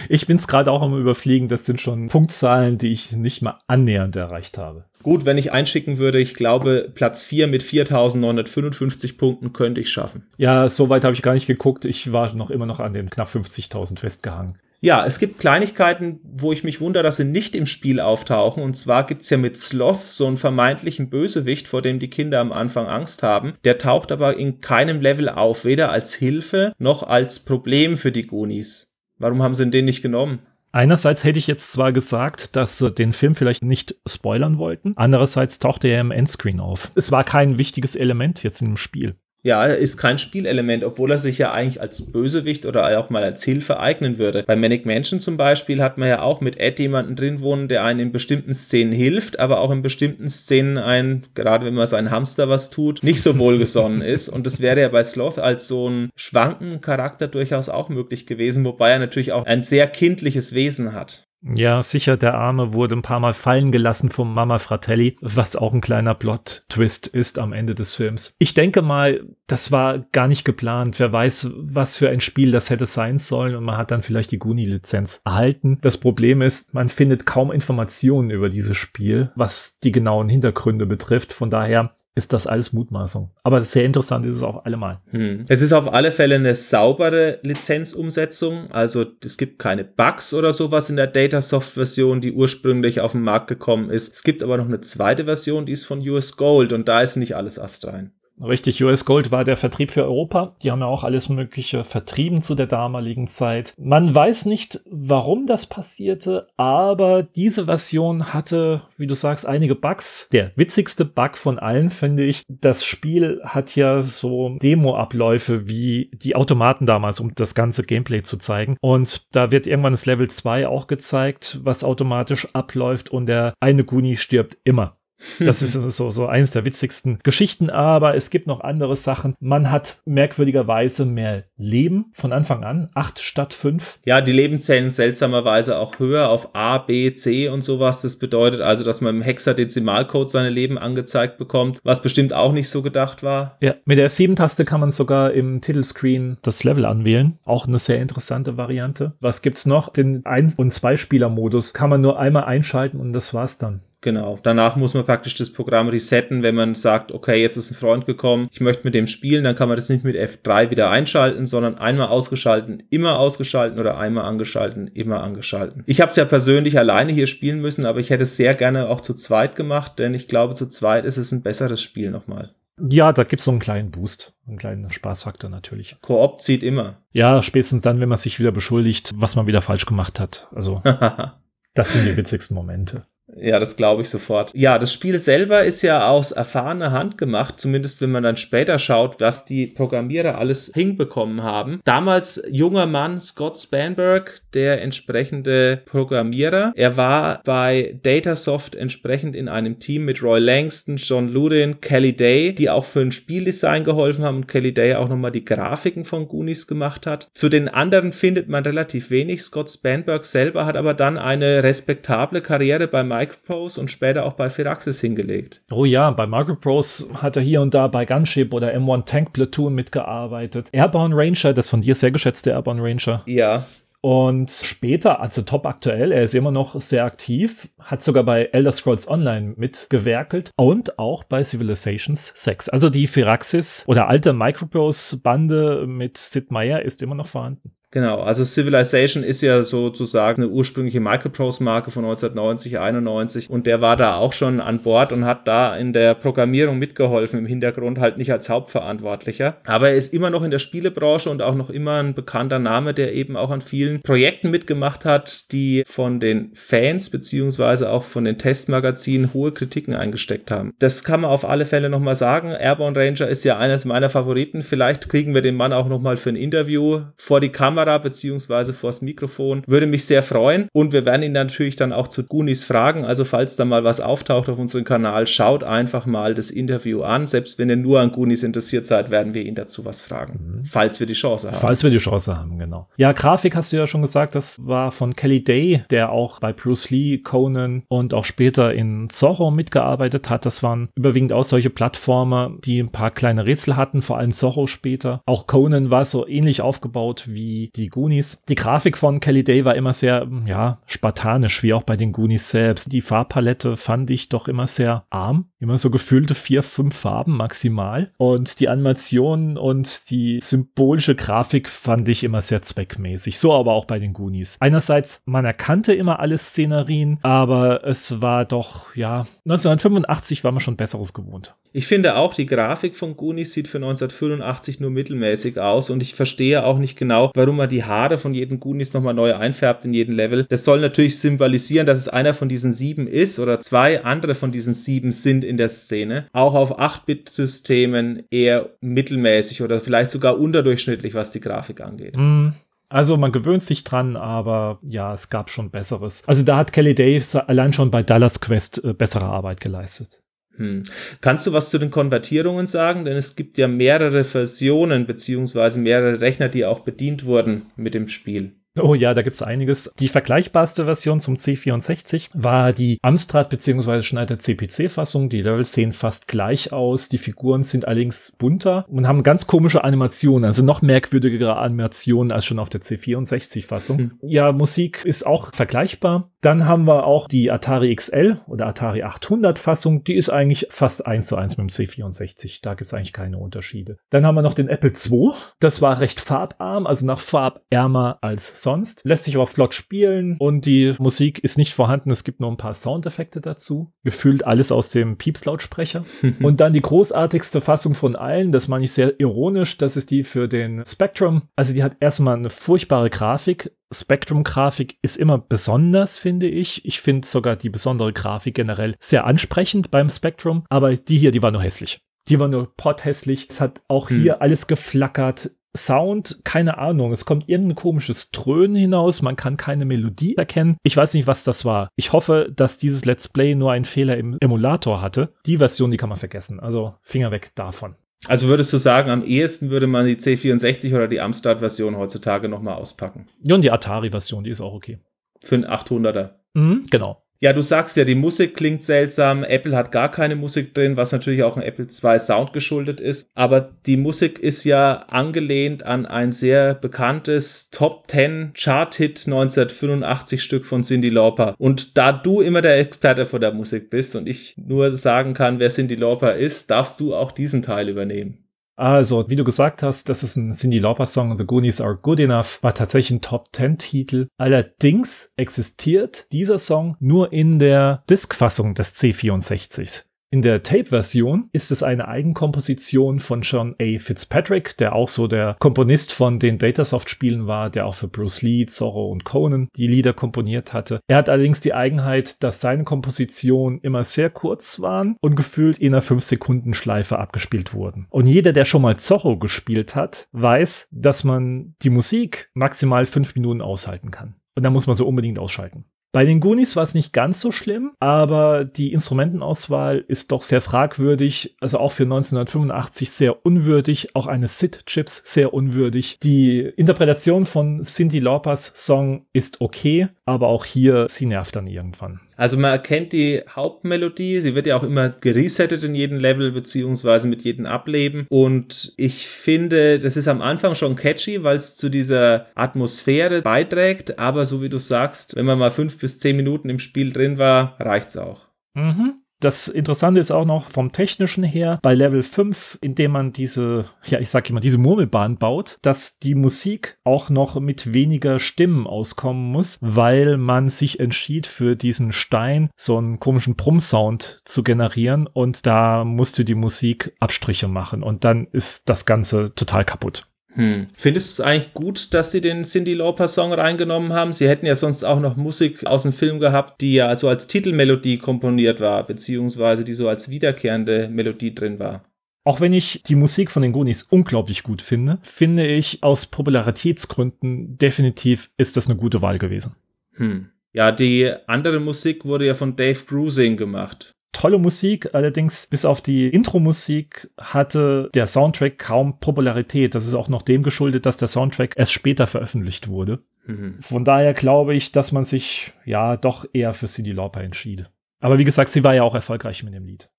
Ich 0.10 0.28
bin 0.28 0.38
es 0.38 0.48
gerade 0.48 0.72
auch 0.72 0.82
am 0.82 0.98
Überfliegen. 0.98 1.48
Das 1.48 1.66
sind 1.66 1.82
schon 1.82 2.08
Punktzahlen, 2.08 2.78
die 2.78 2.92
ich 2.92 3.12
nicht 3.14 3.42
mal 3.42 3.60
annähernd 3.68 4.16
erreicht 4.16 4.58
habe. 4.58 4.86
Gut, 5.04 5.26
wenn 5.26 5.38
ich 5.38 5.52
einschicken 5.52 5.98
würde, 5.98 6.20
ich 6.20 6.36
glaube, 6.36 6.92
Platz 6.94 7.22
4 7.22 7.48
mit 7.48 7.64
4.955 7.64 9.18
Punkten 9.18 9.52
könnte 9.52 9.82
ich 9.82 9.90
schaffen. 9.90 10.28
Ja, 10.38 10.70
so 10.70 10.90
weit 10.90 11.04
habe 11.04 11.16
ich 11.16 11.22
gar 11.22 11.34
nicht 11.34 11.48
geguckt. 11.48 11.86
Ich 11.86 12.12
war 12.12 12.34
noch 12.34 12.52
immer 12.52 12.66
noch 12.66 12.80
an 12.80 12.94
den 12.94 13.10
knapp 13.10 13.30
50.000 13.30 14.00
festgehangen. 14.00 14.58
Ja, 14.84 15.06
es 15.06 15.20
gibt 15.20 15.38
Kleinigkeiten, 15.38 16.20
wo 16.24 16.52
ich 16.52 16.64
mich 16.64 16.82
wundere, 16.82 17.04
dass 17.04 17.18
sie 17.18 17.24
nicht 17.24 17.56
im 17.56 17.68
Spiel 17.68 18.00
auftauchen. 18.00 18.64
Und 18.64 18.74
zwar 18.74 19.06
gibt's 19.06 19.30
ja 19.30 19.38
mit 19.38 19.56
Sloth 19.56 20.02
so 20.02 20.26
einen 20.26 20.38
vermeintlichen 20.38 21.12
Bösewicht, 21.12 21.68
vor 21.68 21.84
dem 21.84 22.00
die 22.00 22.10
Kinder 22.10 22.40
am 22.40 22.52
Anfang 22.52 22.88
Angst 22.88 23.22
haben. 23.22 23.54
Der 23.64 23.78
taucht 23.78 24.12
aber 24.12 24.38
in 24.38 24.60
keinem 24.60 25.00
Level 25.00 25.30
auf, 25.30 25.66
weder 25.66 25.92
als 25.92 26.16
Hilfe 26.16 26.74
noch 26.80 27.04
als 27.04 27.42
Problem 27.42 27.96
für 27.96 28.12
die 28.12 28.26
Goonies. 28.26 28.98
Warum 29.20 29.44
haben 29.44 29.54
sie 29.54 29.70
den 29.70 29.86
nicht 29.86 30.02
genommen? 30.02 30.40
Einerseits 30.72 31.24
hätte 31.26 31.38
ich 31.38 31.46
jetzt 31.46 31.72
zwar 31.72 31.92
gesagt, 31.92 32.56
dass 32.56 32.80
sie 32.80 32.90
den 32.90 33.14
Film 33.14 33.36
vielleicht 33.36 33.62
nicht 33.62 33.98
spoilern 34.08 34.58
wollten. 34.58 34.94
Andererseits 34.96 35.60
tauchte 35.60 35.90
er 35.90 36.02
im 36.02 36.10
Endscreen 36.12 36.60
auf. 36.60 36.92
Es 36.96 37.12
war 37.12 37.24
kein 37.24 37.60
wichtiges 37.60 37.96
Element 37.96 38.42
jetzt 38.42 38.62
im 38.62 38.78
Spiel. 38.78 39.16
Ja, 39.44 39.66
er 39.66 39.78
ist 39.78 39.98
kein 39.98 40.20
Spielelement, 40.20 40.84
obwohl 40.84 41.12
er 41.12 41.18
sich 41.18 41.40
ja 41.40 41.52
eigentlich 41.52 41.82
als 41.82 42.12
Bösewicht 42.12 42.68
oder 42.68 43.00
auch 43.00 43.10
mal 43.10 43.24
als 43.24 43.44
Hilfe 43.44 43.80
eignen 43.80 44.20
würde. 44.20 44.44
Bei 44.46 44.56
Manic 44.56 44.86
Mansion 44.86 45.20
zum 45.20 45.36
Beispiel 45.36 45.82
hat 45.82 45.98
man 45.98 46.10
ja 46.10 46.22
auch 46.22 46.42
mit 46.42 46.60
Ed 46.60 46.78
jemanden 46.80 47.16
drin 47.16 47.42
wohnen, 47.42 47.68
der 47.68 47.84
einen 47.84 48.00
in 48.00 48.12
bestimmten 48.12 48.54
Szenen 48.54 48.92
hilft, 48.92 49.40
aber 49.40 49.60
auch 49.62 49.72
in 49.72 49.82
bestimmten 49.82 50.30
Szenen 50.30 50.78
ein, 50.78 51.26
gerade 51.34 51.66
wenn 51.66 51.74
man 51.74 51.88
seinen 51.88 52.12
Hamster 52.12 52.50
was 52.50 52.70
tut, 52.70 53.02
nicht 53.02 53.24
so 53.24 53.40
wohlgesonnen 53.40 54.02
ist. 54.04 54.30
Und 54.30 54.46
das 54.46 54.62
wäre 54.62 54.80
ja 54.80 54.90
bei 54.90 55.04
Sloth 55.04 55.40
als 55.40 55.68
so 55.68 55.90
ein 55.90 56.12
schwankenden 56.16 56.82
Charakter 56.82 57.28
durchaus 57.28 57.68
auch 57.68 57.90
möglich 57.90 58.28
gewesen, 58.28 58.64
wobei 58.64 58.92
er 58.92 59.00
natürlich 59.00 59.32
auch 59.32 59.48
ein 59.48 59.64
sehr 59.64 59.88
kindliches 59.88 60.54
Wesen 60.54 60.94
hat. 60.94 61.31
Ja, 61.44 61.82
sicher, 61.82 62.18
der 62.18 62.36
Arme 62.36 62.74
wurde 62.74 62.96
ein 62.96 63.02
paar 63.02 63.20
Mal 63.20 63.34
fallen 63.34 63.72
gelassen 63.72 64.12
vom 64.12 64.32
Mama 64.34 64.60
Fratelli, 64.60 65.18
was 65.22 65.56
auch 65.56 65.74
ein 65.74 65.82
kleiner 65.82 66.14
Plot-Twist 66.14 67.08
ist 67.08 67.40
am 67.40 67.52
Ende 67.52 67.74
des 67.74 67.96
Films. 67.96 68.36
Ich 68.38 68.54
denke 68.54 68.84
mal, 68.84 69.26
das 69.48 69.72
war 69.72 70.00
gar 70.12 70.28
nicht 70.28 70.46
geplant. 70.46 71.00
Wer 71.00 71.12
weiß, 71.12 71.52
was 71.58 71.98
für 71.98 72.10
ein 72.10 72.22
Spiel 72.22 72.52
das 72.52 72.70
hätte 72.70 72.86
sein 72.86 73.18
sollen 73.18 73.56
und 73.56 73.64
man 73.64 73.78
hat 73.78 73.90
dann 73.90 74.04
vielleicht 74.04 74.32
die 74.32 74.38
Guni-Lizenz 74.38 75.22
erhalten. 75.26 75.80
Das 75.82 75.98
Problem 75.98 76.44
ist, 76.44 76.76
man 76.76 76.90
findet 76.90 77.26
kaum 77.26 77.52
Informationen 77.52 78.30
über 78.30 78.50
dieses 78.50 78.78
Spiel, 78.78 79.32
was 79.36 79.80
die 79.80 79.92
genauen 79.92 80.30
Hintergründe 80.30 80.86
betrifft. 80.86 81.34
Von 81.34 81.50
daher 81.50 81.96
ist 82.14 82.34
das 82.34 82.46
alles 82.46 82.74
Mutmaßung. 82.74 83.32
Aber 83.44 83.64
sehr 83.64 83.86
interessant 83.86 84.26
ist 84.26 84.36
es 84.36 84.44
auch 84.44 84.66
allemal. 84.66 85.00
Hm. 85.12 85.46
Es 85.48 85.62
ist 85.62 85.72
auf 85.72 85.94
alle 85.94 86.12
Fälle 86.12 86.36
eine 86.36 86.56
saubere 86.56 87.40
Lizenzumsetzung. 87.44 88.70
Also 88.72 89.06
es 89.24 89.38
gibt 89.38 89.60
keine 89.60 89.86
Bugs 89.86 90.34
oder 90.34 90.52
sowas 90.52 90.90
in 90.90 90.98
der 90.98 91.08
Datasoft-Version, 91.08 92.20
die 92.20 92.34
ursprünglich 92.34 93.00
auf 93.00 93.14
den 93.14 93.22
Markt 93.22 93.48
gekommen 93.48 93.90
ist. 93.90 94.14
Es 94.14 94.24
gibt 94.24 94.44
aber 94.44 94.58
noch 94.58 94.66
eine 94.66 94.82
zweite 94.82 95.26
Version, 95.26 95.66
die 95.66 95.72
ist 95.72 95.86
von 95.86 96.08
US 96.08 96.36
Gold 96.36 96.74
und 96.74 96.88
da 96.90 97.02
ist 97.02 97.16
nicht 97.16 97.36
alles 97.36 97.58
astrein. 97.58 98.12
Richtig, 98.44 98.84
US 98.84 99.06
Gold 99.06 99.32
war 99.32 99.44
der 99.44 99.58
Vertrieb 99.58 99.92
für 99.92 100.04
Europa. 100.04 100.56
Die 100.64 100.72
haben 100.72 100.80
ja 100.80 100.88
auch 100.88 101.04
alles 101.04 101.30
Mögliche 101.30 101.84
vertrieben 101.84 102.42
zu 102.42 102.56
der 102.56 102.66
damaligen 102.66 103.28
Zeit. 103.28 103.74
Man 103.78 104.14
weiß 104.14 104.46
nicht, 104.46 104.82
warum 104.90 105.46
das 105.46 105.68
passierte, 105.68 106.48
aber 106.58 107.24
diese 107.24 107.66
Version 107.66 108.34
hatte, 108.34 108.82
wie 108.98 109.08
du 109.08 109.14
sagst, 109.14 109.46
einige 109.46 109.76
Bugs. 109.76 110.28
Der 110.32 110.52
witzigste 110.56 111.06
Bug 111.06 111.38
von 111.38 111.60
allen 111.60 111.92
finde 111.92 112.26
ich, 112.26 112.44
das 112.48 112.84
Spiel 112.84 113.42
hat 113.44 113.76
ja 113.76 114.02
so 114.02 114.58
Demo-Abläufe 114.62 115.68
wie 115.68 116.10
die 116.14 116.36
Automaten 116.36 116.86
damals, 116.86 117.20
um 117.20 117.36
das 117.36 117.54
ganze 117.54 117.84
Gameplay 117.84 118.24
zu 118.24 118.38
zeigen. 118.38 118.78
Und 118.82 119.28
da 119.32 119.52
wird 119.52 119.68
irgendwann 119.68 119.94
das 119.94 120.06
Level 120.06 120.30
2 120.30 120.68
auch 120.68 120.88
gezeigt, 120.88 121.60
was 121.64 121.84
automatisch 121.84 122.48
abläuft 122.54 123.10
und 123.10 123.28
der 123.28 123.54
eine 123.60 123.84
Guni 123.84 124.18
stirbt 124.18 124.58
immer. 124.64 124.98
Das 125.40 125.62
ist 125.62 125.74
so, 125.96 126.10
so 126.10 126.26
eins 126.28 126.52
der 126.52 126.66
witzigsten 126.66 127.20
Geschichten, 127.24 127.70
aber 127.70 128.16
es 128.16 128.30
gibt 128.30 128.48
noch 128.48 128.62
andere 128.62 128.96
Sachen. 128.96 129.36
Man 129.40 129.72
hat 129.72 130.02
merkwürdigerweise 130.06 131.06
mehr 131.06 131.44
Leben 131.58 132.06
von 132.14 132.34
Anfang 132.34 132.64
an, 132.64 132.90
acht 132.94 133.20
statt 133.20 133.54
fünf. 133.54 134.00
Ja, 134.06 134.22
die 134.22 134.32
Leben 134.32 134.60
zählen 134.60 134.92
seltsamerweise 134.92 135.78
auch 135.78 136.00
höher 136.00 136.30
auf 136.30 136.56
A, 136.56 136.78
B, 136.78 137.14
C 137.14 137.50
und 137.50 137.62
sowas. 137.62 138.02
Das 138.02 138.18
bedeutet 138.18 138.62
also, 138.62 138.84
dass 138.84 139.02
man 139.02 139.16
im 139.16 139.22
Hexadezimalcode 139.22 140.30
seine 140.30 140.50
Leben 140.50 140.78
angezeigt 140.78 141.38
bekommt, 141.38 141.80
was 141.84 142.02
bestimmt 142.02 142.34
auch 142.34 142.52
nicht 142.52 142.70
so 142.70 142.82
gedacht 142.82 143.24
war. 143.24 143.58
Ja, 143.62 143.76
mit 143.86 143.98
der 143.98 144.10
F7-Taste 144.10 144.66
kann 144.66 144.80
man 144.80 144.92
sogar 144.92 145.32
im 145.32 145.62
Titelscreen 145.62 146.38
das 146.42 146.64
Level 146.64 146.86
anwählen. 146.86 147.38
Auch 147.46 147.68
eine 147.68 147.78
sehr 147.78 148.02
interessante 148.02 148.58
Variante. 148.58 149.14
Was 149.20 149.42
gibt's 149.42 149.66
noch? 149.66 149.90
Den 149.90 150.24
1- 150.24 150.58
und 150.58 150.74
2-Spieler-Modus 150.74 151.74
kann 151.74 151.90
man 151.90 152.02
nur 152.02 152.20
einmal 152.20 152.46
einschalten 152.46 153.00
und 153.00 153.14
das 153.14 153.34
war's 153.34 153.58
dann. 153.58 153.82
Genau. 154.02 154.40
Danach 154.42 154.76
muss 154.76 154.96
man 154.96 155.06
praktisch 155.06 155.36
das 155.36 155.54
Programm 155.54 155.88
resetten, 155.88 156.42
wenn 156.42 156.56
man 156.56 156.74
sagt, 156.74 157.12
okay, 157.12 157.40
jetzt 157.40 157.56
ist 157.56 157.70
ein 157.70 157.76
Freund 157.76 158.08
gekommen, 158.08 158.50
ich 158.52 158.60
möchte 158.60 158.84
mit 158.84 158.96
dem 158.96 159.06
spielen, 159.06 159.44
dann 159.44 159.56
kann 159.56 159.70
man 159.70 159.78
das 159.78 159.90
nicht 159.90 160.04
mit 160.04 160.16
F3 160.16 160.72
wieder 160.72 160.90
einschalten, 160.90 161.46
sondern 161.46 161.78
einmal 161.78 162.08
ausgeschalten, 162.08 162.82
immer 162.90 163.20
ausgeschalten 163.20 163.80
oder 163.80 164.00
einmal 164.00 164.26
angeschalten, 164.26 164.88
immer 164.88 165.22
angeschalten. 165.22 165.84
Ich 165.86 166.02
habe 166.02 166.10
es 166.10 166.16
ja 166.16 166.26
persönlich 166.26 166.80
alleine 166.80 167.12
hier 167.12 167.28
spielen 167.28 167.62
müssen, 167.62 167.86
aber 167.86 168.00
ich 168.00 168.10
hätte 168.10 168.24
es 168.24 168.36
sehr 168.36 168.56
gerne 168.56 168.90
auch 168.90 169.02
zu 169.02 169.14
zweit 169.14 169.56
gemacht, 169.56 170.00
denn 170.00 170.16
ich 170.16 170.28
glaube, 170.28 170.56
zu 170.56 170.68
zweit 170.68 171.06
ist 171.06 171.18
es 171.18 171.32
ein 171.32 171.44
besseres 171.44 171.82
Spiel 171.82 172.10
nochmal. 172.10 172.56
Ja, 172.90 173.14
da 173.14 173.24
gibt's 173.24 173.46
so 173.46 173.52
einen 173.52 173.60
kleinen 173.60 173.92
Boost, 173.92 174.34
einen 174.48 174.58
kleinen 174.58 174.90
Spaßfaktor 174.90 175.50
natürlich. 175.50 175.98
Koop 176.02 176.42
zieht 176.42 176.64
immer. 176.64 176.98
Ja, 177.12 177.44
spätestens 177.44 177.84
dann, 177.84 178.00
wenn 178.00 178.10
man 178.10 178.18
sich 178.18 178.40
wieder 178.40 178.52
beschuldigt, 178.52 179.12
was 179.14 179.36
man 179.36 179.46
wieder 179.46 179.62
falsch 179.62 179.86
gemacht 179.86 180.20
hat. 180.20 180.48
Also, 180.56 180.82
das 181.76 181.92
sind 181.92 182.06
die 182.06 182.18
witzigsten 182.18 182.56
Momente. 182.56 183.06
Ja, 183.38 183.60
das 183.60 183.76
glaube 183.76 184.02
ich 184.02 184.10
sofort. 184.10 184.52
Ja, 184.54 184.78
das 184.78 184.92
Spiel 184.92 185.20
selber 185.20 185.64
ist 185.64 185.82
ja 185.82 186.10
aus 186.10 186.32
erfahrener 186.32 186.92
Hand 186.92 187.18
gemacht, 187.18 187.60
zumindest 187.60 188.02
wenn 188.02 188.12
man 188.12 188.24
dann 188.24 188.38
später 188.38 188.78
schaut, 188.80 189.22
was 189.22 189.46
die 189.46 189.68
Programmierer 189.68 190.38
alles 190.38 190.72
hinbekommen 190.74 191.44
haben. 191.44 191.82
Damals 191.86 192.42
junger 192.50 192.86
Mann 192.86 193.20
Scott 193.20 193.58
Spanberg, 193.58 194.42
der 194.54 194.82
entsprechende 194.82 195.82
Programmierer. 195.86 196.74
Er 196.76 196.98
war 196.98 197.42
bei 197.44 197.96
Datasoft 198.04 198.76
entsprechend 198.76 199.36
in 199.36 199.48
einem 199.48 199.80
Team 199.80 200.06
mit 200.06 200.24
Roy 200.24 200.40
Langston, 200.40 200.98
John 200.98 201.30
Ludin, 201.30 201.82
Kelly 201.82 202.16
Day, 202.16 202.54
die 202.54 202.70
auch 202.70 202.86
für 202.86 203.02
ein 203.02 203.12
Spieldesign 203.12 203.84
geholfen 203.84 204.26
haben 204.26 204.38
und 204.38 204.48
Kelly 204.48 204.74
Day 204.74 204.96
auch 204.96 205.10
nochmal 205.10 205.32
die 205.32 205.46
Grafiken 205.46 206.06
von 206.06 206.28
Goonies 206.28 206.68
gemacht 206.68 207.06
hat. 207.06 207.30
Zu 207.34 207.50
den 207.50 207.68
anderen 207.68 208.12
findet 208.14 208.50
man 208.50 208.64
relativ 208.64 209.10
wenig. 209.10 209.44
Scott 209.44 209.70
Spanberg 209.70 210.26
selber 210.26 210.66
hat 210.66 210.76
aber 210.76 210.94
dann 210.94 211.18
eine 211.18 211.64
respektable 211.64 212.42
Karriere 212.42 212.88
bei 212.88 213.04
Microprose 213.04 213.80
und 213.80 213.90
später 213.90 214.26
auch 214.26 214.34
bei 214.34 214.50
Firaxis 214.50 215.02
hingelegt. 215.02 215.62
Oh 215.72 215.86
ja, 215.86 216.12
bei 216.12 216.28
Microprose 216.28 217.10
hat 217.22 217.36
er 217.36 217.42
hier 217.42 217.62
und 217.62 217.74
da 217.74 217.88
bei 217.88 218.06
Gunship 218.06 218.54
oder 218.54 218.74
M1 218.76 219.06
Tank 219.06 219.34
Platoon 219.34 219.74
mitgearbeitet. 219.74 220.70
Airborne 220.72 221.16
Ranger, 221.16 221.54
das 221.54 221.70
von 221.70 221.82
dir 221.82 221.96
sehr 221.96 222.12
geschätzte 222.12 222.52
Airborne 222.52 222.82
Ranger. 222.82 223.24
Ja. 223.26 223.66
Und 224.02 224.50
später, 224.50 225.20
also 225.20 225.44
top 225.44 225.68
aktuell, 225.68 226.12
er 226.12 226.24
ist 226.24 226.34
immer 226.34 226.52
noch 226.52 226.80
sehr 226.82 227.06
aktiv, 227.06 227.70
hat 227.80 228.02
sogar 228.02 228.24
bei 228.24 228.46
Elder 228.46 228.72
Scrolls 228.72 229.08
Online 229.08 229.54
mitgewerkelt 229.58 230.50
und 230.58 230.98
auch 230.98 231.24
bei 231.24 231.44
Civilizations 231.44 232.34
6. 232.36 232.70
Also 232.70 232.90
die 232.90 233.06
Firaxis 233.06 233.84
oder 233.88 234.08
alte 234.08 234.34
Microprose-Bande 234.34 235.86
mit 235.86 236.18
Sid 236.18 236.52
Meier 236.52 236.82
ist 236.82 237.04
immer 237.04 237.14
noch 237.14 237.28
vorhanden. 237.28 237.76
Genau, 237.94 238.22
also 238.22 238.46
Civilization 238.46 239.22
ist 239.22 239.42
ja 239.42 239.64
sozusagen 239.64 240.44
eine 240.44 240.52
ursprüngliche 240.52 241.02
Microprose-Marke 241.02 241.92
von 241.92 242.06
1990, 242.06 242.80
91 242.80 243.50
und 243.50 243.68
der 243.68 243.82
war 243.82 243.98
da 243.98 244.16
auch 244.16 244.32
schon 244.32 244.62
an 244.62 244.80
Bord 244.80 245.12
und 245.12 245.26
hat 245.26 245.46
da 245.46 245.76
in 245.76 245.92
der 245.92 246.14
Programmierung 246.14 246.80
mitgeholfen, 246.80 247.38
im 247.38 247.46
Hintergrund 247.46 248.00
halt 248.00 248.18
nicht 248.18 248.32
als 248.32 248.48
Hauptverantwortlicher. 248.48 249.58
Aber 249.66 249.90
er 249.90 249.96
ist 249.96 250.14
immer 250.14 250.30
noch 250.30 250.42
in 250.42 250.52
der 250.52 250.60
Spielebranche 250.60 251.30
und 251.30 251.42
auch 251.42 251.54
noch 251.54 251.70
immer 251.70 252.02
ein 252.02 252.14
bekannter 252.14 252.60
Name, 252.60 252.94
der 252.94 253.14
eben 253.14 253.36
auch 253.36 253.52
an 253.52 253.60
vielen 253.60 254.02
Projekten 254.02 254.52
mitgemacht 254.52 255.04
hat, 255.04 255.52
die 255.52 255.84
von 255.86 256.22
den 256.22 256.52
Fans 256.54 257.10
beziehungsweise 257.10 257.90
auch 257.90 258.04
von 258.04 258.24
den 258.24 258.38
Testmagazinen 258.38 259.34
hohe 259.34 259.52
Kritiken 259.52 259.96
eingesteckt 259.96 260.50
haben. 260.50 260.72
Das 260.80 261.04
kann 261.04 261.20
man 261.20 261.32
auf 261.32 261.44
alle 261.44 261.66
Fälle 261.66 261.90
nochmal 261.90 262.16
sagen. 262.16 262.52
Airborne 262.58 262.98
Ranger 262.98 263.28
ist 263.28 263.44
ja 263.44 263.58
eines 263.58 263.84
meiner 263.84 264.10
Favoriten. 264.10 264.62
Vielleicht 264.62 265.10
kriegen 265.10 265.34
wir 265.34 265.42
den 265.42 265.56
Mann 265.56 265.74
auch 265.74 265.90
nochmal 265.90 266.16
für 266.16 266.30
ein 266.30 266.38
Interview 266.38 267.02
vor 267.18 267.42
die 267.42 267.50
Kamera 267.50 267.81
Kamera 267.82 267.98
beziehungsweise 267.98 268.74
vors 268.74 269.02
Mikrofon. 269.02 269.64
Würde 269.66 269.88
mich 269.88 270.06
sehr 270.06 270.24
freuen. 270.24 270.68
Und 270.74 270.94
wir 270.94 271.06
werden 271.06 271.24
ihn 271.24 271.32
natürlich 271.32 271.76
dann 271.76 271.94
auch 271.94 272.08
zu 272.08 272.24
Goonies 272.24 272.64
fragen. 272.64 273.06
Also 273.06 273.26
falls 273.26 273.56
da 273.56 273.66
mal 273.66 273.84
was 273.84 274.00
auftaucht 274.00 274.50
auf 274.50 274.60
unserem 274.60 274.84
Kanal, 274.84 275.28
schaut 275.28 275.64
einfach 275.64 276.06
mal 276.06 276.34
das 276.34 276.52
Interview 276.52 277.02
an. 277.02 277.28
Selbst 277.28 277.58
wenn 277.58 277.70
ihr 277.70 277.76
nur 277.76 278.00
an 278.00 278.12
Goonies 278.12 278.44
interessiert 278.44 278.86
seid, 278.86 279.10
werden 279.10 279.34
wir 279.34 279.44
ihn 279.44 279.56
dazu 279.56 279.84
was 279.86 280.02
fragen. 280.02 280.60
Mhm. 280.60 280.66
Falls 280.66 281.00
wir 281.00 281.08
die 281.08 281.14
Chance 281.14 281.48
haben. 281.48 281.58
Falls 281.58 281.84
wir 281.84 281.90
die 281.90 281.98
Chance 281.98 282.36
haben, 282.36 282.60
genau. 282.60 282.88
Ja, 282.98 283.12
Grafik 283.14 283.56
hast 283.56 283.74
du 283.74 283.78
ja 283.78 283.88
schon 283.88 284.02
gesagt, 284.02 284.36
das 284.36 284.58
war 284.62 284.92
von 284.92 285.16
Kelly 285.16 285.44
Day, 285.44 285.84
der 285.90 286.12
auch 286.12 286.40
bei 286.40 286.54
Bruce 286.54 286.90
Lee, 286.92 287.18
Conan 287.20 287.84
und 287.88 288.14
auch 288.14 288.26
später 288.26 288.74
in 288.74 289.10
Zorro 289.10 289.52
mitgearbeitet 289.52 290.30
hat. 290.30 290.46
Das 290.46 290.62
waren 290.62 290.90
überwiegend 290.96 291.34
auch 291.34 291.44
solche 291.44 291.70
Plattformer, 291.70 292.52
die 292.64 292.80
ein 292.80 292.92
paar 292.92 293.12
kleine 293.12 293.46
Rätsel 293.46 293.76
hatten, 293.76 294.02
vor 294.02 294.18
allem 294.18 294.32
Zorro 294.32 294.68
später. 294.68 295.22
Auch 295.26 295.48
Conan 295.48 295.90
war 295.90 296.06
so 296.06 296.28
ähnlich 296.28 296.62
aufgebaut 296.62 297.26
wie 297.28 297.71
die 297.76 297.88
Goonies. 297.88 298.44
Die 298.48 298.56
Grafik 298.56 298.98
von 298.98 299.20
Kelly 299.20 299.44
Day 299.44 299.66
war 299.66 299.76
immer 299.76 299.94
sehr, 299.94 300.28
ja, 300.46 300.80
spartanisch, 300.86 301.64
wie 301.64 301.74
auch 301.74 301.84
bei 301.84 301.96
den 301.96 302.12
Goonies 302.12 302.50
selbst. 302.50 302.92
Die 302.92 303.02
Farbpalette 303.02 303.78
fand 303.78 304.10
ich 304.10 304.30
doch 304.30 304.48
immer 304.48 304.68
sehr 304.68 305.06
arm. 305.10 305.50
Immer 305.60 305.78
so 305.78 305.90
gefühlte 305.90 306.36
vier, 306.36 306.64
fünf 306.64 306.96
Farben 306.96 307.38
maximal. 307.38 308.12
Und 308.18 308.60
die 308.60 308.70
Animationen 308.70 309.58
und 309.58 310.10
die 310.10 310.40
symbolische 310.42 311.16
Grafik 311.16 311.70
fand 311.70 312.08
ich 312.10 312.24
immer 312.24 312.42
sehr 312.42 312.62
zweckmäßig. 312.62 313.40
So 313.40 313.54
aber 313.54 313.74
auch 313.74 313.86
bei 313.86 314.00
den 314.00 314.14
Goonies. 314.14 314.58
Einerseits, 314.60 315.22
man 315.26 315.46
erkannte 315.46 315.94
immer 315.94 316.20
alle 316.20 316.38
Szenerien, 316.38 317.20
aber 317.22 317.86
es 317.86 318.22
war 318.22 318.46
doch, 318.46 318.96
ja, 318.96 319.28
1985 319.46 320.44
war 320.44 320.52
man 320.52 320.60
schon 320.60 320.78
Besseres 320.78 321.14
gewohnt. 321.14 321.56
Ich 321.74 321.88
finde 321.88 322.18
auch, 322.18 322.34
die 322.34 322.46
Grafik 322.46 322.98
von 322.98 323.16
Goonies 323.16 323.54
sieht 323.54 323.70
für 323.70 323.78
1985 323.78 324.82
nur 324.82 324.92
mittelmäßig 324.92 325.58
aus 325.58 325.90
und 325.90 326.04
ich 326.04 326.16
verstehe 326.16 326.66
auch 326.66 326.78
nicht 326.78 326.98
genau, 326.98 327.32
warum 327.34 327.61
man 327.62 327.70
die 327.70 327.84
Haare 327.84 328.18
von 328.18 328.34
jedem 328.34 328.60
Goonies 328.60 328.94
nochmal 328.94 329.14
neu 329.14 329.36
einfärbt 329.36 329.86
in 329.86 329.94
jedem 329.94 330.16
Level. 330.16 330.46
Das 330.50 330.66
soll 330.66 330.82
natürlich 330.82 331.20
symbolisieren, 331.20 331.86
dass 331.86 332.00
es 332.00 332.08
einer 332.08 332.34
von 332.34 332.50
diesen 332.50 332.74
sieben 332.74 333.08
ist 333.08 333.40
oder 333.40 333.60
zwei 333.60 334.04
andere 334.04 334.36
von 334.36 334.52
diesen 334.52 334.74
sieben 334.74 335.12
sind 335.12 335.44
in 335.44 335.58
der 335.58 335.70
Szene. 335.70 336.28
Auch 336.34 336.56
auf 336.56 336.80
8-Bit-Systemen 336.80 338.24
eher 338.32 338.70
mittelmäßig 338.82 339.62
oder 339.62 339.80
vielleicht 339.80 340.12
sogar 340.12 340.40
unterdurchschnittlich, 340.40 341.14
was 341.14 341.32
die 341.32 341.40
Grafik 341.40 341.82
angeht. 341.82 342.18
Mm. 342.18 342.50
Also 342.90 343.16
man 343.16 343.32
gewöhnt 343.32 343.64
sich 343.64 343.86
dran, 343.86 344.18
aber 344.18 344.80
ja, 344.82 345.14
es 345.14 345.30
gab 345.30 345.50
schon 345.50 345.70
Besseres. 345.70 346.28
Also 346.28 346.44
da 346.44 346.58
hat 346.58 346.74
Kelly 346.74 346.94
Davis 346.94 347.36
allein 347.36 347.72
schon 347.72 347.90
bei 347.90 348.04
Dallas 348.04 348.42
Quest 348.42 348.84
äh, 348.84 348.94
bessere 348.94 349.26
Arbeit 349.26 349.62
geleistet. 349.62 350.22
Hm. 350.58 350.84
Kannst 351.22 351.48
du 351.48 351.54
was 351.54 351.70
zu 351.70 351.78
den 351.78 351.92
Konvertierungen 351.92 352.68
sagen? 352.68 353.06
Denn 353.06 353.18
es 353.18 353.36
gibt 353.36 353.58
ja 353.58 353.68
mehrere 353.68 354.24
Versionen 354.24 355.06
beziehungsweise 355.06 355.80
mehrere 355.80 356.22
Rechner, 356.22 356.50
die 356.50 356.66
auch 356.66 356.82
bedient 356.82 357.26
wurden 357.26 357.64
mit 357.76 357.94
dem 357.94 358.08
Spiel. 358.08 358.54
Oh 358.80 358.96
ja, 358.96 359.14
da 359.14 359.22
gibt's 359.22 359.42
einiges. 359.42 359.92
Die 360.00 360.08
vergleichbarste 360.08 360.86
Version 360.86 361.20
zum 361.20 361.36
C64 361.36 362.30
war 362.34 362.72
die 362.72 363.00
Amstrad 363.02 363.50
bzw. 363.50 364.02
Schneider 364.02 364.40
CPC-Fassung. 364.40 365.30
Die 365.30 365.42
Levels 365.42 365.74
sehen 365.74 365.92
fast 365.92 366.30
gleich 366.30 366.72
aus. 366.72 367.10
Die 367.10 367.18
Figuren 367.18 367.64
sind 367.64 367.86
allerdings 367.86 368.34
bunter 368.38 368.86
und 368.88 369.08
haben 369.08 369.24
ganz 369.24 369.46
komische 369.46 369.84
Animationen, 369.84 370.46
also 370.46 370.64
noch 370.64 370.82
merkwürdigere 370.82 371.58
Animationen 371.58 372.32
als 372.32 372.46
schon 372.46 372.60
auf 372.60 372.70
der 372.70 372.82
C64-Fassung. 372.82 373.98
Hm. 373.98 374.12
Ja, 374.22 374.54
Musik 374.54 375.04
ist 375.04 375.28
auch 375.28 375.54
vergleichbar. 375.54 376.31
Dann 376.42 376.66
haben 376.66 376.86
wir 376.86 377.06
auch 377.06 377.28
die 377.28 377.52
Atari 377.52 377.96
XL 377.96 378.42
oder 378.48 378.66
Atari 378.66 379.04
800 379.04 379.60
Fassung. 379.60 380.04
Die 380.04 380.16
ist 380.16 380.30
eigentlich 380.30 380.68
fast 380.70 381.06
eins 381.06 381.28
zu 381.28 381.36
eins 381.36 381.58
mit 381.58 381.70
dem 381.70 381.70
C64. 381.70 382.60
Da 382.64 382.74
gibt 382.74 382.88
es 382.88 382.94
eigentlich 382.96 383.14
keine 383.14 383.38
Unterschiede. 383.38 383.98
Dann 384.10 384.26
haben 384.26 384.36
wir 384.36 384.42
noch 384.42 384.56
den 384.56 384.68
Apple 384.68 384.92
II. 384.92 385.32
Das 385.60 385.82
war 385.82 386.00
recht 386.00 386.20
farbarm, 386.20 386.88
also 386.88 387.06
noch 387.06 387.20
farbärmer 387.20 388.18
als 388.22 388.64
sonst. 388.64 389.06
Lässt 389.06 389.26
sich 389.26 389.36
aber 389.36 389.46
flott 389.46 389.76
spielen 389.76 390.36
und 390.40 390.66
die 390.66 390.96
Musik 390.98 391.44
ist 391.44 391.60
nicht 391.60 391.76
vorhanden. 391.76 392.10
Es 392.10 392.24
gibt 392.24 392.40
nur 392.40 392.50
ein 392.50 392.58
paar 392.58 392.74
Soundeffekte 392.74 393.40
dazu. 393.40 393.94
Gefühlt 394.04 394.46
alles 394.46 394.72
aus 394.72 394.90
dem 394.90 395.18
Pieps-Lautsprecher. 395.18 396.06
und 396.42 396.60
dann 396.60 396.74
die 396.74 396.82
großartigste 396.82 397.62
Fassung 397.62 397.94
von 397.94 398.16
allen, 398.16 398.52
das 398.52 398.68
meine 398.68 398.86
ich 398.86 398.94
sehr 398.94 399.20
ironisch, 399.20 399.78
das 399.78 399.96
ist 399.96 400.10
die 400.10 400.24
für 400.24 400.48
den 400.48 400.84
Spectrum. 400.88 401.44
Also 401.56 401.74
die 401.74 401.84
hat 401.84 401.98
erstmal 402.00 402.38
eine 402.38 402.50
furchtbare 402.50 403.12
Grafik, 403.12 403.72
Spectrum-Grafik 403.94 404.98
ist 405.02 405.18
immer 405.18 405.38
besonders, 405.38 406.18
finde 406.18 406.48
ich. 406.48 406.86
Ich 406.86 407.02
finde 407.02 407.28
sogar 407.28 407.56
die 407.56 407.70
besondere 407.70 408.14
Grafik 408.14 408.56
generell 408.56 408.96
sehr 409.00 409.26
ansprechend 409.26 409.92
beim 409.92 410.10
Spectrum, 410.10 410.64
aber 410.70 410.96
die 410.96 411.18
hier, 411.18 411.32
die 411.32 411.42
war 411.42 411.52
nur 411.52 411.62
hässlich. 411.62 412.02
Die 412.28 412.40
war 412.40 412.48
nur 412.48 412.74
potthässlich. 412.76 413.48
Es 413.50 413.62
hat 413.62 413.82
auch 413.88 414.10
hm. 414.10 414.22
hier 414.22 414.42
alles 414.42 414.68
geflackert. 414.68 415.52
Sound, 415.76 416.42
keine 416.44 416.78
Ahnung. 416.78 417.14
Es 417.14 417.26
kommt 417.26 417.48
irgendein 417.48 417.76
komisches 417.76 418.32
Dröhnen 418.32 418.76
hinaus. 418.76 419.22
Man 419.22 419.38
kann 419.38 419.56
keine 419.56 419.86
Melodie 419.86 420.36
erkennen. 420.36 420.76
Ich 420.84 420.98
weiß 420.98 421.14
nicht, 421.14 421.28
was 421.28 421.44
das 421.46 421.64
war. 421.64 421.90
Ich 421.96 422.12
hoffe, 422.12 422.52
dass 422.54 422.78
dieses 422.78 423.06
Let's 423.06 423.30
Play 423.30 423.56
nur 423.56 423.72
einen 423.72 423.86
Fehler 423.86 424.18
im 424.18 424.38
Emulator 424.42 425.02
hatte. 425.02 425.34
Die 425.46 425.58
Version, 425.58 425.92
die 425.92 425.98
kann 425.98 426.10
man 426.10 426.18
vergessen. 426.18 426.60
Also 426.60 426.96
Finger 427.02 427.32
weg 427.32 427.52
davon. 427.56 427.96
Also 428.28 428.48
würdest 428.48 428.72
du 428.72 428.78
sagen, 428.78 429.10
am 429.10 429.24
ehesten 429.24 429.70
würde 429.72 429.88
man 429.88 430.06
die 430.06 430.16
C64 430.16 430.94
oder 430.94 431.08
die 431.08 431.22
Amstrad-Version 431.22 431.98
heutzutage 431.98 432.50
nochmal 432.50 432.76
auspacken? 432.76 433.26
Ja, 433.46 433.56
und 433.56 433.62
die 433.62 433.72
Atari-Version, 433.72 434.44
die 434.44 434.52
ist 434.52 434.62
auch 434.62 434.74
okay. 434.74 435.00
Für 435.44 435.56
einen 435.56 435.66
800er. 435.66 436.36
Mhm, 436.54 436.84
genau. 436.92 437.24
Ja, 437.44 437.54
du 437.54 437.64
sagst 437.64 437.98
ja, 437.98 438.04
die 438.04 438.14
Musik 438.14 438.56
klingt 438.56 438.84
seltsam. 438.84 439.44
Apple 439.44 439.76
hat 439.76 439.92
gar 439.92 440.12
keine 440.12 440.36
Musik 440.36 440.76
drin, 440.76 440.96
was 440.96 441.12
natürlich 441.12 441.42
auch 441.42 441.58
ein 441.58 441.64
Apple 441.64 441.88
II 441.88 442.20
Sound 442.20 442.54
geschuldet 442.54 443.00
ist. 443.00 443.28
Aber 443.34 443.72
die 443.88 443.98
Musik 443.98 444.38
ist 444.38 444.64
ja 444.64 445.06
angelehnt 445.08 445.84
an 445.84 446.06
ein 446.06 446.34
sehr 446.34 446.76
bekanntes 446.76 447.72
Top 447.72 448.12
10 448.12 448.52
Chart-Hit 448.54 449.24
1985 449.26 450.44
Stück 450.44 450.68
von 450.68 450.84
Cindy 450.84 451.10
Lauper. 451.10 451.56
Und 451.58 451.98
da 451.98 452.12
du 452.12 452.42
immer 452.42 452.62
der 452.62 452.78
Experte 452.78 453.26
von 453.26 453.42
der 453.42 453.54
Musik 453.54 453.90
bist 453.90 454.16
und 454.16 454.30
ich 454.30 454.54
nur 454.58 454.96
sagen 454.96 455.34
kann, 455.34 455.60
wer 455.60 455.72
Cindy 455.72 455.96
Lauper 455.96 456.36
ist, 456.36 456.70
darfst 456.70 457.00
du 457.00 457.16
auch 457.16 457.32
diesen 457.32 457.64
Teil 457.64 457.90
übernehmen. 457.90 458.51
Also, 458.78 459.30
wie 459.30 459.36
du 459.36 459.44
gesagt 459.44 459.84
hast, 459.84 460.10
das 460.10 460.24
ist 460.24 460.38
ein 460.38 460.52
Cindy 460.52 460.80
Lauper 460.80 461.06
Song, 461.06 461.38
The 461.38 461.46
Goonies 461.46 461.82
Are 461.82 461.96
Good 461.96 462.20
Enough, 462.20 462.64
war 462.64 462.74
tatsächlich 462.74 463.12
ein 463.12 463.22
Top 463.22 463.50
10 463.54 463.78
Titel. 463.78 464.28
Allerdings 464.38 465.32
existiert 465.36 466.32
dieser 466.32 466.58
Song 466.58 466.96
nur 467.00 467.32
in 467.32 467.60
der 467.60 468.04
Disk-Fassung 468.10 468.74
des 468.74 468.96
C64. 468.96 470.06
In 470.34 470.42
der 470.42 470.64
Tape-Version 470.64 471.50
ist 471.52 471.72
es 471.72 471.84
eine 471.84 472.08
Eigenkomposition 472.08 473.20
von 473.20 473.42
John 473.42 473.76
A. 473.82 474.00
Fitzpatrick, 474.00 474.78
der 474.78 474.96
auch 474.96 475.10
so 475.10 475.28
der 475.28 475.58
Komponist 475.60 476.14
von 476.14 476.40
den 476.40 476.58
Datasoft-Spielen 476.58 477.48
war, 477.48 477.70
der 477.70 477.86
auch 477.86 477.96
für 477.96 478.08
Bruce 478.08 478.42
Lee, 478.42 478.66
Zorro 478.66 479.12
und 479.12 479.26
Conan 479.26 479.68
die 479.76 479.88
Lieder 479.88 480.14
komponiert 480.14 480.72
hatte. 480.72 481.02
Er 481.08 481.18
hat 481.18 481.28
allerdings 481.28 481.60
die 481.60 481.74
Eigenheit, 481.74 482.42
dass 482.44 482.62
seine 482.62 482.86
Kompositionen 482.86 483.82
immer 483.82 484.06
sehr 484.06 484.30
kurz 484.30 484.80
waren 484.80 485.18
und 485.20 485.36
gefühlt 485.36 485.80
in 485.80 485.94
einer 485.94 486.02
5-Sekunden-Schleife 486.02 487.20
abgespielt 487.20 487.74
wurden. 487.74 488.08
Und 488.10 488.26
jeder, 488.26 488.54
der 488.54 488.64
schon 488.64 488.84
mal 488.84 488.96
Zorro 488.96 489.36
gespielt 489.36 489.98
hat, 489.98 490.30
weiß, 490.32 490.88
dass 490.94 491.26
man 491.26 491.76
die 491.82 491.90
Musik 491.90 492.50
maximal 492.54 493.06
5 493.06 493.36
Minuten 493.36 493.62
aushalten 493.62 494.12
kann. 494.12 494.36
Und 494.56 494.64
da 494.64 494.70
muss 494.70 494.88
man 494.88 494.96
so 494.96 495.06
unbedingt 495.06 495.40
ausschalten. 495.40 495.84
Bei 496.14 496.26
den 496.26 496.42
Goonies 496.42 496.76
war 496.76 496.84
es 496.84 496.94
nicht 496.94 497.14
ganz 497.14 497.40
so 497.40 497.54
schlimm, 497.54 497.92
aber 498.00 498.66
die 498.66 498.92
Instrumentenauswahl 498.92 500.04
ist 500.10 500.34
doch 500.34 500.44
sehr 500.44 500.60
fragwürdig, 500.60 501.56
also 501.62 501.78
auch 501.78 501.94
für 501.94 502.04
1985 502.04 503.12
sehr 503.12 503.46
unwürdig, 503.46 504.14
auch 504.14 504.28
eine 504.28 504.48
SID-Chips 504.48 505.22
sehr 505.24 505.54
unwürdig. 505.54 506.20
Die 506.22 506.60
Interpretation 506.60 507.46
von 507.46 507.86
Cindy 507.86 508.20
Laupers 508.20 508.74
Song 508.76 509.26
ist 509.32 509.62
okay, 509.62 510.10
aber 510.26 510.48
auch 510.48 510.66
hier, 510.66 511.06
sie 511.08 511.28
nervt 511.28 511.56
dann 511.56 511.68
irgendwann. 511.68 512.20
Also 512.42 512.58
man 512.58 512.72
erkennt 512.72 513.14
die 513.14 513.44
Hauptmelodie, 513.48 514.40
sie 514.40 514.56
wird 514.56 514.66
ja 514.66 514.76
auch 514.76 514.82
immer 514.82 515.10
geresettet 515.10 515.84
in 515.84 515.94
jedem 515.94 516.18
Level, 516.18 516.52
beziehungsweise 516.52 517.28
mit 517.28 517.44
jedem 517.44 517.68
Ableben. 517.68 518.26
Und 518.30 518.94
ich 518.98 519.28
finde, 519.28 520.00
das 520.00 520.18
ist 520.18 520.28
am 520.28 520.42
Anfang 520.42 520.74
schon 520.74 520.96
catchy, 520.96 521.44
weil 521.44 521.58
es 521.58 521.78
zu 521.78 521.90
dieser 521.90 522.48
Atmosphäre 522.56 523.44
beiträgt, 523.44 524.18
aber 524.18 524.46
so 524.46 524.60
wie 524.64 524.70
du 524.70 524.80
sagst, 524.80 525.36
wenn 525.36 525.46
man 525.46 525.60
mal 525.60 525.70
fünf 525.70 526.00
bis 526.02 526.20
zehn 526.20 526.36
Minuten 526.36 526.70
im 526.70 526.80
Spiel 526.80 527.14
drin 527.14 527.38
war, 527.38 527.80
reicht's 527.80 528.18
auch. 528.18 528.48
Mhm. 528.74 529.22
Das 529.42 529.68
Interessante 529.68 530.20
ist 530.20 530.30
auch 530.30 530.46
noch 530.46 530.70
vom 530.70 530.92
technischen 530.92 531.44
her, 531.44 531.80
bei 531.82 531.96
Level 531.96 532.22
5, 532.22 532.78
indem 532.80 533.12
man 533.12 533.34
diese, 533.34 533.86
ja, 534.06 534.20
ich 534.20 534.30
sag 534.30 534.48
immer, 534.48 534.60
diese 534.60 534.78
Murmelbahn 534.78 535.38
baut, 535.38 535.80
dass 535.82 536.20
die 536.20 536.36
Musik 536.36 537.00
auch 537.04 537.32
noch 537.32 537.60
mit 537.60 537.92
weniger 537.92 538.38
Stimmen 538.38 538.86
auskommen 538.86 539.52
muss, 539.52 539.80
weil 539.82 540.38
man 540.38 540.70
sich 540.70 541.00
entschied 541.00 541.48
für 541.48 541.76
diesen 541.76 542.12
Stein 542.12 542.70
so 542.76 543.00
einen 543.00 543.20
komischen 543.20 543.56
Brummsound 543.56 544.42
zu 544.46 544.62
generieren 544.62 545.26
und 545.26 545.66
da 545.66 546.06
musste 546.06 546.46
die 546.46 546.54
Musik 546.54 547.16
Abstriche 547.20 547.68
machen 547.68 548.04
und 548.04 548.24
dann 548.24 548.46
ist 548.46 548.90
das 548.90 549.08
Ganze 549.08 549.56
total 549.56 549.86
kaputt. 549.86 550.31
Hm. 550.54 550.88
Findest 550.94 551.28
du 551.28 551.44
es 551.44 551.48
eigentlich 551.48 551.74
gut, 551.74 552.14
dass 552.14 552.32
sie 552.32 552.42
den 552.42 552.64
Cindy 552.64 552.94
Lauper 552.94 553.28
Song 553.28 553.54
reingenommen 553.54 554.14
haben? 554.14 554.34
Sie 554.34 554.50
hätten 554.50 554.66
ja 554.66 554.76
sonst 554.76 555.04
auch 555.04 555.20
noch 555.20 555.38
Musik 555.38 555.86
aus 555.86 556.04
dem 556.04 556.14
Film 556.14 556.40
gehabt, 556.40 556.82
die 556.82 556.96
ja 556.96 557.16
so 557.16 557.30
als 557.30 557.48
Titelmelodie 557.48 558.18
komponiert 558.18 558.80
war, 558.82 559.06
beziehungsweise 559.06 559.86
die 559.86 559.94
so 559.94 560.10
als 560.10 560.30
wiederkehrende 560.30 561.08
Melodie 561.10 561.56
drin 561.56 561.80
war. 561.80 562.04
Auch 562.44 562.60
wenn 562.60 562.74
ich 562.74 563.04
die 563.04 563.16
Musik 563.16 563.52
von 563.52 563.62
den 563.62 563.72
Goonies 563.72 564.04
unglaublich 564.04 564.64
gut 564.64 564.82
finde, 564.82 565.20
finde 565.22 565.68
ich 565.68 566.02
aus 566.02 566.26
Popularitätsgründen 566.26 567.78
definitiv 567.78 568.50
ist 568.58 568.76
das 568.76 568.90
eine 568.90 568.98
gute 568.98 569.22
Wahl 569.22 569.38
gewesen. 569.38 569.76
Hm. 570.14 570.50
Ja, 570.74 570.92
die 570.92 571.32
andere 571.48 571.80
Musik 571.80 572.26
wurde 572.26 572.48
ja 572.48 572.56
von 572.56 572.76
Dave 572.76 573.04
Grusing 573.06 573.58
gemacht 573.58 574.16
tolle 574.32 574.58
Musik, 574.58 575.14
allerdings 575.14 575.68
bis 575.68 575.86
auf 575.86 576.02
die 576.02 576.28
Intro-Musik 576.28 577.30
hatte 577.38 578.10
der 578.14 578.28
Soundtrack 578.28 578.78
kaum 578.78 579.20
Popularität. 579.20 579.96
Das 579.96 580.08
ist 580.08 580.14
auch 580.14 580.30
noch 580.30 580.42
dem 580.42 580.64
geschuldet, 580.64 581.06
dass 581.06 581.18
der 581.18 581.28
Soundtrack 581.28 581.74
erst 581.78 581.92
später 581.92 582.28
veröffentlicht 582.28 582.88
wurde. 582.88 583.24
Mhm. 583.46 583.78
Von 583.82 584.06
daher 584.06 584.34
glaube 584.34 584.76
ich, 584.76 584.92
dass 584.92 585.12
man 585.12 585.24
sich 585.24 585.74
ja 585.86 586.18
doch 586.18 586.46
eher 586.54 586.74
für 586.74 586.88
Cindy 586.88 587.12
Lauper 587.12 587.42
entschied. 587.42 587.90
Aber 588.20 588.38
wie 588.38 588.46
gesagt, 588.46 588.70
sie 588.70 588.84
war 588.84 588.96
ja 588.96 589.04
auch 589.04 589.16
erfolgreich 589.16 589.64
mit 589.64 589.74
dem 589.74 589.86
Lied. 589.86 590.10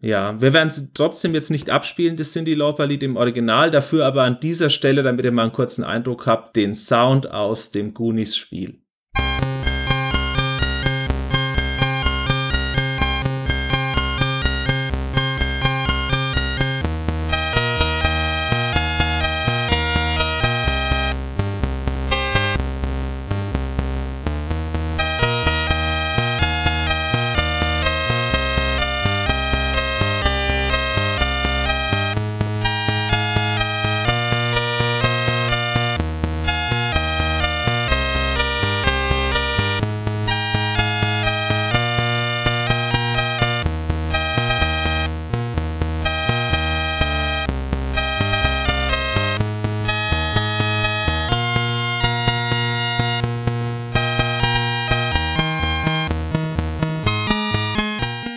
Ja, 0.00 0.40
wir 0.40 0.52
werden 0.52 0.68
es 0.68 0.92
trotzdem 0.92 1.34
jetzt 1.34 1.50
nicht 1.50 1.70
abspielen, 1.70 2.16
das 2.16 2.32
Cindy 2.32 2.54
Lauper-Lied 2.54 3.02
im 3.02 3.16
Original, 3.16 3.70
dafür 3.70 4.04
aber 4.04 4.24
an 4.24 4.40
dieser 4.40 4.68
Stelle, 4.68 5.02
damit 5.02 5.24
ihr 5.24 5.32
mal 5.32 5.44
einen 5.44 5.52
kurzen 5.52 5.84
Eindruck 5.84 6.26
habt, 6.26 6.54
den 6.54 6.74
Sound 6.74 7.30
aus 7.30 7.70
dem 7.70 7.94
Goonies-Spiel. 7.94 8.82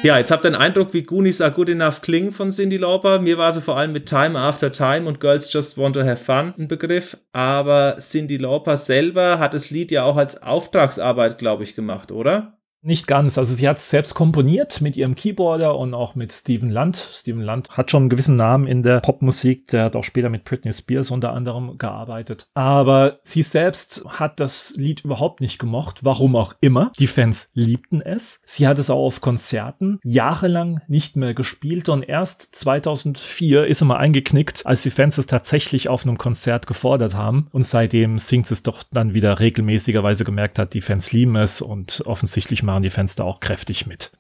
Ja, 0.01 0.17
jetzt 0.17 0.31
habt 0.31 0.45
ihr 0.45 0.47
einen 0.47 0.55
Eindruck, 0.55 0.93
wie 0.93 1.03
Goonies 1.03 1.41
Are 1.41 1.51
Good 1.51 1.67
Enough 1.67 2.01
klingen 2.01 2.31
von 2.31 2.51
Cindy 2.51 2.77
Lauper. 2.77 3.19
Mir 3.19 3.37
war 3.37 3.51
sie 3.51 3.59
vor 3.59 3.75
allem 3.77 3.91
mit 3.91 4.07
Time 4.07 4.39
After 4.39 4.71
Time 4.71 5.05
und 5.05 5.19
Girls 5.19 5.51
Just 5.51 5.77
Want 5.77 5.95
to 5.97 6.03
Have 6.03 6.23
Fun 6.23 6.53
ein 6.57 6.69
Begriff. 6.69 7.17
Aber 7.33 7.97
Cindy 7.99 8.37
Lauper 8.37 8.77
selber 8.77 9.39
hat 9.39 9.53
das 9.53 9.71
Lied 9.71 9.91
ja 9.91 10.03
auch 10.03 10.15
als 10.15 10.41
Auftragsarbeit, 10.41 11.37
glaube 11.37 11.65
ich, 11.65 11.75
gemacht, 11.75 12.13
oder? 12.13 12.58
Nicht 12.81 13.07
ganz. 13.07 13.37
Also 13.37 13.53
sie 13.53 13.67
hat 13.67 13.77
es 13.77 13.89
selbst 13.89 14.13
komponiert 14.13 14.79
mit 14.79 14.95
ihrem 14.95 15.15
Keyboarder 15.15 15.77
und 15.77 15.93
auch 15.93 16.15
mit 16.15 16.31
Steven 16.31 16.69
Lunt. 16.69 17.09
Steven 17.11 17.41
Lunt 17.41 17.69
hat 17.71 17.91
schon 17.91 18.03
einen 18.03 18.09
gewissen 18.09 18.35
Namen 18.35 18.67
in 18.67 18.83
der 18.83 19.01
Popmusik. 19.01 19.67
Der 19.67 19.85
hat 19.85 19.95
auch 19.97 20.03
später 20.03 20.29
mit 20.29 20.45
Britney 20.45 20.71
Spears 20.71 21.11
unter 21.11 21.33
anderem 21.33 21.77
gearbeitet. 21.77 22.47
Aber 22.53 23.19
sie 23.23 23.43
selbst 23.43 24.05
hat 24.07 24.39
das 24.39 24.73
Lied 24.77 25.01
überhaupt 25.01 25.41
nicht 25.41 25.59
gemocht. 25.59 25.99
Warum 26.03 26.37
auch 26.37 26.53
immer. 26.61 26.91
Die 26.97 27.07
Fans 27.07 27.49
liebten 27.53 28.01
es. 28.01 28.41
Sie 28.45 28.65
hat 28.65 28.79
es 28.79 28.89
auch 28.89 29.05
auf 29.05 29.19
Konzerten 29.19 29.99
jahrelang 30.03 30.81
nicht 30.87 31.17
mehr 31.17 31.33
gespielt 31.33 31.89
und 31.89 32.03
erst 32.03 32.55
2004 32.55 33.67
ist 33.67 33.79
sie 33.79 33.85
mal 33.85 33.97
eingeknickt, 33.97 34.65
als 34.65 34.83
die 34.83 34.91
Fans 34.91 35.17
es 35.17 35.27
tatsächlich 35.27 35.89
auf 35.89 36.03
einem 36.03 36.17
Konzert 36.17 36.65
gefordert 36.65 37.15
haben. 37.15 37.47
Und 37.51 37.65
seitdem 37.65 38.19
singt 38.19 38.47
sie 38.47 38.53
es 38.53 38.63
doch 38.63 38.83
dann 38.89 39.13
wieder 39.13 39.39
regelmäßigerweise 39.39 40.23
gemerkt 40.23 40.59
hat, 40.59 40.73
die 40.73 40.81
Fans 40.81 41.11
lieben 41.11 41.35
es 41.35 41.61
und 41.61 42.03
offensichtlich 42.05 42.63
machen 42.69 42.83
die 42.83 42.89
Fenster 42.89 43.25
auch 43.25 43.39
kräftig 43.39 43.87
mit. 43.87 44.11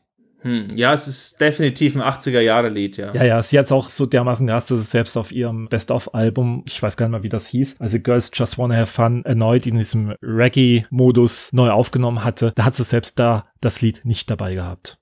Hm, 0.41 0.77
ja, 0.77 0.93
es 0.93 1.07
ist 1.07 1.41
definitiv 1.41 1.95
ein 1.95 2.01
80er-Jahre-Lied, 2.01 2.97
ja. 2.97 3.13
Ja, 3.13 3.23
ja, 3.23 3.43
sie 3.43 3.59
hat 3.59 3.65
es 3.65 3.71
auch 3.71 3.89
so 3.89 4.05
dermaßen 4.05 4.47
gehasst, 4.47 4.71
dass 4.71 4.79
es 4.79 4.89
selbst 4.89 5.17
auf 5.17 5.31
ihrem 5.33 5.67
Best-of-Album, 5.67 6.63
ich 6.65 6.81
weiß 6.81 6.95
gar 6.95 7.07
nicht 7.07 7.11
mal, 7.11 7.23
wie 7.23 7.29
das 7.29 7.47
hieß, 7.47 7.81
also 7.81 7.99
Girls 7.99 8.31
Just 8.33 8.57
Wanna 8.57 8.75
Have 8.75 8.85
Fun 8.91 9.25
erneut 9.25 9.65
in 9.65 9.75
diesem 9.75 10.15
Reggae-Modus 10.21 11.49
neu 11.51 11.71
aufgenommen 11.71 12.23
hatte. 12.23 12.53
Da 12.55 12.63
hat 12.63 12.75
sie 12.75 12.83
selbst 12.83 13.19
da 13.19 13.47
das 13.59 13.81
Lied 13.81 14.05
nicht 14.05 14.29
dabei 14.29 14.53
gehabt. 14.53 14.98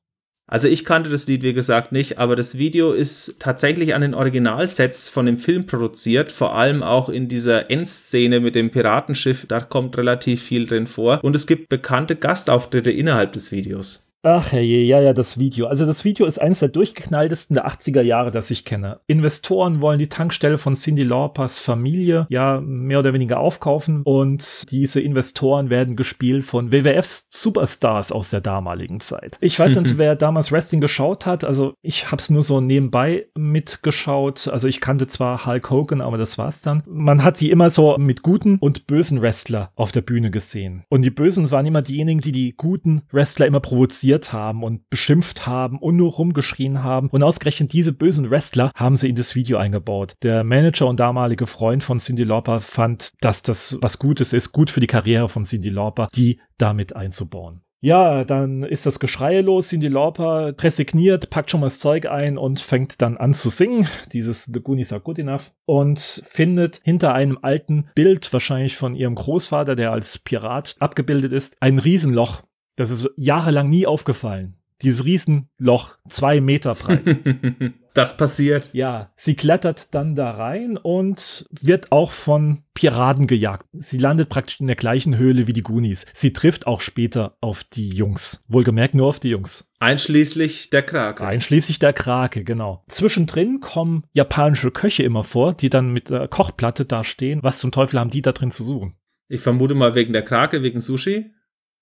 Also 0.50 0.70
ich 0.70 0.86
kannte 0.86 1.10
das 1.10 1.28
Lied, 1.28 1.44
wie 1.44 1.54
gesagt, 1.54 1.92
nicht, 1.92 2.20
aber 2.20 2.38
das 2.38 2.58
Video 2.58 2.94
ist 2.94 3.36
tatsächlich 3.38 3.94
an 3.94 4.02
den 4.02 4.14
Originalsets 4.14 5.10
von 5.10 5.26
dem 5.26 5.38
Film 5.38 5.66
produziert, 5.66 6.32
vor 6.32 6.56
allem 6.56 6.84
auch 6.84 7.10
in 7.10 7.28
dieser 7.28 7.70
Endszene 7.70 8.40
mit 8.40 8.56
dem 8.56 8.72
Piratenschiff, 8.72 9.46
da 9.46 9.60
kommt 9.60 9.98
relativ 9.98 10.42
viel 10.42 10.66
drin 10.66 10.88
vor 10.88 11.20
und 11.22 11.36
es 11.36 11.48
gibt 11.48 11.68
bekannte 11.68 12.16
Gastauftritte 12.16 12.92
innerhalb 12.92 13.34
des 13.34 13.52
Videos. 13.52 14.07
Ach 14.30 14.52
herrje, 14.52 14.84
ja, 14.84 15.00
ja, 15.00 15.14
das 15.14 15.40
Video. 15.40 15.68
Also 15.68 15.86
das 15.86 16.04
Video 16.04 16.26
ist 16.26 16.38
eines 16.38 16.60
der 16.60 16.68
durchgeknalltesten 16.68 17.54
der 17.54 17.66
80er 17.66 18.02
Jahre, 18.02 18.30
das 18.30 18.52
ich 18.52 18.66
kenne. 18.66 19.00
Investoren 19.08 19.80
wollen 19.80 20.00
die 20.00 20.10
Tankstelle 20.10 20.58
von 20.58 20.74
Cindy 20.74 21.04
Laupers 21.04 21.62
Familie 21.62 22.28
ja 22.30 22.60
mehr 22.60 23.00
oder 23.00 23.14
weniger 23.14 23.40
aufkaufen 23.40 24.02
und 24.04 24.70
diese 24.70 25.00
Investoren 25.00 25.70
werden 25.70 25.96
gespielt 25.96 26.44
von 26.44 26.74
WWFs 26.74 27.30
Superstars 27.30 28.12
aus 28.12 28.30
der 28.30 28.42
damaligen 28.42 29.00
Zeit. 29.00 29.38
Ich 29.40 29.58
weiß 29.58 29.80
nicht, 29.80 29.98
wer 29.98 30.18
damals 30.18 30.52
Wrestling 30.52 30.82
geschaut 30.82 31.26
hat, 31.26 31.46
also 31.46 31.76
ich 31.82 32.12
hab's 32.12 32.30
nur 32.30 32.44
so 32.44 32.60
nebenbei 32.60 33.28
mitgeschaut. 33.38 34.50
Also 34.50 34.68
ich 34.68 34.82
kannte 34.82 35.08
zwar 35.08 35.46
Hulk 35.46 35.70
Hogan, 35.70 36.02
aber 36.02 36.18
das 36.18 36.38
war's 36.38 36.60
dann. 36.60 36.84
Man 36.86 37.24
hat 37.24 37.38
sie 37.38 37.50
immer 37.50 37.70
so 37.70 37.98
mit 37.98 38.24
guten 38.24 38.58
und 38.58 38.88
bösen 38.88 39.22
Wrestler 39.22 39.72
auf 39.76 39.94
der 39.94 40.02
Bühne 40.02 40.32
gesehen. 40.32 40.84
Und 40.90 41.04
die 41.04 41.12
Bösen 41.12 41.50
waren 41.50 41.66
immer 41.66 41.82
diejenigen, 41.82 42.20
die 42.20 42.34
die 42.34 42.56
guten 42.58 43.04
Wrestler 43.10 43.46
immer 43.46 43.62
provozieren 43.62 44.17
kritisiert 44.18 44.34
haben 44.34 44.64
und 44.64 44.90
beschimpft 44.90 45.46
haben 45.46 45.80
und 45.80 45.96
nur 45.96 46.12
rumgeschrien 46.12 46.84
haben. 46.84 47.10
Und 47.10 47.24
ausgerechnet 47.24 47.74
diese 47.74 47.94
bösen 47.94 48.30
Wrestler 48.30 48.72
haben 48.76 48.98
sie 48.98 49.10
in 49.10 49.16
das 49.16 49.36
Video 49.36 49.58
eingebaut. 49.58 50.16
Der 50.24 50.44
Manager 50.44 50.88
und 50.88 51.00
damalige 51.00 51.48
Freund 51.48 51.84
von 51.84 52.00
Cindy 52.00 52.24
Lauper 52.24 52.60
fand, 52.60 53.12
dass 53.22 53.44
das 53.44 53.78
was 53.82 54.00
Gutes 54.00 54.34
ist, 54.34 54.52
gut 54.52 54.70
für 54.70 54.80
die 54.80 54.88
Karriere 54.88 55.30
von 55.30 55.44
Cindy 55.44 55.70
Lauper, 55.70 56.08
die 56.16 56.40
damit 56.58 56.96
einzubauen. 56.96 57.62
Ja, 57.80 58.24
dann 58.24 58.64
ist 58.64 58.88
das 58.88 59.00
Geschrei 59.00 59.40
los, 59.42 59.70
Cindy 59.70 59.88
Lauper 59.88 60.56
resigniert, 60.60 61.30
packt 61.30 61.52
schon 61.52 61.60
mal 61.60 61.68
das 61.68 61.78
Zeug 61.78 62.08
ein 62.08 62.40
und 62.40 62.60
fängt 62.60 63.04
dann 63.04 63.18
an 63.18 63.36
zu 63.36 63.50
singen, 63.50 63.88
dieses 64.14 64.46
The 64.46 64.60
Goonies 64.62 64.92
are 64.92 65.02
good 65.02 65.20
enough, 65.20 65.54
und 65.66 66.00
findet 66.26 66.82
hinter 66.84 67.14
einem 67.14 67.38
alten 67.44 67.90
Bild, 67.94 68.34
wahrscheinlich 68.34 68.76
von 68.76 68.96
ihrem 68.96 69.14
Großvater, 69.14 69.76
der 69.76 69.92
als 69.92 70.18
Pirat 70.18 70.76
abgebildet 70.80 71.32
ist, 71.34 71.58
ein 71.62 71.78
Riesenloch. 71.78 72.42
Das 72.78 72.92
ist 72.92 73.10
jahrelang 73.18 73.68
nie 73.68 73.88
aufgefallen. 73.88 74.54
Dieses 74.84 75.04
Riesenloch, 75.04 75.98
zwei 76.08 76.40
Meter 76.40 76.76
breit. 76.76 77.02
das 77.96 78.16
passiert. 78.16 78.70
Ja, 78.74 79.12
sie 79.16 79.36
klettert 79.36 79.96
dann 79.96 80.16
da 80.16 80.30
rein 80.30 80.78
und 80.78 81.50
wird 81.60 81.92
auch 81.92 82.12
von 82.12 82.62
Piraten 82.76 83.26
gejagt. 83.26 83.66
Sie 83.74 83.98
landet 83.98 84.30
praktisch 84.30 84.60
in 84.60 84.68
der 84.68 84.76
gleichen 84.76 85.18
Höhle 85.18 85.48
wie 85.48 85.54
die 85.54 85.64
Goonies. 85.64 86.06
Sie 86.14 86.34
trifft 86.34 86.68
auch 86.68 86.82
später 86.82 87.36
auf 87.42 87.64
die 87.64 87.90
Jungs. 87.90 88.46
Wohlgemerkt 88.48 88.94
nur 88.94 89.08
auf 89.08 89.20
die 89.20 89.30
Jungs. 89.30 89.68
Einschließlich 89.80 90.70
der 90.70 90.84
Krake. 90.84 91.26
Einschließlich 91.26 91.80
der 91.80 91.94
Krake, 91.94 92.44
genau. 92.44 92.84
Zwischendrin 92.90 93.60
kommen 93.60 94.04
japanische 94.14 94.70
Köche 94.70 95.02
immer 95.02 95.24
vor, 95.24 95.56
die 95.56 95.72
dann 95.72 95.92
mit 95.92 96.12
der 96.12 96.28
Kochplatte 96.28 96.86
da 96.86 97.04
stehen. 97.04 97.40
Was 97.42 97.58
zum 97.58 97.72
Teufel 97.72 98.00
haben 98.00 98.12
die 98.12 98.22
da 98.22 98.34
drin 98.34 98.52
zu 98.52 98.64
suchen? 98.64 98.94
Ich 99.28 99.42
vermute 99.42 99.74
mal 99.74 99.96
wegen 99.96 100.14
der 100.14 100.22
Krake, 100.22 100.62
wegen 100.62 100.80
Sushi 100.80 101.32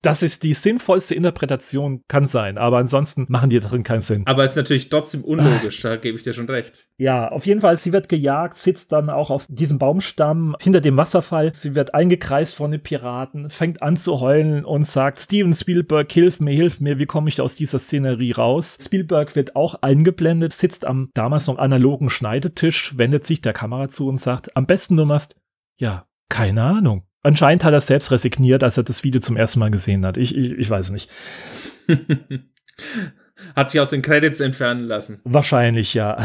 das 0.05 0.21
ist 0.21 0.43
die 0.43 0.53
sinnvollste 0.53 1.15
Interpretation, 1.15 2.03
kann 2.07 2.27
sein, 2.27 2.57
aber 2.57 2.77
ansonsten 2.77 3.25
machen 3.27 3.49
die 3.49 3.59
darin 3.59 3.83
keinen 3.83 4.01
Sinn. 4.01 4.23
Aber 4.25 4.43
es 4.43 4.51
ist 4.51 4.57
natürlich 4.57 4.89
trotzdem 4.89 5.23
unlogisch, 5.23 5.81
da 5.81 5.95
gebe 5.95 6.17
ich 6.17 6.23
dir 6.23 6.33
schon 6.33 6.47
recht. 6.47 6.87
Ja, 6.97 7.29
auf 7.29 7.45
jeden 7.45 7.61
Fall, 7.61 7.77
sie 7.77 7.91
wird 7.91 8.07
gejagt, 8.07 8.55
sitzt 8.55 8.91
dann 8.91 9.09
auch 9.09 9.31
auf 9.31 9.47
diesem 9.49 9.79
Baumstamm 9.79 10.55
hinter 10.61 10.79
dem 10.79 10.95
Wasserfall. 10.95 11.53
Sie 11.53 11.75
wird 11.75 11.93
eingekreist 11.93 12.55
von 12.55 12.71
den 12.71 12.83
Piraten, 12.83 13.49
fängt 13.49 13.81
an 13.81 13.97
zu 13.97 14.19
heulen 14.19 14.63
und 14.63 14.87
sagt, 14.87 15.19
Steven 15.19 15.53
Spielberg, 15.53 16.11
hilf 16.11 16.39
mir, 16.39 16.53
hilf 16.53 16.79
mir, 16.79 16.99
wie 16.99 17.05
komme 17.05 17.29
ich 17.29 17.41
aus 17.41 17.55
dieser 17.55 17.79
Szenerie 17.79 18.33
raus? 18.33 18.77
Spielberg 18.81 19.35
wird 19.35 19.55
auch 19.55 19.75
eingeblendet, 19.81 20.53
sitzt 20.53 20.85
am 20.85 21.09
damals 21.15 21.47
noch 21.47 21.57
analogen 21.57 22.09
Schneidetisch, 22.09 22.97
wendet 22.97 23.25
sich 23.25 23.41
der 23.41 23.53
Kamera 23.53 23.87
zu 23.87 24.07
und 24.07 24.17
sagt, 24.17 24.55
am 24.55 24.67
besten 24.67 24.97
du 24.97 25.05
machst, 25.05 25.41
ja, 25.79 26.05
keine 26.29 26.63
Ahnung. 26.63 27.07
Anscheinend 27.25 27.63
hat 27.63 27.73
er 27.73 27.81
selbst 27.81 28.11
resigniert, 28.11 28.63
als 28.63 28.77
er 28.77 28.83
das 28.83 29.03
Video 29.03 29.19
zum 29.19 29.35
ersten 29.35 29.59
Mal 29.59 29.71
gesehen 29.71 30.05
hat. 30.05 30.17
Ich, 30.17 30.35
ich, 30.35 30.51
ich 30.51 30.69
weiß 30.69 30.91
nicht. 30.91 31.09
hat 33.55 33.71
sich 33.71 33.81
aus 33.81 33.89
den 33.89 34.03
Credits 34.03 34.39
entfernen 34.41 34.85
lassen. 34.85 35.21
Wahrscheinlich, 35.23 35.95
ja. 35.95 36.19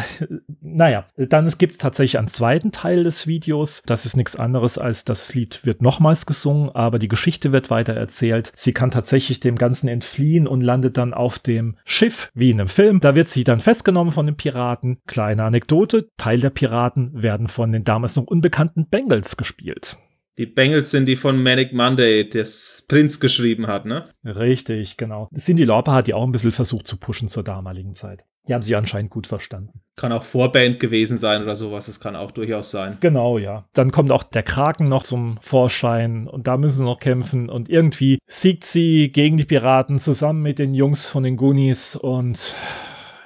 Naja, 0.60 1.06
dann 1.16 1.48
gibt 1.56 1.72
es 1.72 1.78
tatsächlich 1.78 2.18
einen 2.18 2.28
zweiten 2.28 2.70
Teil 2.70 3.04
des 3.04 3.26
Videos. 3.26 3.82
Das 3.86 4.04
ist 4.04 4.14
nichts 4.14 4.36
anderes 4.36 4.76
als 4.76 5.06
das 5.06 5.34
Lied 5.34 5.64
wird 5.64 5.80
nochmals 5.80 6.26
gesungen, 6.26 6.68
aber 6.74 6.98
die 6.98 7.08
Geschichte 7.08 7.50
wird 7.50 7.70
weiter 7.70 7.94
erzählt. 7.94 8.52
Sie 8.54 8.74
kann 8.74 8.90
tatsächlich 8.90 9.40
dem 9.40 9.56
Ganzen 9.56 9.88
entfliehen 9.88 10.46
und 10.46 10.60
landet 10.60 10.98
dann 10.98 11.14
auf 11.14 11.38
dem 11.38 11.78
Schiff, 11.86 12.30
wie 12.34 12.50
in 12.50 12.60
einem 12.60 12.68
Film. 12.68 13.00
Da 13.00 13.14
wird 13.14 13.30
sie 13.30 13.44
dann 13.44 13.60
festgenommen 13.60 14.12
von 14.12 14.26
den 14.26 14.36
Piraten. 14.36 14.98
Kleine 15.06 15.44
Anekdote, 15.44 16.10
Teil 16.18 16.40
der 16.40 16.50
Piraten 16.50 17.22
werden 17.22 17.48
von 17.48 17.72
den 17.72 17.84
damals 17.84 18.16
noch 18.16 18.24
unbekannten 18.24 18.86
Bengals 18.86 19.38
gespielt. 19.38 19.96
Die 20.38 20.46
Bengals 20.46 20.90
sind 20.90 21.06
die 21.06 21.16
von 21.16 21.42
Manic 21.42 21.72
Monday, 21.72 22.28
das 22.28 22.84
Prinz 22.88 23.20
geschrieben 23.20 23.66
hat, 23.66 23.84
ne? 23.84 24.06
Richtig, 24.24 24.96
genau. 24.96 25.28
Cindy 25.34 25.64
Lauper 25.64 25.92
hat 25.92 26.06
die 26.06 26.14
auch 26.14 26.24
ein 26.24 26.32
bisschen 26.32 26.52
versucht 26.52 26.86
zu 26.86 26.96
pushen 26.96 27.28
zur 27.28 27.42
damaligen 27.42 27.94
Zeit. 27.94 28.24
Die 28.48 28.54
haben 28.54 28.62
sie 28.62 28.74
anscheinend 28.74 29.10
gut 29.10 29.26
verstanden. 29.26 29.82
Kann 29.96 30.12
auch 30.12 30.24
Vorband 30.24 30.80
gewesen 30.80 31.18
sein 31.18 31.42
oder 31.42 31.56
sowas, 31.56 31.86
das 31.86 32.00
kann 32.00 32.16
auch 32.16 32.30
durchaus 32.30 32.70
sein. 32.70 32.96
Genau, 33.00 33.38
ja. 33.38 33.66
Dann 33.74 33.92
kommt 33.92 34.10
auch 34.10 34.22
der 34.22 34.42
Kraken 34.42 34.88
noch 34.88 35.02
zum 35.02 35.38
Vorschein 35.42 36.26
und 36.26 36.46
da 36.46 36.56
müssen 36.56 36.78
sie 36.78 36.84
noch 36.84 37.00
kämpfen 37.00 37.50
und 37.50 37.68
irgendwie 37.68 38.18
siegt 38.26 38.64
sie 38.64 39.12
gegen 39.12 39.36
die 39.36 39.44
Piraten 39.44 39.98
zusammen 39.98 40.42
mit 40.42 40.58
den 40.58 40.74
Jungs 40.74 41.04
von 41.04 41.22
den 41.22 41.36
Goonies 41.36 41.96
und 41.96 42.56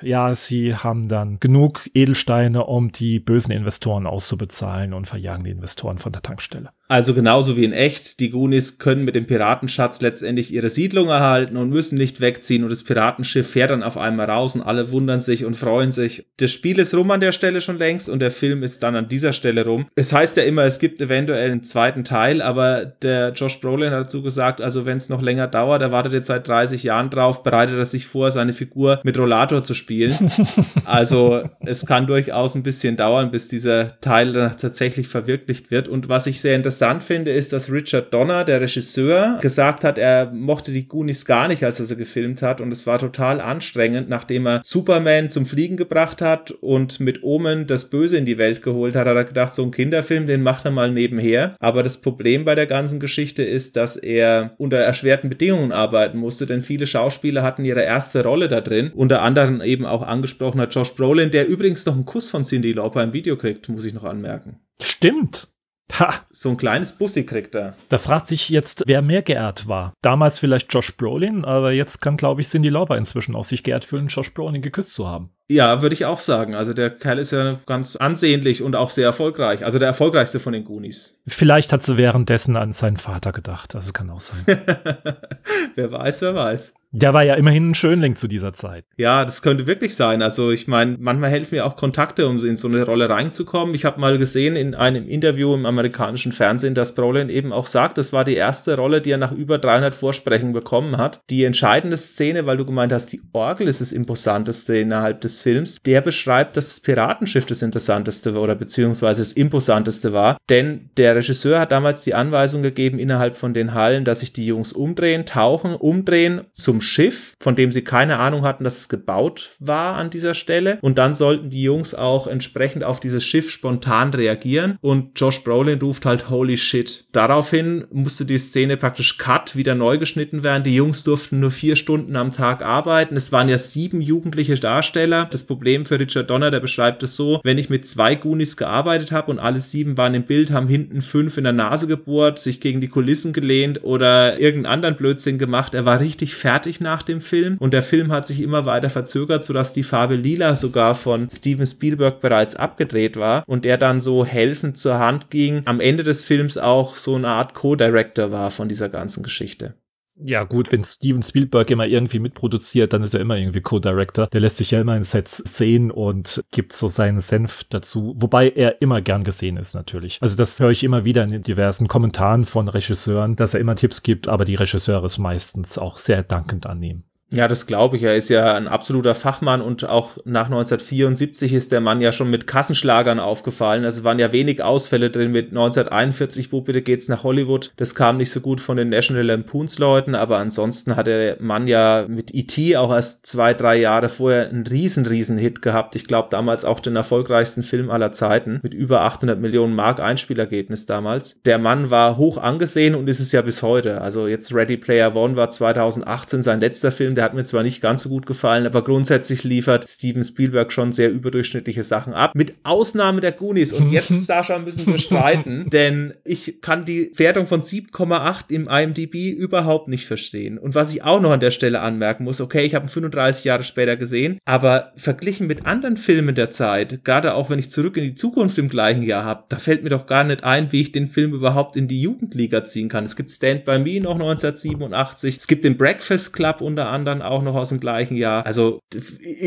ja, 0.03 0.35
sie 0.35 0.75
haben 0.75 1.09
dann 1.09 1.41
genug 1.41 1.89
Edelsteine, 1.95 2.65
um 2.65 2.93
die 2.93 3.21
bösen 3.21 3.53
Investoren 3.53 4.07
auszubezahlen 4.07 4.93
und 4.93 5.07
verjagen 5.07 5.45
die 5.45 5.51
Investoren 5.51 5.99
von 5.99 6.13
der 6.13 6.23
Tankstelle. 6.23 6.71
Also 6.87 7.15
genauso 7.15 7.57
wie 7.57 7.65
in 7.65 7.73
echt, 7.73 8.21
die 8.21 8.29
Goonies 8.29 8.79
können 8.79 9.05
mit 9.05 9.15
dem 9.15 9.27
Piratenschatz 9.27 10.03
letztendlich 10.03 10.53
ihre 10.53 10.69
Siedlung 10.69 11.09
erhalten 11.09 11.57
und 11.57 11.71
müssen 11.71 11.97
nicht 11.97 12.21
wegziehen 12.21 12.63
und 12.63 12.69
das 12.69 12.83
Piratenschiff 12.83 13.51
fährt 13.51 13.71
dann 13.71 13.83
auf 13.83 13.97
einmal 13.97 14.31
raus 14.31 14.55
und 14.55 14.61
alle 14.61 14.91
wundern 14.91 15.23
sich 15.23 15.47
und 15.47 15.57
freuen 15.57 15.93
sich. 15.93 16.27
Das 16.37 16.53
Spiel 16.53 16.79
ist 16.79 16.95
rum 16.95 17.11
an 17.11 17.21
der 17.21 17.33
Stelle 17.33 17.63
schon 17.63 17.79
längst 17.79 18.11
und 18.11 18.21
der 18.21 18.31
Film 18.31 18.63
ist 18.63 18.83
dann 18.83 18.97
an 18.97 19.09
dieser 19.09 19.33
Stelle 19.33 19.65
rum. 19.65 19.87
Es 19.95 20.13
heißt 20.13 20.37
ja 20.37 20.43
immer, 20.43 20.65
es 20.65 20.79
gibt 20.79 21.01
eventuell 21.01 21.51
einen 21.51 21.63
zweiten 21.63 22.05
Teil, 22.05 22.43
aber 22.43 22.85
der 22.85 23.33
Josh 23.33 23.61
Brolin 23.61 23.93
hat 23.93 24.05
dazu 24.05 24.23
gesagt, 24.23 24.61
also 24.61 24.85
wenn 24.85 24.99
es 24.99 25.09
noch 25.09 25.23
länger 25.23 25.47
dauert, 25.47 25.81
er 25.81 25.91
wartet 25.91 26.13
jetzt 26.13 26.27
seit 26.27 26.47
30 26.47 26.83
Jahren 26.83 27.09
drauf, 27.09 27.43
bereitet 27.43 27.79
er 27.79 27.87
sich 27.87 28.07
vor, 28.07 28.31
seine 28.31 28.53
Figur 28.53 29.01
mit 29.05 29.17
Rollator 29.17 29.63
zu 29.63 29.73
spielen. 29.73 30.15
also 30.85 31.43
es 31.61 31.87
kann 31.87 32.07
durchaus 32.07 32.55
ein 32.55 32.63
bisschen 32.63 32.97
dauern, 32.97 33.31
bis 33.31 33.49
dieser 33.49 34.01
Teil 34.01 34.35
dann 34.35 34.57
tatsächlich 34.59 35.09
verwirklicht 35.09 35.71
wird 35.71 35.89
und 35.89 36.11
was 36.11 36.27
ich 36.27 36.43
sehr 36.43 36.57
interessant 36.57 36.74
interessant 36.75 37.05
finde, 37.05 37.31
ist, 37.31 37.53
dass 37.53 37.71
Richard 37.71 38.13
Donner, 38.13 38.43
der 38.43 38.61
Regisseur, 38.61 39.39
gesagt 39.41 39.85
hat, 39.85 39.97
er 39.97 40.33
mochte 40.33 40.73
die 40.73 40.89
Goonies 40.89 41.25
gar 41.25 41.47
nicht, 41.47 41.63
als 41.63 41.79
er 41.79 41.87
sie 41.87 41.97
gefilmt 41.97 42.43
hat. 42.43 42.61
Und 42.61 42.73
es 42.73 42.85
war 42.85 42.99
total 42.99 43.41
anstrengend, 43.41 44.09
nachdem 44.09 44.47
er 44.47 44.61
Superman 44.65 45.31
zum 45.31 45.47
Fliegen 45.47 45.77
gebracht 45.77 46.21
hat 46.21 46.51
und 46.51 46.99
mit 46.99 47.23
Omen 47.23 47.69
das 47.69 47.91
Böse 47.91 48.17
in 48.17 48.25
die 48.25 48.39
Welt 48.39 48.61
geholt 48.61 48.97
hat, 48.97 49.07
hat 49.07 49.15
er 49.15 49.23
gedacht, 49.23 49.55
so 49.55 49.63
ein 49.63 49.71
Kinderfilm, 49.71 50.27
den 50.27 50.43
macht 50.43 50.65
er 50.65 50.73
mal 50.73 50.91
nebenher. 50.91 51.55
Aber 51.61 51.85
das 51.85 52.01
Problem 52.01 52.45
bei 52.45 52.57
der 52.57 52.67
ganzen 52.67 52.99
Geschichte 52.99 53.45
ist, 53.45 53.77
dass 53.77 53.95
er 53.95 54.55
unter 54.59 54.79
erschwerten 54.79 55.31
Bedingungen 55.31 55.71
arbeiten 55.71 56.19
musste, 56.19 56.45
denn 56.45 56.61
viele 56.61 56.89
Schauspieler 56.89 57.45
hatten 57.45 57.65
ihre 57.65 57.83
erste 57.83 58.25
Rolle 58.25 58.49
da 58.49 58.61
drin. 58.61 58.91
Unter 58.95 59.23
anderem 59.23 59.61
eben 59.61 59.87
auch 59.87 60.03
angesprochener 60.03 60.67
Josh 60.67 60.97
Brolin, 60.97 61.31
der 61.31 61.47
übrigens 61.47 61.87
noch 61.87 61.95
einen 61.95 62.05
Kuss 62.05 62.31
von 62.31 62.43
Cindy 62.43 62.73
Lauper 62.73 63.05
im 63.05 63.13
Video 63.13 63.37
kriegt, 63.37 63.69
muss 63.69 63.85
ich 63.85 63.95
noch 63.95 64.05
anmerken. 64.05 64.57
Stimmt. 64.81 65.54
Ha. 65.93 66.13
So 66.31 66.51
ein 66.51 66.57
kleines 66.57 66.93
Bussi 66.93 67.25
kriegt 67.27 67.55
er. 67.55 67.75
Da 67.89 67.99
fragt 67.99 68.27
sich 68.27 68.49
jetzt, 68.49 68.85
wer 68.87 69.03
mehr 69.03 69.23
geehrt 69.23 69.69
war. 69.69 69.93
Damals 70.03 70.39
vielleicht 70.39 70.73
Josh 70.73 70.97
Brolin, 70.97 71.45
aber 71.45 71.73
jetzt 71.73 72.01
kann, 72.01 72.17
glaube 72.17 72.41
ich, 72.41 72.49
Cindy 72.49 72.71
Lauper 72.71 72.97
inzwischen 72.97 73.37
auch 73.37 73.45
sich 73.45 73.63
geehrt 73.63 73.85
fühlen, 73.85 74.09
Josh 74.09 74.33
Brolin 74.33 74.63
geküsst 74.63 74.95
zu 74.95 75.07
haben. 75.07 75.31
Ja, 75.47 75.83
würde 75.83 75.95
ich 75.95 76.07
auch 76.07 76.21
sagen. 76.21 76.55
Also 76.55 76.73
der 76.73 76.91
Kerl 76.91 77.19
ist 77.19 77.33
ja 77.33 77.61
ganz 77.67 77.97
ansehnlich 77.97 78.63
und 78.63 78.75
auch 78.77 78.91
sehr 78.91 79.05
erfolgreich. 79.05 79.65
Also 79.65 79.79
der 79.79 79.89
erfolgreichste 79.89 80.41
von 80.41 80.55
den 80.55 80.65
Goonies. 80.65 81.21
Vielleicht 81.27 81.73
hat 81.73 81.83
sie 81.83 81.99
währenddessen 81.99 82.57
an 82.57 82.73
seinen 82.73 82.97
Vater 82.97 83.33
gedacht. 83.33 83.75
Das 83.75 83.93
kann 83.93 84.09
auch 84.09 84.21
sein. 84.21 84.45
wer 85.75 85.93
weiß, 85.93 86.23
wer 86.23 86.35
weiß. 86.35 86.73
Der 86.97 87.13
war 87.13 87.25
ja 87.25 87.35
immerhin 87.35 87.71
ein 87.71 87.75
Schönling 87.75 88.15
zu 88.15 88.29
dieser 88.29 88.53
Zeit. 88.53 88.85
Ja, 88.97 89.25
das 89.25 89.43
könnte 89.43 89.67
wirklich 89.67 89.97
sein. 89.97 90.23
Also 90.23 90.53
ich 90.53 90.69
meine, 90.69 90.97
manchmal 91.01 91.29
helfen 91.29 91.57
mir 91.57 91.67
auch 91.67 91.75
Kontakte, 91.75 92.29
um 92.29 92.39
in 92.45 92.57
so 92.57 92.69
eine 92.69 92.85
Rolle 92.85 93.11
reinzukommen. 93.11 93.75
Ich 93.75 93.85
habe 93.85 94.01
mal 94.01 94.17
gesehen 94.17 94.55
in 94.55 94.77
einem 94.77 95.09
Interview 95.09 95.55
im 95.55 95.67
amerikanischen 95.67 96.31
Fernsehen, 96.31 96.77
dass 96.77 96.95
Brolin 96.95 97.31
eben 97.31 97.53
auch 97.53 97.67
sagt, 97.67 97.99
das 97.99 98.13
war 98.13 98.25
die 98.25 98.37
erste 98.37 98.77
Rolle, 98.77 99.01
die 99.01 99.11
er 99.11 99.19
nach 99.19 99.33
über 99.33 99.59
300 99.59 99.93
Vorsprechen 99.93 100.53
bekommen 100.53 100.97
hat. 100.97 101.21
Die 101.31 101.43
entscheidende 101.43 101.97
Szene, 101.97 102.47
weil 102.47 102.59
du 102.59 102.65
gemeint 102.65 102.93
hast, 102.93 103.13
die 103.13 103.23
Orgel 103.33 103.67
ist 103.67 103.81
das 103.81 103.91
Imposanteste 103.91 104.77
innerhalb 104.77 105.21
des 105.21 105.41
Films, 105.41 105.79
der 105.85 106.01
beschreibt, 106.01 106.57
dass 106.57 106.69
das 106.69 106.79
Piratenschiff 106.79 107.45
das 107.45 107.63
Interessanteste 107.63 108.39
oder 108.39 108.55
beziehungsweise 108.55 109.21
das 109.21 109.33
Imposanteste 109.33 110.13
war. 110.13 110.37
Denn 110.49 110.91
der 110.97 111.17
Regisseur 111.17 111.59
hat 111.59 111.73
damals 111.73 112.05
die 112.05 112.15
Anweisung 112.15 112.63
gegeben 112.63 113.01
innerhalb 113.01 113.35
von 113.35 113.53
den 113.53 113.75
Hallen, 113.75 114.05
dass 114.05 114.21
sich 114.21 114.33
die 114.33 114.47
Jungs 114.47 114.73
umdrehen, 114.73 115.27
tauchen, 115.27 115.75
umdrehen 115.75 116.43
zum 116.53 116.84
Schiff, 116.85 117.35
von 117.41 117.57
dem 117.57 117.73
sie 117.73 117.83
keine 117.83 118.19
Ahnung 118.19 118.43
hatten, 118.43 118.65
dass 118.65 118.79
es 118.79 118.89
gebaut 118.89 119.51
war 119.59 119.97
an 119.97 120.11
dieser 120.11 120.35
Stelle. 120.35 120.79
Und 120.81 120.99
dann 120.99 121.15
sollten 121.15 121.51
die 121.51 121.63
Jungs 121.63 121.95
auch 121.95 122.27
entsprechend 122.27 122.85
auf 122.85 123.01
dieses 123.01 123.25
Schiff 123.25 123.51
spontan 123.51 124.13
reagieren. 124.15 124.79
Und 124.81 125.19
Josh 125.19 125.43
Brolin 125.43 125.81
ruft 125.81 126.07
halt 126.07 126.31
Holy 126.31 126.57
shit. 126.57 127.07
Daraufhin 127.13 127.85
musste 127.91 128.25
die 128.25 128.39
Szene 128.39 128.77
praktisch 128.77 129.19
cut, 129.19 129.57
wieder 129.57 129.75
neu 129.75 129.99
geschnitten 129.99 130.43
werden. 130.43 130.65
Die 130.65 130.75
Jungs 130.75 131.05
durften 131.05 131.41
nur 131.41 131.51
vier 131.51 131.77
Stunden 131.77 132.17
am 132.17 132.33
Tag 132.33 132.65
arbeiten. 132.65 133.17
Es 133.17 133.33
waren 133.33 133.49
ja 133.49 133.59
sieben 133.59 134.01
jugendliche 134.01 134.55
Darsteller. 134.57 135.27
Das 135.31 135.45
Problem 135.45 135.87
für 135.87 135.99
Richard 135.99 136.31
Donner, 136.31 136.51
der 136.51 136.61
beschreibt 136.61 137.03
es 137.03 137.17
so, 137.17 137.41
wenn 137.43 137.59
ich 137.59 137.71
mit 137.71 137.87
zwei 137.87 138.15
Goonies 138.15 138.57
gearbeitet 138.57 139.13
habe 139.13 139.31
und 139.31 139.39
alle 139.39 139.61
sieben 139.61 139.97
waren 139.97 140.15
im 140.15 140.25
Bild, 140.25 140.51
haben 140.51 140.69
hinten 140.69 141.03
fünf 141.03 141.37
in 141.37 141.45
der 141.45 141.53
Nase 141.53 141.87
gebohrt, 141.87 142.39
sich 142.39 142.61
gegen 142.61 142.81
die 142.81 142.89
Kulissen 142.89 143.33
gelehnt 143.33 143.83
oder 143.83 144.39
irgendeinen 144.39 144.75
anderen 144.75 144.97
Blödsinn 144.97 145.39
gemacht. 145.39 145.75
Er 145.75 145.85
war 145.85 146.01
richtig 146.01 146.35
fertig 146.35 146.74
fertig 146.75 146.81
nach 146.81 147.03
dem 147.03 147.21
Film 147.21 147.57
und 147.59 147.73
der 147.73 147.83
Film 147.83 148.13
hat 148.13 148.27
sich 148.27 148.41
immer 148.41 148.67
weiter 148.67 148.91
verzögert, 148.91 149.45
sodass 149.45 149.73
die 149.73 149.83
Farbe 149.83 150.17
Lila 150.17 150.57
sogar 150.57 150.95
von 150.95 151.29
Steven 151.31 151.67
Spielberg 151.67 152.21
bereits 152.21 152.57
abgedreht 152.57 153.17
war 153.17 153.45
und 153.47 153.67
er 153.67 153.79
dann 153.79 154.01
so 154.01 154.25
helfend 154.25 154.77
zur 154.77 154.99
Hand 154.99 155.31
ging, 155.31 155.63
am 155.65 155.81
Ende 155.81 156.03
des 156.03 156.23
Films 156.23 156.59
auch 156.59 156.97
so 156.97 157.15
eine 157.15 157.29
Art 157.29 157.55
Co-Director 157.55 158.31
war 158.31 158.51
von 158.51 158.69
dieser 158.69 158.89
ganzen 158.89 159.23
Geschichte. 159.23 159.75
Ja, 160.17 160.45
gut, 160.45 160.71
wenn 160.71 160.85
Steven 160.85 161.23
Spielberg 161.23 161.71
immer 161.71 161.87
irgendwie 161.87 162.21
mitproduziert, 162.21 162.93
dann 162.93 163.03
ist 163.03 163.15
er 163.15 163.21
immer 163.21 163.37
irgendwie 163.37 163.61
Co-Director. 163.61 164.29
Der 164.29 164.41
lässt 164.41 164.59
sich 164.59 164.71
ja 164.71 164.81
immer 164.81 164.97
in 164.97 165.03
Sets 165.03 165.39
sehen 165.39 165.91
und 165.91 166.45
gibt 166.53 166.73
so 166.73 166.89
seinen 166.89 167.19
Senf 167.19 167.65
dazu, 167.65 168.15
wobei 168.19 168.49
er 168.49 168.81
immer 168.81 169.03
gern 169.03 169.25
gesehen 169.25 169.57
ist, 169.57 169.75
natürlich. 169.75 170.19
Also 170.21 170.37
das 170.37 170.61
höre 170.61 170.71
ich 170.71 170.85
immer 170.85 171.05
wieder 171.05 171.25
in 171.25 171.43
diversen 171.43 171.89
Kommentaren 171.89 172.45
von 172.45 172.69
Regisseuren, 172.69 173.35
dass 173.35 173.55
er 173.55 173.61
immer 173.61 173.75
Tipps 173.75 174.05
gibt, 174.05 174.29
aber 174.29 174.45
die 174.45 174.55
Regisseure 174.55 175.05
es 175.05 175.19
meistens 175.19 175.79
auch 175.79 175.99
sehr 175.99 176.23
dankend 176.23 176.67
annehmen. 176.67 177.05
Ja, 177.31 177.49
das 177.49 177.67
glaube 177.67 177.97
ich. 177.97 178.03
Er 178.05 178.15
ist 178.15 178.29
ja 178.29 178.55
ein 178.55 178.69
absoluter 178.69 179.15
Fachmann 179.15 179.61
und 179.61 179.89
auch 179.89 180.19
nach 180.25 180.45
1974 180.45 181.53
ist 181.53 181.73
der 181.73 181.81
Mann 181.81 182.01
ja 182.01 182.13
schon 182.13 182.31
mit 182.31 182.47
Kassenschlagern 182.47 183.19
aufgefallen. 183.19 183.85
Also 183.85 184.01
es 184.01 184.05
waren 184.05 184.19
ja 184.19 184.31
wenig 184.31 184.63
Ausfälle 184.63 185.11
drin 185.11 185.33
mit 185.33 185.49
1941, 185.49 186.53
wo 186.53 186.61
bitte 186.61 186.83
geht's 186.83 187.09
nach 187.09 187.25
Hollywood. 187.25 187.73
Das 187.77 187.95
kam 187.95 188.19
nicht 188.19 188.31
so 188.31 188.41
gut 188.41 188.61
von 188.61 188.77
den 188.77 188.91
National 188.91 189.25
Lampoons 189.25 189.79
Leuten, 189.79 190.15
aber 190.15 190.39
ansonsten 190.39 190.95
hat 190.95 191.07
der 191.07 191.39
Mann 191.41 191.67
ja 191.67 192.07
mit 192.09 192.33
E.T. 192.35 192.77
auch 192.77 192.93
erst 192.93 193.27
zwei, 193.27 193.53
drei 193.53 193.77
Jahre 193.77 194.11
vorher 194.11 194.49
einen 194.49 194.67
riesen, 194.67 195.07
riesen 195.07 195.39
Hit 195.39 195.61
gehabt. 195.61 195.97
Ich 195.97 196.05
glaube 196.05 196.29
damals 196.31 196.65
auch 196.65 196.79
den 196.79 196.95
erfolgreichsten 196.95 197.65
Film 197.65 197.91
aller 197.91 198.13
Zeiten 198.13 198.61
mit 198.63 198.75
über 198.75 199.01
800 199.01 199.41
Millionen 199.41 199.75
Mark 199.75 199.99
Einspielergebnis 199.99 200.87
damals. 200.87 201.41
Der 201.45 201.59
Mann 201.59 201.91
war 201.91 202.17
hoch 202.17 202.39
angesehen 202.39 202.95
und 202.95 203.09
ist 203.09 203.21
es 203.21 203.33
ja 203.33 203.43
bis 203.43 203.63
heute. 203.63 204.03
Also 204.03 204.29
jetzt 204.29 204.55
Ready 204.55 204.77
Player 204.77 205.17
One 205.17 205.35
war 205.37 205.51
2018 205.51 206.43
sein 206.43 206.61
letzter 206.61 206.93
Film, 206.93 207.14
der 207.17 207.25
der 207.25 207.31
hat 207.31 207.35
mir 207.37 207.45
zwar 207.45 207.63
nicht 207.63 207.81
ganz 207.81 208.03
so 208.03 208.11
gut 208.11 208.27
gefallen, 208.27 208.67
aber 208.67 208.85
grundsätzlich 208.85 209.45
liefert 209.45 209.89
Steven 209.89 210.23
Spielberg 210.23 210.71
schon 210.71 210.93
sehr 210.93 211.11
überdurchschnittliche 211.11 211.83
Sachen 211.83 212.13
ab. 212.13 212.35
Mit 212.35 212.55
Ausnahme 212.65 213.23
der 213.23 213.33
Goonies. 213.33 213.73
Und 213.73 213.91
jetzt, 213.91 214.09
Sascha, 214.27 214.59
müssen 214.59 214.87
wir 214.87 214.99
streiten, 214.99 215.71
denn 215.73 216.13
ich 216.25 216.61
kann 216.61 216.85
die 216.85 217.11
Wertung 217.17 217.47
von 217.47 217.63
7,8 217.63 218.51
im 218.51 218.69
IMDb 218.69 219.31
überhaupt 219.31 219.89
nicht 219.89 220.05
verstehen. 220.05 220.59
Und 220.59 220.75
was 220.75 220.93
ich 220.93 221.03
auch 221.03 221.19
noch 221.19 221.31
an 221.31 221.41
der 221.41 221.51
Stelle 221.51 221.81
anmerken 221.81 222.25
muss, 222.25 222.43
okay, 222.43 222.67
ich 222.67 222.75
habe 222.75 222.85
ihn 222.85 222.91
35 222.91 223.45
Jahre 223.47 223.65
später 223.65 223.97
gesehen, 223.97 224.39
aber 224.45 224.93
verglichen 224.97 225.47
mit 225.47 225.65
anderen 225.65 225.97
Filmen 225.97 226.35
der 226.35 226.51
Zeit, 226.51 227.07
gerade 227.07 227.35
auch 227.35 227.49
wenn 227.49 227.59
ich 227.59 227.71
zurück 227.71 227.97
in 227.97 228.05
die 228.05 228.15
Zukunft 228.15 228.59
im 228.59 228.69
gleichen 228.69 229.03
Jahr 229.03 229.25
habe, 229.25 229.45
da 229.49 229.57
fällt 229.57 229.83
mir 229.83 229.89
doch 229.89 230.05
gar 230.05 230.25
nicht 230.25 230.45
ein, 230.45 230.73
wie 230.73 230.83
ich 230.83 230.93
den 230.93 231.09
Film 231.09 231.33
überhaupt 231.33 231.79
in 231.79 231.89
die 231.89 232.03
Jugendliga 232.03 232.65
ziehen 232.65 232.91
kann. 232.91 233.05
Es 233.05 233.17
gibt 233.17 233.31
Stand 233.31 233.65
By 233.65 233.79
Me 233.79 233.99
noch 233.99 234.13
1987, 234.13 235.39
es 235.39 235.47
gibt 235.47 235.65
den 235.65 235.79
Breakfast 235.79 236.35
Club 236.35 236.61
unter 236.61 236.89
anderem 236.89 237.04
dann 237.05 237.23
auch 237.23 237.43
noch 237.43 237.55
aus 237.55 237.69
dem 237.69 237.81
gleichen 237.81 238.17
Jahr. 238.17 238.47
Also 238.47 238.81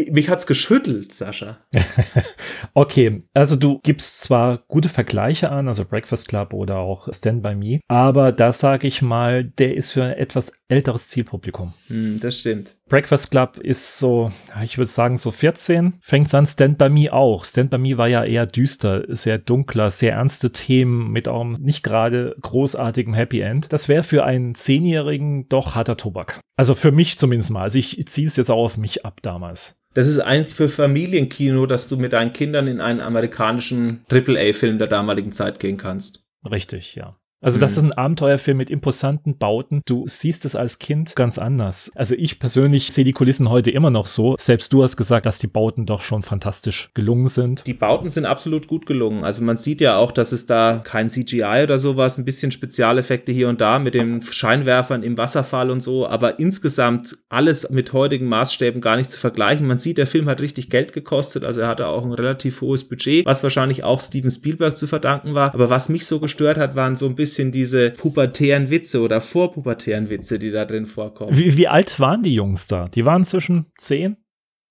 mich 0.09 0.29
hat's 0.29 0.47
geschüttelt, 0.47 1.13
Sascha. 1.13 1.57
okay, 2.73 3.23
also 3.33 3.55
du 3.55 3.79
gibst 3.83 4.21
zwar 4.21 4.59
gute 4.67 4.89
Vergleiche 4.89 5.51
an, 5.51 5.67
also 5.67 5.85
Breakfast 5.85 6.27
Club 6.27 6.53
oder 6.53 6.77
auch 6.77 7.11
Stand 7.13 7.43
By 7.43 7.55
Me, 7.55 7.79
aber 7.87 8.31
da 8.31 8.51
sage 8.51 8.87
ich 8.87 9.01
mal, 9.01 9.43
der 9.43 9.75
ist 9.75 9.91
für 9.91 10.03
ein 10.03 10.13
etwas 10.13 10.53
älteres 10.69 11.09
Zielpublikum. 11.09 11.73
Hm, 11.87 12.19
das 12.21 12.39
stimmt. 12.39 12.76
Breakfast 12.89 13.31
Club 13.31 13.57
ist 13.57 13.99
so, 13.99 14.31
ich 14.63 14.77
würde 14.77 14.89
sagen, 14.89 15.17
so 15.17 15.31
14. 15.31 15.99
Fängt 16.01 16.33
an 16.33 16.45
Stand 16.45 16.77
By 16.77 16.89
Me 16.89 17.11
auch. 17.11 17.43
Stand 17.43 17.69
By 17.69 17.77
Me 17.77 17.97
war 17.97 18.07
ja 18.07 18.23
eher 18.23 18.45
düster, 18.45 19.03
sehr 19.09 19.37
dunkler, 19.37 19.91
sehr 19.91 20.13
ernste 20.13 20.51
Themen 20.51 21.11
mit 21.11 21.27
auch 21.27 21.43
nicht 21.43 21.83
gerade 21.83 22.35
großartigem 22.41 23.13
Happy 23.13 23.41
End. 23.41 23.73
Das 23.73 23.89
wäre 23.89 24.03
für 24.03 24.23
einen 24.23 24.55
Zehnjährigen 24.55 25.49
doch 25.49 25.75
harter 25.75 25.97
Tobak. 25.97 26.39
Also 26.55 26.75
für 26.75 26.91
mich 26.91 27.17
zumindest 27.17 27.51
mal. 27.51 27.63
Also 27.63 27.77
ich 27.77 28.07
ziehe 28.07 28.27
es 28.27 28.37
jetzt 28.37 28.49
auch 28.49 28.63
auf 28.63 28.77
mich 28.77 29.05
ab 29.05 29.19
damals. 29.21 29.77
Das 29.93 30.07
ist 30.07 30.19
eigentlich 30.19 30.53
für 30.53 30.69
Familienkino, 30.69 31.65
dass 31.65 31.89
du 31.89 31.97
mit 31.97 32.13
deinen 32.13 32.31
Kindern 32.31 32.67
in 32.67 32.81
einen 32.81 33.01
amerikanischen 33.01 34.05
AAA-Film 34.11 34.77
der 34.77 34.87
damaligen 34.87 35.31
Zeit 35.31 35.59
gehen 35.59 35.77
kannst. 35.77 36.23
Richtig, 36.49 36.95
ja. 36.95 37.17
Also 37.39 37.59
das 37.59 37.73
mhm. 37.73 37.77
ist 37.77 37.83
ein 37.83 37.97
Abenteuerfilm 37.97 38.57
mit 38.57 38.71
imposanten 38.71 39.37
Bauten. 39.37 39.81
Du 39.85 40.05
siehst 40.07 40.43
es 40.45 40.55
als 40.55 40.79
Kind 40.79 41.15
ganz 41.15 41.37
anders. 41.37 41.91
Also 41.95 42.15
ich 42.15 42.39
persönlich 42.39 42.91
sehe 42.91 43.03
die 43.03 43.13
Kulissen 43.13 43.49
heute 43.49 43.69
immer 43.69 43.91
noch 43.91 44.07
so. 44.07 44.35
Selbst 44.39 44.73
du 44.73 44.83
hast 44.83 44.97
gesagt, 44.97 45.25
dass 45.27 45.37
die 45.37 45.47
Bauten 45.47 45.85
doch 45.85 46.01
schon 46.01 46.23
fantastisch 46.23 46.89
gelungen 46.95 47.27
sind. 47.27 47.67
Die 47.67 47.73
Bauten 47.73 48.09
sind 48.09 48.25
absolut 48.25 48.67
gut 48.67 48.87
gelungen. 48.87 49.23
Also 49.23 49.43
man 49.43 49.57
sieht 49.57 49.81
ja 49.81 49.97
auch, 49.97 50.11
dass 50.11 50.31
es 50.31 50.47
da 50.47 50.81
kein 50.83 51.09
CGI 51.09 51.61
oder 51.63 51.77
sowas, 51.77 52.17
ein 52.17 52.25
bisschen 52.25 52.51
Spezialeffekte 52.51 53.31
hier 53.31 53.49
und 53.49 53.61
da 53.61 53.77
mit 53.77 53.93
den 53.93 54.21
Scheinwerfern 54.21 55.03
im 55.03 55.17
Wasserfall 55.17 55.69
und 55.69 55.81
so, 55.81 56.07
aber 56.07 56.39
insgesamt 56.39 57.17
alles 57.29 57.69
mit 57.69 57.93
heutigen 57.93 58.27
Maßstäben 58.27 58.81
gar 58.81 58.97
nicht 58.97 59.11
zu 59.11 59.19
vergleichen. 59.19 59.67
Man 59.67 59.77
sieht, 59.77 59.97
der 59.97 60.07
Film 60.07 60.27
hat 60.27 60.41
richtig 60.41 60.69
Geld 60.69 60.91
gekostet, 60.91 61.43
also 61.43 61.61
er 61.61 61.67
hatte 61.67 61.87
auch 61.87 62.03
ein 62.03 62.13
relativ 62.13 62.61
hohes 62.61 62.87
Budget, 62.87 63.25
was 63.25 63.43
wahrscheinlich 63.43 63.83
auch 63.83 64.01
Steven 64.01 64.31
Spielberg 64.31 64.75
zu 64.75 64.87
verdanken 64.87 65.35
war. 65.35 65.53
Aber 65.53 65.69
was 65.69 65.89
mich 65.89 66.05
so 66.07 66.19
gestört 66.19 66.57
hat, 66.57 66.75
waren 66.75 66.95
so 66.95 67.05
ein 67.05 67.15
bisschen 67.15 67.26
bisschen 67.27 67.51
diese 67.51 67.91
pubertären 67.91 68.69
Witze 68.69 69.01
oder 69.01 69.19
vorpubertären 69.19 70.09
Witze, 70.09 70.39
die 70.39 70.49
da 70.49 70.63
drin 70.63 70.85
vorkommen. 70.85 71.37
Wie, 71.37 71.57
wie 71.57 71.67
alt 71.67 71.99
waren 71.99 72.23
die 72.23 72.33
Jungs 72.33 72.67
da? 72.67 72.87
Die 72.87 73.03
waren 73.03 73.25
zwischen 73.25 73.65
10, 73.79 74.15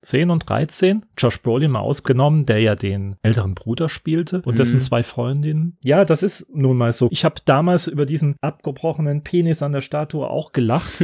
10 0.00 0.30
und 0.30 0.48
13. 0.48 1.04
Josh 1.18 1.42
Brolin 1.42 1.70
mal 1.70 1.80
ausgenommen, 1.80 2.46
der 2.46 2.60
ja 2.60 2.74
den 2.74 3.16
älteren 3.20 3.54
Bruder 3.54 3.90
spielte 3.90 4.40
und 4.40 4.58
dessen 4.58 4.76
mhm. 4.76 4.80
zwei 4.80 5.02
Freundinnen. 5.02 5.76
Ja, 5.84 6.06
das 6.06 6.22
ist 6.22 6.46
nun 6.54 6.78
mal 6.78 6.94
so. 6.94 7.08
Ich 7.10 7.26
habe 7.26 7.36
damals 7.44 7.88
über 7.88 8.06
diesen 8.06 8.36
abgebrochenen 8.40 9.22
Penis 9.22 9.62
an 9.62 9.72
der 9.72 9.82
Statue 9.82 10.26
auch 10.26 10.52
gelacht. 10.52 11.02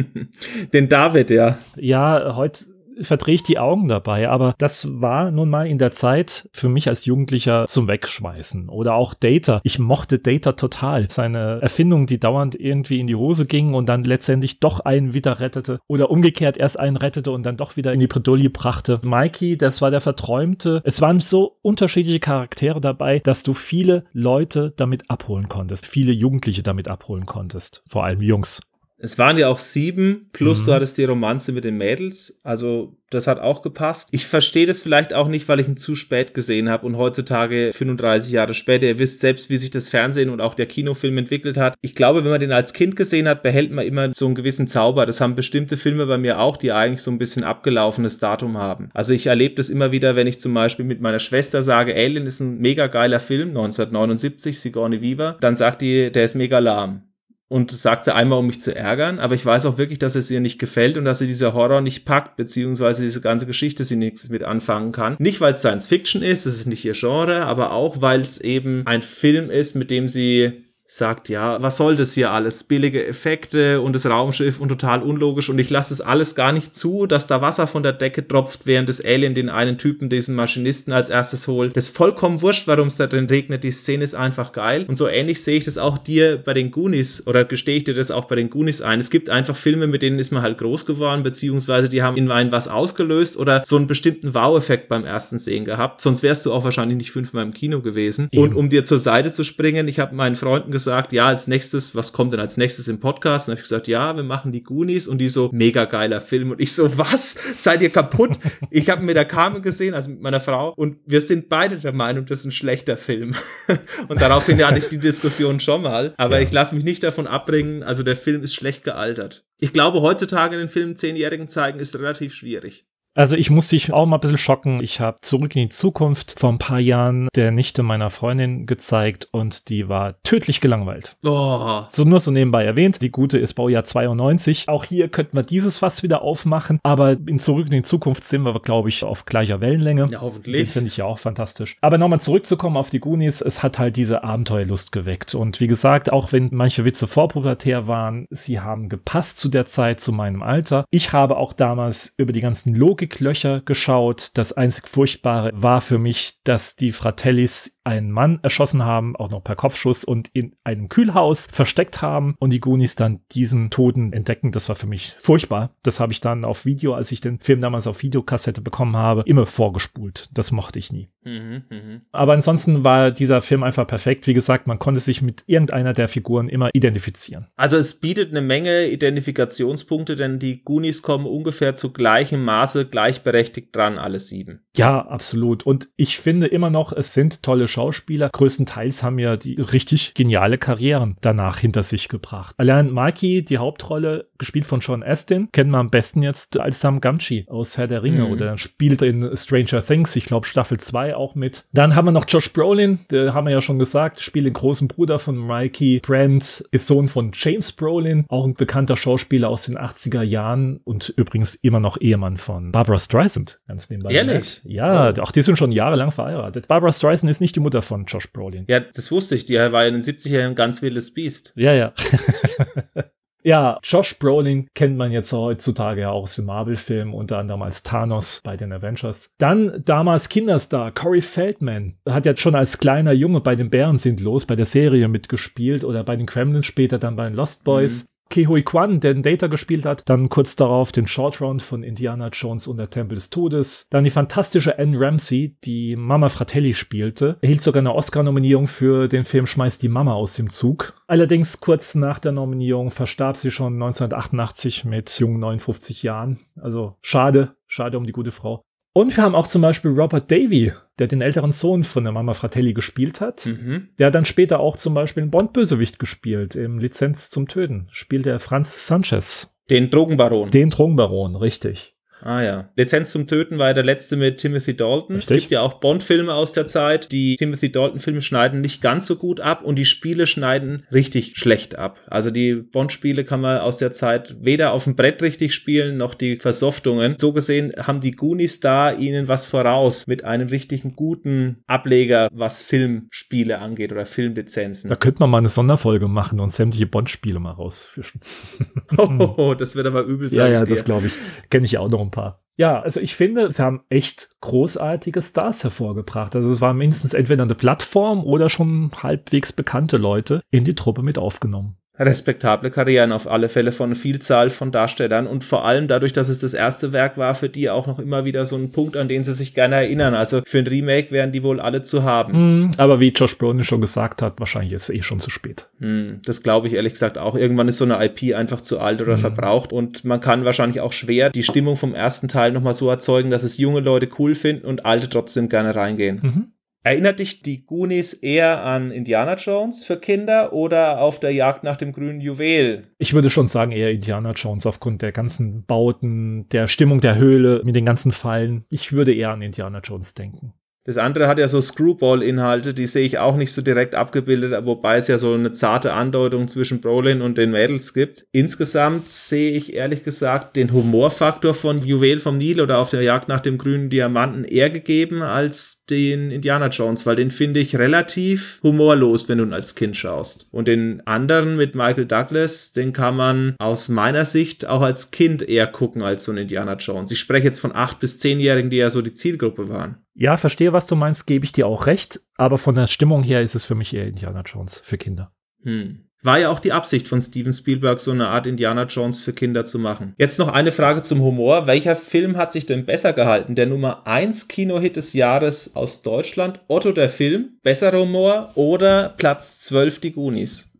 den 0.72 0.88
David, 0.88 1.28
ja. 1.28 1.58
Ja, 1.76 2.34
heute 2.34 2.64
verdrehe 3.00 3.36
ich 3.36 3.42
die 3.42 3.58
Augen 3.58 3.88
dabei, 3.88 4.28
aber 4.28 4.54
das 4.58 5.00
war 5.00 5.30
nun 5.30 5.50
mal 5.50 5.66
in 5.66 5.78
der 5.78 5.90
Zeit 5.92 6.48
für 6.52 6.68
mich 6.68 6.88
als 6.88 7.04
Jugendlicher 7.04 7.66
zum 7.66 7.88
Wegschmeißen. 7.88 8.68
Oder 8.68 8.94
auch 8.94 9.14
Data. 9.14 9.60
Ich 9.64 9.78
mochte 9.78 10.18
Data 10.18 10.52
total. 10.52 11.08
Seine 11.10 11.60
Erfindung, 11.62 12.06
die 12.06 12.20
dauernd 12.20 12.58
irgendwie 12.58 13.00
in 13.00 13.06
die 13.06 13.14
Hose 13.14 13.46
ging 13.46 13.74
und 13.74 13.88
dann 13.88 14.04
letztendlich 14.04 14.60
doch 14.60 14.80
einen 14.80 15.14
wieder 15.14 15.40
rettete. 15.40 15.80
Oder 15.86 16.10
umgekehrt 16.10 16.56
erst 16.56 16.78
einen 16.78 16.96
rettete 16.96 17.30
und 17.30 17.42
dann 17.44 17.56
doch 17.56 17.76
wieder 17.76 17.92
in 17.92 18.00
die 18.00 18.06
Bredouille 18.06 18.50
brachte. 18.50 19.00
Mikey, 19.02 19.56
das 19.56 19.80
war 19.80 19.90
der 19.90 20.00
Verträumte. 20.00 20.82
Es 20.84 21.00
waren 21.00 21.20
so 21.20 21.58
unterschiedliche 21.62 22.20
Charaktere 22.20 22.80
dabei, 22.80 23.18
dass 23.20 23.42
du 23.42 23.54
viele 23.54 24.04
Leute 24.12 24.72
damit 24.76 25.10
abholen 25.10 25.48
konntest. 25.48 25.86
Viele 25.86 26.12
Jugendliche 26.12 26.62
damit 26.62 26.88
abholen 26.88 27.26
konntest. 27.26 27.82
Vor 27.88 28.04
allem 28.04 28.22
Jungs. 28.22 28.60
Es 29.00 29.16
waren 29.16 29.38
ja 29.38 29.48
auch 29.48 29.60
sieben, 29.60 30.28
plus 30.32 30.62
mhm. 30.62 30.66
du 30.66 30.72
hattest 30.74 30.98
die 30.98 31.04
Romanze 31.04 31.52
mit 31.52 31.64
den 31.64 31.76
Mädels. 31.76 32.40
Also 32.42 32.96
das 33.10 33.26
hat 33.26 33.40
auch 33.40 33.62
gepasst. 33.62 34.08
Ich 34.10 34.26
verstehe 34.26 34.66
das 34.66 34.82
vielleicht 34.82 35.14
auch 35.14 35.28
nicht, 35.28 35.48
weil 35.48 35.60
ich 35.60 35.68
ihn 35.68 35.76
zu 35.76 35.94
spät 35.94 36.34
gesehen 36.34 36.68
habe 36.68 36.84
und 36.84 36.96
heutzutage 36.96 37.70
35 37.72 38.32
Jahre 38.32 38.54
später, 38.54 38.86
ihr 38.86 38.98
wisst 38.98 39.20
selbst, 39.20 39.48
wie 39.48 39.56
sich 39.56 39.70
das 39.70 39.88
Fernsehen 39.88 40.28
und 40.28 40.40
auch 40.40 40.54
der 40.54 40.66
Kinofilm 40.66 41.16
entwickelt 41.16 41.56
hat. 41.56 41.74
Ich 41.80 41.94
glaube, 41.94 42.24
wenn 42.24 42.30
man 42.30 42.40
den 42.40 42.52
als 42.52 42.72
Kind 42.72 42.96
gesehen 42.96 43.28
hat, 43.28 43.42
behält 43.42 43.70
man 43.70 43.86
immer 43.86 44.12
so 44.12 44.26
einen 44.26 44.34
gewissen 44.34 44.66
Zauber. 44.66 45.06
Das 45.06 45.20
haben 45.20 45.36
bestimmte 45.36 45.76
Filme 45.76 46.06
bei 46.06 46.18
mir 46.18 46.40
auch, 46.40 46.56
die 46.56 46.72
eigentlich 46.72 47.02
so 47.02 47.10
ein 47.10 47.18
bisschen 47.18 47.44
abgelaufenes 47.44 48.18
Datum 48.18 48.58
haben. 48.58 48.90
Also 48.92 49.12
ich 49.12 49.28
erlebe 49.28 49.54
das 49.54 49.70
immer 49.70 49.92
wieder, 49.92 50.16
wenn 50.16 50.26
ich 50.26 50.40
zum 50.40 50.52
Beispiel 50.52 50.84
mit 50.84 51.00
meiner 51.00 51.20
Schwester 51.20 51.62
sage, 51.62 51.94
Alien 51.94 52.26
ist 52.26 52.40
ein 52.40 52.58
mega 52.58 52.88
geiler 52.88 53.20
Film, 53.20 53.48
1979, 53.50 54.58
Sigourney 54.58 55.00
Weaver, 55.00 55.36
dann 55.40 55.56
sagt 55.56 55.82
die, 55.82 56.10
der 56.10 56.24
ist 56.24 56.34
mega 56.34 56.58
lahm 56.58 57.07
und 57.48 57.70
sagt 57.70 58.04
sie 58.04 58.14
einmal, 58.14 58.38
um 58.38 58.46
mich 58.46 58.60
zu 58.60 58.74
ärgern, 58.76 59.18
aber 59.18 59.34
ich 59.34 59.44
weiß 59.44 59.64
auch 59.64 59.78
wirklich, 59.78 59.98
dass 59.98 60.14
es 60.14 60.30
ihr 60.30 60.40
nicht 60.40 60.58
gefällt 60.58 60.98
und 60.98 61.06
dass 61.06 61.18
sie 61.18 61.26
dieser 61.26 61.54
Horror 61.54 61.80
nicht 61.80 62.04
packt, 62.04 62.36
beziehungsweise 62.36 63.02
diese 63.02 63.22
ganze 63.22 63.46
Geschichte 63.46 63.84
sie 63.84 63.96
nichts 63.96 64.28
mit 64.28 64.42
anfangen 64.42 64.92
kann. 64.92 65.16
Nicht, 65.18 65.40
weil 65.40 65.54
es 65.54 65.60
Science 65.60 65.86
Fiction 65.86 66.22
ist, 66.22 66.44
das 66.44 66.56
ist 66.56 66.66
nicht 66.66 66.84
ihr 66.84 66.92
Genre, 66.92 67.46
aber 67.46 67.72
auch, 67.72 68.02
weil 68.02 68.20
es 68.20 68.38
eben 68.38 68.82
ein 68.86 69.02
Film 69.02 69.50
ist, 69.50 69.74
mit 69.74 69.90
dem 69.90 70.08
sie 70.10 70.64
sagt, 70.90 71.28
ja, 71.28 71.60
was 71.60 71.76
soll 71.76 71.96
das 71.96 72.14
hier 72.14 72.30
alles? 72.30 72.64
Billige 72.64 73.06
Effekte 73.06 73.82
und 73.82 73.92
das 73.92 74.06
Raumschiff 74.06 74.58
und 74.58 74.70
total 74.70 75.02
unlogisch 75.02 75.50
und 75.50 75.58
ich 75.58 75.68
lasse 75.68 75.92
es 75.92 76.00
alles 76.00 76.34
gar 76.34 76.50
nicht 76.50 76.74
zu, 76.74 77.04
dass 77.04 77.26
da 77.26 77.42
Wasser 77.42 77.66
von 77.66 77.82
der 77.82 77.92
Decke 77.92 78.26
tropft, 78.26 78.66
während 78.66 78.88
das 78.88 79.04
Alien 79.04 79.34
den 79.34 79.50
einen 79.50 79.76
Typen, 79.76 80.08
diesen 80.08 80.34
Maschinisten 80.34 80.94
als 80.94 81.10
erstes 81.10 81.46
holt. 81.46 81.76
Das 81.76 81.84
ist 81.84 81.96
vollkommen 81.96 82.40
wurscht, 82.40 82.66
warum 82.66 82.88
es 82.88 82.96
da 82.96 83.06
drin 83.06 83.26
regnet. 83.26 83.64
Die 83.64 83.70
Szene 83.70 84.02
ist 84.02 84.14
einfach 84.14 84.52
geil. 84.52 84.86
Und 84.88 84.96
so 84.96 85.06
ähnlich 85.06 85.44
sehe 85.44 85.58
ich 85.58 85.66
das 85.66 85.76
auch 85.76 85.98
dir 85.98 86.38
bei 86.38 86.54
den 86.54 86.70
Goonies 86.70 87.26
oder 87.26 87.44
gestehe 87.44 87.76
ich 87.76 87.84
dir 87.84 87.92
das 87.92 88.10
auch 88.10 88.24
bei 88.24 88.36
den 88.36 88.48
Goonies 88.48 88.80
ein. 88.80 88.98
Es 88.98 89.10
gibt 89.10 89.28
einfach 89.28 89.58
Filme, 89.58 89.88
mit 89.88 90.00
denen 90.00 90.18
ist 90.18 90.32
man 90.32 90.40
halt 90.40 90.56
groß 90.56 90.86
geworden, 90.86 91.22
beziehungsweise 91.22 91.90
die 91.90 92.02
haben 92.02 92.16
in 92.16 92.30
einen 92.30 92.50
was 92.50 92.66
ausgelöst 92.66 93.36
oder 93.36 93.62
so 93.66 93.76
einen 93.76 93.88
bestimmten 93.88 94.32
Wow-Effekt 94.32 94.88
beim 94.88 95.04
ersten 95.04 95.36
Sehen 95.36 95.66
gehabt. 95.66 96.00
Sonst 96.00 96.22
wärst 96.22 96.46
du 96.46 96.52
auch 96.54 96.64
wahrscheinlich 96.64 96.96
nicht 96.96 97.10
fünfmal 97.10 97.44
im 97.44 97.52
Kino 97.52 97.82
gewesen. 97.82 98.28
Eben. 98.30 98.42
Und 98.42 98.54
um 98.54 98.70
dir 98.70 98.84
zur 98.84 98.98
Seite 98.98 99.30
zu 99.30 99.44
springen, 99.44 99.86
ich 99.86 99.98
habe 99.98 100.14
meinen 100.14 100.34
Freunden 100.34 100.70
gesagt, 100.70 100.77
ja, 100.86 101.26
als 101.26 101.46
nächstes, 101.46 101.94
was 101.94 102.12
kommt 102.12 102.32
denn 102.32 102.40
als 102.40 102.56
nächstes 102.56 102.88
im 102.88 103.00
Podcast? 103.00 103.48
Und 103.48 103.52
habe 103.52 103.60
ich 103.60 103.68
gesagt, 103.68 103.88
ja, 103.88 104.14
wir 104.16 104.22
machen 104.22 104.52
die 104.52 104.62
Goonies 104.62 105.06
und 105.06 105.18
die 105.18 105.28
so, 105.28 105.50
mega 105.52 105.84
geiler 105.84 106.20
Film. 106.20 106.50
Und 106.50 106.60
ich 106.60 106.72
so, 106.72 106.96
was? 106.98 107.36
Seid 107.56 107.82
ihr 107.82 107.90
kaputt? 107.90 108.38
ich 108.70 108.90
habe 108.90 109.02
mit 109.02 109.16
der 109.16 109.24
Carmen 109.24 109.62
gesehen, 109.62 109.94
also 109.94 110.10
mit 110.10 110.20
meiner 110.20 110.40
Frau, 110.40 110.72
und 110.76 110.98
wir 111.06 111.20
sind 111.20 111.48
beide 111.48 111.76
der 111.76 111.92
Meinung, 111.92 112.26
das 112.26 112.40
ist 112.40 112.46
ein 112.46 112.52
schlechter 112.52 112.96
Film. 112.96 113.34
und 114.08 114.20
daraufhin 114.20 114.64
hatte 114.64 114.78
ich 114.78 114.88
die 114.88 114.98
Diskussion 114.98 115.60
schon 115.60 115.82
mal. 115.82 116.14
Aber 116.16 116.38
ja. 116.38 116.42
ich 116.42 116.52
lasse 116.52 116.74
mich 116.74 116.84
nicht 116.84 117.02
davon 117.02 117.26
abbringen, 117.26 117.82
also 117.82 118.02
der 118.02 118.16
Film 118.16 118.42
ist 118.42 118.54
schlecht 118.54 118.84
gealtert. 118.84 119.44
Ich 119.58 119.72
glaube, 119.72 120.00
heutzutage 120.00 120.56
den 120.56 120.68
Film 120.68 120.96
Zehnjährigen 120.96 121.48
zeigen 121.48 121.80
ist 121.80 121.98
relativ 121.98 122.34
schwierig. 122.34 122.86
Also 123.18 123.34
ich 123.34 123.50
musste 123.50 123.74
dich 123.74 123.92
auch 123.92 124.06
mal 124.06 124.18
ein 124.18 124.20
bisschen 124.20 124.38
schocken. 124.38 124.80
Ich 124.80 125.00
habe 125.00 125.18
zurück 125.22 125.56
in 125.56 125.62
die 125.62 125.68
Zukunft 125.70 126.38
vor 126.38 126.50
ein 126.50 126.58
paar 126.58 126.78
Jahren 126.78 127.28
der 127.34 127.50
Nichte 127.50 127.82
meiner 127.82 128.10
Freundin 128.10 128.64
gezeigt 128.66 129.28
und 129.32 129.68
die 129.70 129.88
war 129.88 130.22
tödlich 130.22 130.60
gelangweilt. 130.60 131.16
Oh. 131.24 131.82
So 131.88 132.04
nur 132.04 132.20
so 132.20 132.30
nebenbei 132.30 132.64
erwähnt. 132.64 133.02
Die 133.02 133.10
gute 133.10 133.36
ist 133.38 133.54
Baujahr 133.54 133.82
92. 133.82 134.68
Auch 134.68 134.84
hier 134.84 135.08
könnten 135.08 135.36
wir 135.36 135.42
dieses 135.42 135.78
Fass 135.78 136.04
wieder 136.04 136.22
aufmachen, 136.22 136.78
aber 136.84 137.16
in 137.26 137.40
Zurück 137.40 137.66
in 137.66 137.72
die 137.72 137.82
Zukunft 137.82 138.22
sind 138.22 138.42
wir, 138.42 138.58
glaube 138.60 138.88
ich, 138.88 139.02
auf 139.02 139.24
gleicher 139.24 139.60
Wellenlänge. 139.60 140.08
Ja, 140.12 140.20
hoffentlich. 140.20 140.66
Den 140.66 140.66
finde 140.68 140.88
ich 140.88 140.98
ja 140.98 141.04
auch 141.04 141.18
fantastisch. 141.18 141.76
Aber 141.80 141.98
nochmal 141.98 142.20
zurückzukommen 142.20 142.76
auf 142.76 142.90
die 142.90 143.00
Goonies, 143.00 143.40
es 143.40 143.64
hat 143.64 143.80
halt 143.80 143.96
diese 143.96 144.22
Abenteuerlust 144.22 144.92
geweckt. 144.92 145.34
Und 145.34 145.58
wie 145.58 145.66
gesagt, 145.66 146.12
auch 146.12 146.30
wenn 146.32 146.50
manche 146.52 146.84
Witze 146.84 147.08
vorpubertär 147.08 147.88
waren, 147.88 148.26
sie 148.30 148.60
haben 148.60 148.88
gepasst 148.88 149.38
zu 149.38 149.48
der 149.48 149.66
Zeit, 149.66 150.00
zu 150.00 150.12
meinem 150.12 150.42
Alter. 150.42 150.84
Ich 150.90 151.12
habe 151.12 151.36
auch 151.36 151.52
damals 151.52 152.14
über 152.16 152.32
die 152.32 152.40
ganzen 152.40 152.76
Logik 152.76 153.07
Logiklöcher 153.08 153.62
geschaut. 153.62 154.30
Das 154.34 154.52
einzig 154.52 154.86
Furchtbare 154.86 155.50
war 155.54 155.80
für 155.80 155.98
mich, 155.98 156.40
dass 156.44 156.76
die 156.76 156.92
Fratellis 156.92 157.77
einen 157.88 158.12
Mann 158.12 158.38
erschossen 158.42 158.84
haben, 158.84 159.16
auch 159.16 159.30
noch 159.30 159.42
per 159.42 159.56
Kopfschuss 159.56 160.04
und 160.04 160.28
in 160.32 160.54
einem 160.62 160.88
Kühlhaus 160.88 161.48
versteckt 161.50 162.02
haben 162.02 162.34
und 162.38 162.52
die 162.52 162.60
Goonies 162.60 162.94
dann 162.94 163.20
diesen 163.32 163.70
Toten 163.70 164.12
entdecken. 164.12 164.52
Das 164.52 164.68
war 164.68 164.76
für 164.76 164.86
mich 164.86 165.14
furchtbar. 165.18 165.70
Das 165.82 165.98
habe 165.98 166.12
ich 166.12 166.20
dann 166.20 166.44
auf 166.44 166.66
Video, 166.66 166.94
als 166.94 167.10
ich 167.10 167.20
den 167.20 167.40
Film 167.40 167.60
damals 167.60 167.86
auf 167.86 168.02
Videokassette 168.02 168.60
bekommen 168.60 168.96
habe, 168.96 169.22
immer 169.26 169.46
vorgespult. 169.46 170.28
Das 170.32 170.52
mochte 170.52 170.78
ich 170.78 170.92
nie. 170.92 171.08
Mhm, 171.24 171.62
mh. 171.68 172.00
Aber 172.12 172.32
ansonsten 172.34 172.84
war 172.84 173.10
dieser 173.10 173.42
Film 173.42 173.62
einfach 173.62 173.86
perfekt. 173.86 174.26
Wie 174.26 174.34
gesagt, 174.34 174.66
man 174.66 174.78
konnte 174.78 175.00
sich 175.00 175.22
mit 175.22 175.44
irgendeiner 175.46 175.92
der 175.92 176.08
Figuren 176.08 176.48
immer 176.48 176.70
identifizieren. 176.74 177.48
Also 177.56 177.76
es 177.76 177.94
bietet 177.94 178.30
eine 178.30 178.42
Menge 178.42 178.86
Identifikationspunkte, 178.86 180.16
denn 180.16 180.38
die 180.38 180.62
Goonies 180.62 181.02
kommen 181.02 181.26
ungefähr 181.26 181.74
zu 181.74 181.92
gleichem 181.92 182.44
Maße 182.44 182.86
gleichberechtigt 182.86 183.74
dran, 183.74 183.98
alle 183.98 184.20
sieben. 184.20 184.62
Ja, 184.76 185.06
absolut. 185.06 185.64
Und 185.64 185.88
ich 185.96 186.18
finde 186.18 186.46
immer 186.46 186.70
noch, 186.70 186.92
es 186.92 187.14
sind 187.14 187.42
tolle 187.42 187.66
Schauspieler. 187.78 188.30
Größtenteils 188.30 189.04
haben 189.04 189.20
ja 189.20 189.36
die 189.36 189.54
richtig 189.54 190.14
geniale 190.14 190.58
Karrieren 190.58 191.16
danach 191.20 191.58
hinter 191.58 191.84
sich 191.84 192.08
gebracht. 192.08 192.56
Allein 192.58 192.92
Mikey, 192.92 193.42
die 193.44 193.58
Hauptrolle, 193.58 194.27
gespielt 194.38 194.66
von 194.66 194.80
Sean 194.80 195.02
Astin, 195.02 195.48
kennen 195.52 195.70
wir 195.70 195.78
am 195.78 195.90
besten 195.90 196.22
jetzt 196.22 196.58
als 196.58 196.80
Sam 196.80 197.00
Gamgee 197.00 197.44
aus 197.48 197.76
Herr 197.76 197.86
der 197.86 198.02
Ringe 198.02 198.24
mhm. 198.24 198.32
oder 198.32 198.58
spielt 198.58 199.02
in 199.02 199.36
Stranger 199.36 199.84
Things, 199.84 200.16
ich 200.16 200.24
glaube 200.24 200.46
Staffel 200.46 200.78
2 200.78 201.16
auch 201.16 201.34
mit. 201.34 201.66
Dann 201.72 201.94
haben 201.94 202.06
wir 202.06 202.12
noch 202.12 202.26
Josh 202.28 202.52
Brolin, 202.52 203.00
der 203.10 203.34
haben 203.34 203.46
wir 203.46 203.52
ja 203.52 203.60
schon 203.60 203.78
gesagt, 203.78 204.20
spielt 204.20 204.46
den 204.46 204.52
großen 204.52 204.88
Bruder 204.88 205.18
von 205.18 205.36
Mikey. 205.36 206.00
Brent 206.00 206.64
ist 206.70 206.86
Sohn 206.86 207.08
von 207.08 207.32
James 207.34 207.72
Brolin, 207.72 208.24
auch 208.28 208.46
ein 208.46 208.54
bekannter 208.54 208.96
Schauspieler 208.96 209.48
aus 209.48 209.66
den 209.66 209.76
80er 209.76 210.22
Jahren 210.22 210.80
und 210.84 211.12
übrigens 211.16 211.54
immer 211.56 211.80
noch 211.80 212.00
Ehemann 212.00 212.36
von 212.36 212.72
Barbara 212.72 212.98
Streisand, 212.98 213.60
ganz 213.66 213.90
nebenbei. 213.90 214.12
Ehrlich? 214.12 214.60
Ja, 214.64 215.10
oh. 215.10 215.20
auch 215.20 215.32
die 215.32 215.42
sind 215.42 215.58
schon 215.58 215.72
jahrelang 215.72 216.10
verheiratet. 216.10 216.68
Barbara 216.68 216.92
Streisand 216.92 217.30
ist 217.30 217.40
nicht 217.40 217.56
die 217.56 217.60
Mutter 217.60 217.82
von 217.82 218.04
Josh 218.06 218.32
Brolin. 218.32 218.64
Ja, 218.68 218.80
das 218.80 219.10
wusste 219.10 219.34
ich. 219.34 219.44
Die 219.44 219.56
war 219.56 219.86
in 219.86 219.94
den 219.94 220.02
70er 220.02 220.38
Jahren 220.38 220.54
ganz 220.54 220.82
wildes 220.82 221.12
Biest. 221.12 221.52
Ja, 221.56 221.72
ja. 221.72 221.92
Ja, 223.44 223.78
Josh 223.84 224.18
Brolin 224.18 224.68
kennt 224.74 224.96
man 224.96 225.12
jetzt 225.12 225.32
heutzutage 225.32 226.02
ja 226.02 226.10
auch 226.10 226.22
aus 226.22 226.36
dem 226.36 226.46
Marvel-Film, 226.46 227.14
unter 227.14 227.38
anderem 227.38 227.62
als 227.62 227.82
Thanos 227.82 228.40
bei 228.42 228.56
den 228.56 228.72
Avengers. 228.72 229.32
Dann 229.38 229.82
damals 229.84 230.28
Kinderstar 230.28 230.92
Corey 230.92 231.22
Feldman, 231.22 231.94
hat 232.08 232.26
jetzt 232.26 232.40
schon 232.40 232.54
als 232.54 232.78
kleiner 232.78 233.12
Junge 233.12 233.40
bei 233.40 233.54
den 233.54 233.70
Bären 233.70 233.98
sind 233.98 234.20
los, 234.20 234.44
bei 234.44 234.56
der 234.56 234.66
Serie 234.66 235.08
mitgespielt 235.08 235.84
oder 235.84 236.02
bei 236.02 236.16
den 236.16 236.26
Kremlins 236.26 236.66
später 236.66 236.98
dann 236.98 237.16
bei 237.16 237.24
den 237.24 237.34
Lost 237.34 237.64
Boys. 237.64 238.04
Mhm. 238.04 238.08
Kehui 238.30 238.62
Kwan, 238.62 239.00
der 239.00 239.14
den 239.14 239.22
Data 239.22 239.46
gespielt 239.46 239.86
hat. 239.86 240.02
Dann 240.06 240.28
kurz 240.28 240.56
darauf 240.56 240.92
den 240.92 241.06
Short 241.06 241.40
Round 241.40 241.62
von 241.62 241.82
Indiana 241.82 242.28
Jones 242.28 242.66
und 242.66 242.76
der 242.76 242.90
Tempel 242.90 243.16
des 243.16 243.30
Todes. 243.30 243.86
Dann 243.90 244.04
die 244.04 244.10
fantastische 244.10 244.78
Anne 244.78 244.98
Ramsey, 244.98 245.56
die 245.64 245.96
Mama 245.96 246.28
Fratelli 246.28 246.74
spielte. 246.74 247.38
Erhielt 247.40 247.62
sogar 247.62 247.80
eine 247.80 247.94
Oscar-Nominierung 247.94 248.66
für 248.66 249.08
den 249.08 249.24
Film 249.24 249.46
Schmeißt 249.46 249.82
die 249.82 249.88
Mama 249.88 250.14
aus 250.14 250.34
dem 250.34 250.50
Zug. 250.50 250.94
Allerdings 251.06 251.60
kurz 251.60 251.94
nach 251.94 252.18
der 252.18 252.32
Nominierung 252.32 252.90
verstarb 252.90 253.36
sie 253.36 253.50
schon 253.50 253.74
1988 253.74 254.84
mit 254.84 255.18
jungen 255.18 255.40
59 255.40 256.02
Jahren. 256.02 256.38
Also 256.60 256.96
schade, 257.00 257.56
schade 257.66 257.96
um 257.96 258.04
die 258.04 258.12
gute 258.12 258.32
Frau. 258.32 258.62
Und 258.98 259.16
wir 259.16 259.22
haben 259.22 259.36
auch 259.36 259.46
zum 259.46 259.62
Beispiel 259.62 259.92
Robert 259.92 260.28
Davy, 260.28 260.72
der 260.98 261.06
den 261.06 261.20
älteren 261.20 261.52
Sohn 261.52 261.84
von 261.84 262.02
der 262.02 262.12
Mama 262.12 262.34
Fratelli 262.34 262.72
gespielt 262.72 263.20
hat. 263.20 263.46
Mhm. 263.46 263.90
Der 263.96 264.08
hat 264.08 264.16
dann 264.16 264.24
später 264.24 264.58
auch 264.58 264.76
zum 264.76 264.92
Beispiel 264.92 265.22
einen 265.22 265.30
Bond-Bösewicht 265.30 266.00
gespielt. 266.00 266.56
Im 266.56 266.80
Lizenz 266.80 267.30
zum 267.30 267.46
Töten 267.46 267.86
spielt 267.92 268.26
er 268.26 268.40
Franz 268.40 268.88
Sanchez. 268.88 269.56
Den 269.70 269.90
Drogenbaron. 269.90 270.50
Den 270.50 270.70
Drogenbaron, 270.70 271.36
richtig. 271.36 271.94
Ah 272.22 272.42
ja. 272.42 272.68
Lizenz 272.76 273.10
zum 273.10 273.26
Töten 273.26 273.58
war 273.58 273.68
ja 273.68 273.74
der 273.74 273.84
letzte 273.84 274.16
mit 274.16 274.38
Timothy 274.38 274.76
Dalton. 274.76 275.16
Richtig. 275.16 275.36
Es 275.36 275.40
gibt 275.42 275.52
ja 275.52 275.60
auch 275.60 275.74
Bond-Filme 275.74 276.34
aus 276.34 276.52
der 276.52 276.66
Zeit. 276.66 277.12
Die 277.12 277.36
Timothy 277.36 277.70
Dalton-Filme 277.70 278.22
schneiden 278.22 278.60
nicht 278.60 278.82
ganz 278.82 279.06
so 279.06 279.16
gut 279.16 279.40
ab 279.40 279.62
und 279.62 279.76
die 279.76 279.84
Spiele 279.84 280.26
schneiden 280.26 280.84
richtig 280.92 281.36
schlecht 281.36 281.78
ab. 281.78 281.98
Also 282.06 282.30
die 282.30 282.54
Bond-Spiele 282.54 283.24
kann 283.24 283.40
man 283.40 283.58
aus 283.58 283.78
der 283.78 283.92
Zeit 283.92 284.36
weder 284.40 284.72
auf 284.72 284.84
dem 284.84 284.96
Brett 284.96 285.22
richtig 285.22 285.54
spielen, 285.54 285.96
noch 285.96 286.14
die 286.14 286.38
Versoftungen. 286.38 287.16
So 287.18 287.32
gesehen 287.32 287.72
haben 287.78 288.00
die 288.00 288.12
Goonies 288.12 288.60
da 288.60 288.92
ihnen 288.92 289.28
was 289.28 289.46
voraus 289.46 290.06
mit 290.06 290.24
einem 290.24 290.48
richtigen 290.48 290.96
guten 290.96 291.62
Ableger, 291.66 292.28
was 292.32 292.62
Filmspiele 292.62 293.58
angeht 293.58 293.92
oder 293.92 294.06
Filmlizenzen. 294.06 294.90
Da 294.90 294.96
könnte 294.96 295.20
man 295.20 295.30
mal 295.30 295.38
eine 295.38 295.48
Sonderfolge 295.48 296.08
machen 296.08 296.40
und 296.40 296.50
sämtliche 296.50 296.86
Bond-Spiele 296.86 297.38
mal 297.38 297.52
rausfischen. 297.52 298.20
oh, 298.98 299.54
das 299.56 299.76
wird 299.76 299.86
aber 299.86 300.02
übel 300.02 300.28
sein. 300.28 300.38
Ja, 300.38 300.60
ja, 300.60 300.64
das 300.64 300.84
glaube 300.84 301.06
ich. 301.06 301.14
Kenne 301.50 301.66
ich 301.66 301.78
auch 301.78 301.88
noch 301.88 302.07
ein 302.08 302.10
paar. 302.10 302.42
Ja, 302.58 302.80
also 302.80 302.98
ich 303.00 303.14
finde, 303.14 303.50
sie 303.52 303.62
haben 303.62 303.84
echt 303.88 304.30
großartige 304.40 305.22
Stars 305.22 305.62
hervorgebracht. 305.62 306.34
Also 306.34 306.50
es 306.50 306.60
war 306.60 306.74
mindestens 306.74 307.14
entweder 307.14 307.44
eine 307.44 307.54
Plattform 307.54 308.24
oder 308.24 308.48
schon 308.48 308.90
halbwegs 309.00 309.52
bekannte 309.52 309.96
Leute 309.96 310.42
in 310.50 310.64
die 310.64 310.74
Truppe 310.74 311.02
mit 311.02 311.18
aufgenommen. 311.18 311.77
Respektable 311.98 312.70
Karrieren 312.70 313.12
auf 313.12 313.28
alle 313.28 313.48
Fälle 313.48 313.72
von 313.72 313.86
einer 313.86 313.96
Vielzahl 313.96 314.50
von 314.50 314.70
Darstellern 314.70 315.26
und 315.26 315.44
vor 315.44 315.64
allem 315.64 315.88
dadurch, 315.88 316.12
dass 316.12 316.28
es 316.28 316.38
das 316.38 316.54
erste 316.54 316.92
Werk 316.92 317.16
war, 317.16 317.34
für 317.34 317.48
die 317.48 317.70
auch 317.70 317.86
noch 317.86 317.98
immer 317.98 318.24
wieder 318.24 318.46
so 318.46 318.56
ein 318.56 318.72
Punkt, 318.72 318.96
an 318.96 319.08
den 319.08 319.24
sie 319.24 319.34
sich 319.34 319.54
gerne 319.54 319.76
erinnern. 319.76 320.14
Also 320.14 320.42
für 320.46 320.58
ein 320.58 320.66
Remake 320.66 321.10
wären 321.10 321.32
die 321.32 321.42
wohl 321.42 321.60
alle 321.60 321.82
zu 321.82 322.02
haben. 322.02 322.66
Mm, 322.66 322.70
aber 322.76 323.00
wie 323.00 323.08
Josh 323.08 323.36
Brolin 323.36 323.64
schon 323.64 323.80
gesagt 323.80 324.22
hat, 324.22 324.38
wahrscheinlich 324.38 324.72
ist 324.72 324.88
es 324.88 324.94
eh 324.94 325.02
schon 325.02 325.20
zu 325.20 325.30
spät. 325.30 325.68
Mm, 325.78 326.20
das 326.24 326.42
glaube 326.42 326.68
ich 326.68 326.74
ehrlich 326.74 326.92
gesagt 326.92 327.18
auch. 327.18 327.34
Irgendwann 327.34 327.68
ist 327.68 327.78
so 327.78 327.84
eine 327.84 328.04
IP 328.04 328.34
einfach 328.34 328.60
zu 328.60 328.78
alt 328.78 329.00
oder 329.00 329.16
mm. 329.16 329.20
verbraucht 329.20 329.72
und 329.72 330.04
man 330.04 330.20
kann 330.20 330.44
wahrscheinlich 330.44 330.80
auch 330.80 330.92
schwer 330.92 331.30
die 331.30 331.42
Stimmung 331.42 331.76
vom 331.76 331.94
ersten 331.94 332.28
Teil 332.28 332.52
nochmal 332.52 332.74
so 332.74 332.88
erzeugen, 332.88 333.30
dass 333.30 333.42
es 333.42 333.58
junge 333.58 333.80
Leute 333.80 334.08
cool 334.18 334.34
finden 334.34 334.66
und 334.66 334.86
alte 334.86 335.08
trotzdem 335.08 335.48
gerne 335.48 335.74
reingehen. 335.74 336.20
Mhm. 336.22 336.52
Erinnert 336.84 337.18
dich 337.18 337.42
die 337.42 337.66
Goonies 337.66 338.14
eher 338.14 338.64
an 338.64 338.90
Indiana 338.90 339.34
Jones 339.34 339.84
für 339.84 339.98
Kinder 339.98 340.52
oder 340.52 341.00
auf 341.00 341.20
der 341.20 341.32
Jagd 341.32 341.64
nach 341.64 341.76
dem 341.76 341.92
grünen 341.92 342.20
Juwel? 342.20 342.86
Ich 342.98 343.14
würde 343.14 343.30
schon 343.30 343.48
sagen 343.48 343.72
eher 343.72 343.90
Indiana 343.90 344.32
Jones 344.32 344.64
aufgrund 344.64 345.02
der 345.02 345.12
ganzen 345.12 345.64
Bauten, 345.64 346.48
der 346.50 346.68
Stimmung 346.68 347.00
der 347.00 347.16
Höhle 347.16 347.62
mit 347.64 347.76
den 347.76 347.84
ganzen 347.84 348.12
Fallen. 348.12 348.64
Ich 348.70 348.92
würde 348.92 349.12
eher 349.12 349.30
an 349.30 349.42
Indiana 349.42 349.80
Jones 349.80 350.14
denken. 350.14 350.54
Das 350.88 350.96
andere 350.96 351.28
hat 351.28 351.38
ja 351.38 351.48
so 351.48 351.60
Screwball-Inhalte, 351.60 352.72
die 352.72 352.86
sehe 352.86 353.04
ich 353.04 353.18
auch 353.18 353.36
nicht 353.36 353.52
so 353.52 353.60
direkt 353.60 353.94
abgebildet, 353.94 354.64
wobei 354.64 354.96
es 354.96 355.06
ja 355.06 355.18
so 355.18 355.34
eine 355.34 355.52
zarte 355.52 355.92
Andeutung 355.92 356.48
zwischen 356.48 356.80
Brolin 356.80 357.20
und 357.20 357.36
den 357.36 357.50
Mädels 357.50 357.92
gibt. 357.92 358.24
Insgesamt 358.32 359.06
sehe 359.06 359.50
ich 359.50 359.74
ehrlich 359.74 360.02
gesagt 360.02 360.56
den 360.56 360.72
Humorfaktor 360.72 361.52
von 361.52 361.82
Juwel 361.82 362.20
vom 362.20 362.38
Nil 362.38 362.62
oder 362.62 362.78
auf 362.78 362.88
der 362.88 363.02
Jagd 363.02 363.28
nach 363.28 363.40
dem 363.40 363.58
grünen 363.58 363.90
Diamanten 363.90 364.44
eher 364.44 364.70
gegeben 364.70 365.20
als 365.20 365.77
den 365.90 366.30
Indiana 366.30 366.68
Jones, 366.68 367.06
weil 367.06 367.16
den 367.16 367.30
finde 367.30 367.60
ich 367.60 367.76
relativ 367.76 368.60
humorlos, 368.62 369.28
wenn 369.28 369.38
du 369.38 369.44
ihn 369.44 369.52
als 369.52 369.74
Kind 369.74 369.96
schaust. 369.96 370.46
Und 370.50 370.68
den 370.68 371.06
anderen 371.06 371.56
mit 371.56 371.74
Michael 371.74 372.06
Douglas, 372.06 372.72
den 372.72 372.92
kann 372.92 373.16
man 373.16 373.54
aus 373.58 373.88
meiner 373.88 374.24
Sicht 374.24 374.66
auch 374.66 374.82
als 374.82 375.10
Kind 375.10 375.42
eher 375.42 375.66
gucken 375.66 376.02
als 376.02 376.24
so 376.24 376.32
ein 376.32 376.38
Indiana 376.38 376.74
Jones. 376.74 377.10
Ich 377.10 377.18
spreche 377.18 377.46
jetzt 377.46 377.60
von 377.60 377.72
8- 377.72 377.98
bis 377.98 378.20
10-Jährigen, 378.20 378.70
die 378.70 378.76
ja 378.76 378.90
so 378.90 379.02
die 379.02 379.14
Zielgruppe 379.14 379.68
waren. 379.68 379.98
Ja, 380.14 380.36
verstehe, 380.36 380.72
was 380.72 380.86
du 380.86 380.96
meinst, 380.96 381.26
gebe 381.26 381.44
ich 381.44 381.52
dir 381.52 381.66
auch 381.66 381.86
recht. 381.86 382.20
Aber 382.36 382.58
von 382.58 382.74
der 382.74 382.86
Stimmung 382.86 383.22
her 383.22 383.42
ist 383.42 383.54
es 383.54 383.64
für 383.64 383.74
mich 383.74 383.94
eher 383.94 384.06
Indiana 384.06 384.42
Jones 384.42 384.80
für 384.84 384.98
Kinder. 384.98 385.32
Hm. 385.62 386.07
War 386.28 386.38
ja 386.38 386.50
auch 386.50 386.60
die 386.60 386.72
Absicht 386.72 387.08
von 387.08 387.22
Steven 387.22 387.54
Spielberg, 387.54 388.00
so 388.00 388.10
eine 388.10 388.26
Art 388.26 388.46
Indiana 388.46 388.82
Jones 388.82 389.22
für 389.22 389.32
Kinder 389.32 389.64
zu 389.64 389.78
machen. 389.78 390.12
Jetzt 390.18 390.38
noch 390.38 390.48
eine 390.48 390.72
Frage 390.72 391.00
zum 391.00 391.22
Humor. 391.22 391.66
Welcher 391.66 391.96
Film 391.96 392.36
hat 392.36 392.52
sich 392.52 392.66
denn 392.66 392.84
besser 392.84 393.14
gehalten? 393.14 393.54
Der 393.54 393.64
Nummer 393.64 394.06
1 394.06 394.46
Kinohit 394.46 394.96
des 394.96 395.14
Jahres 395.14 395.74
aus 395.74 396.02
Deutschland, 396.02 396.60
Otto 396.68 396.92
der 396.92 397.08
Film, 397.08 397.56
besserer 397.62 398.00
Humor 398.00 398.50
oder 398.56 399.14
Platz 399.16 399.60
12 399.60 400.00
die 400.00 400.12
Goonies? 400.12 400.70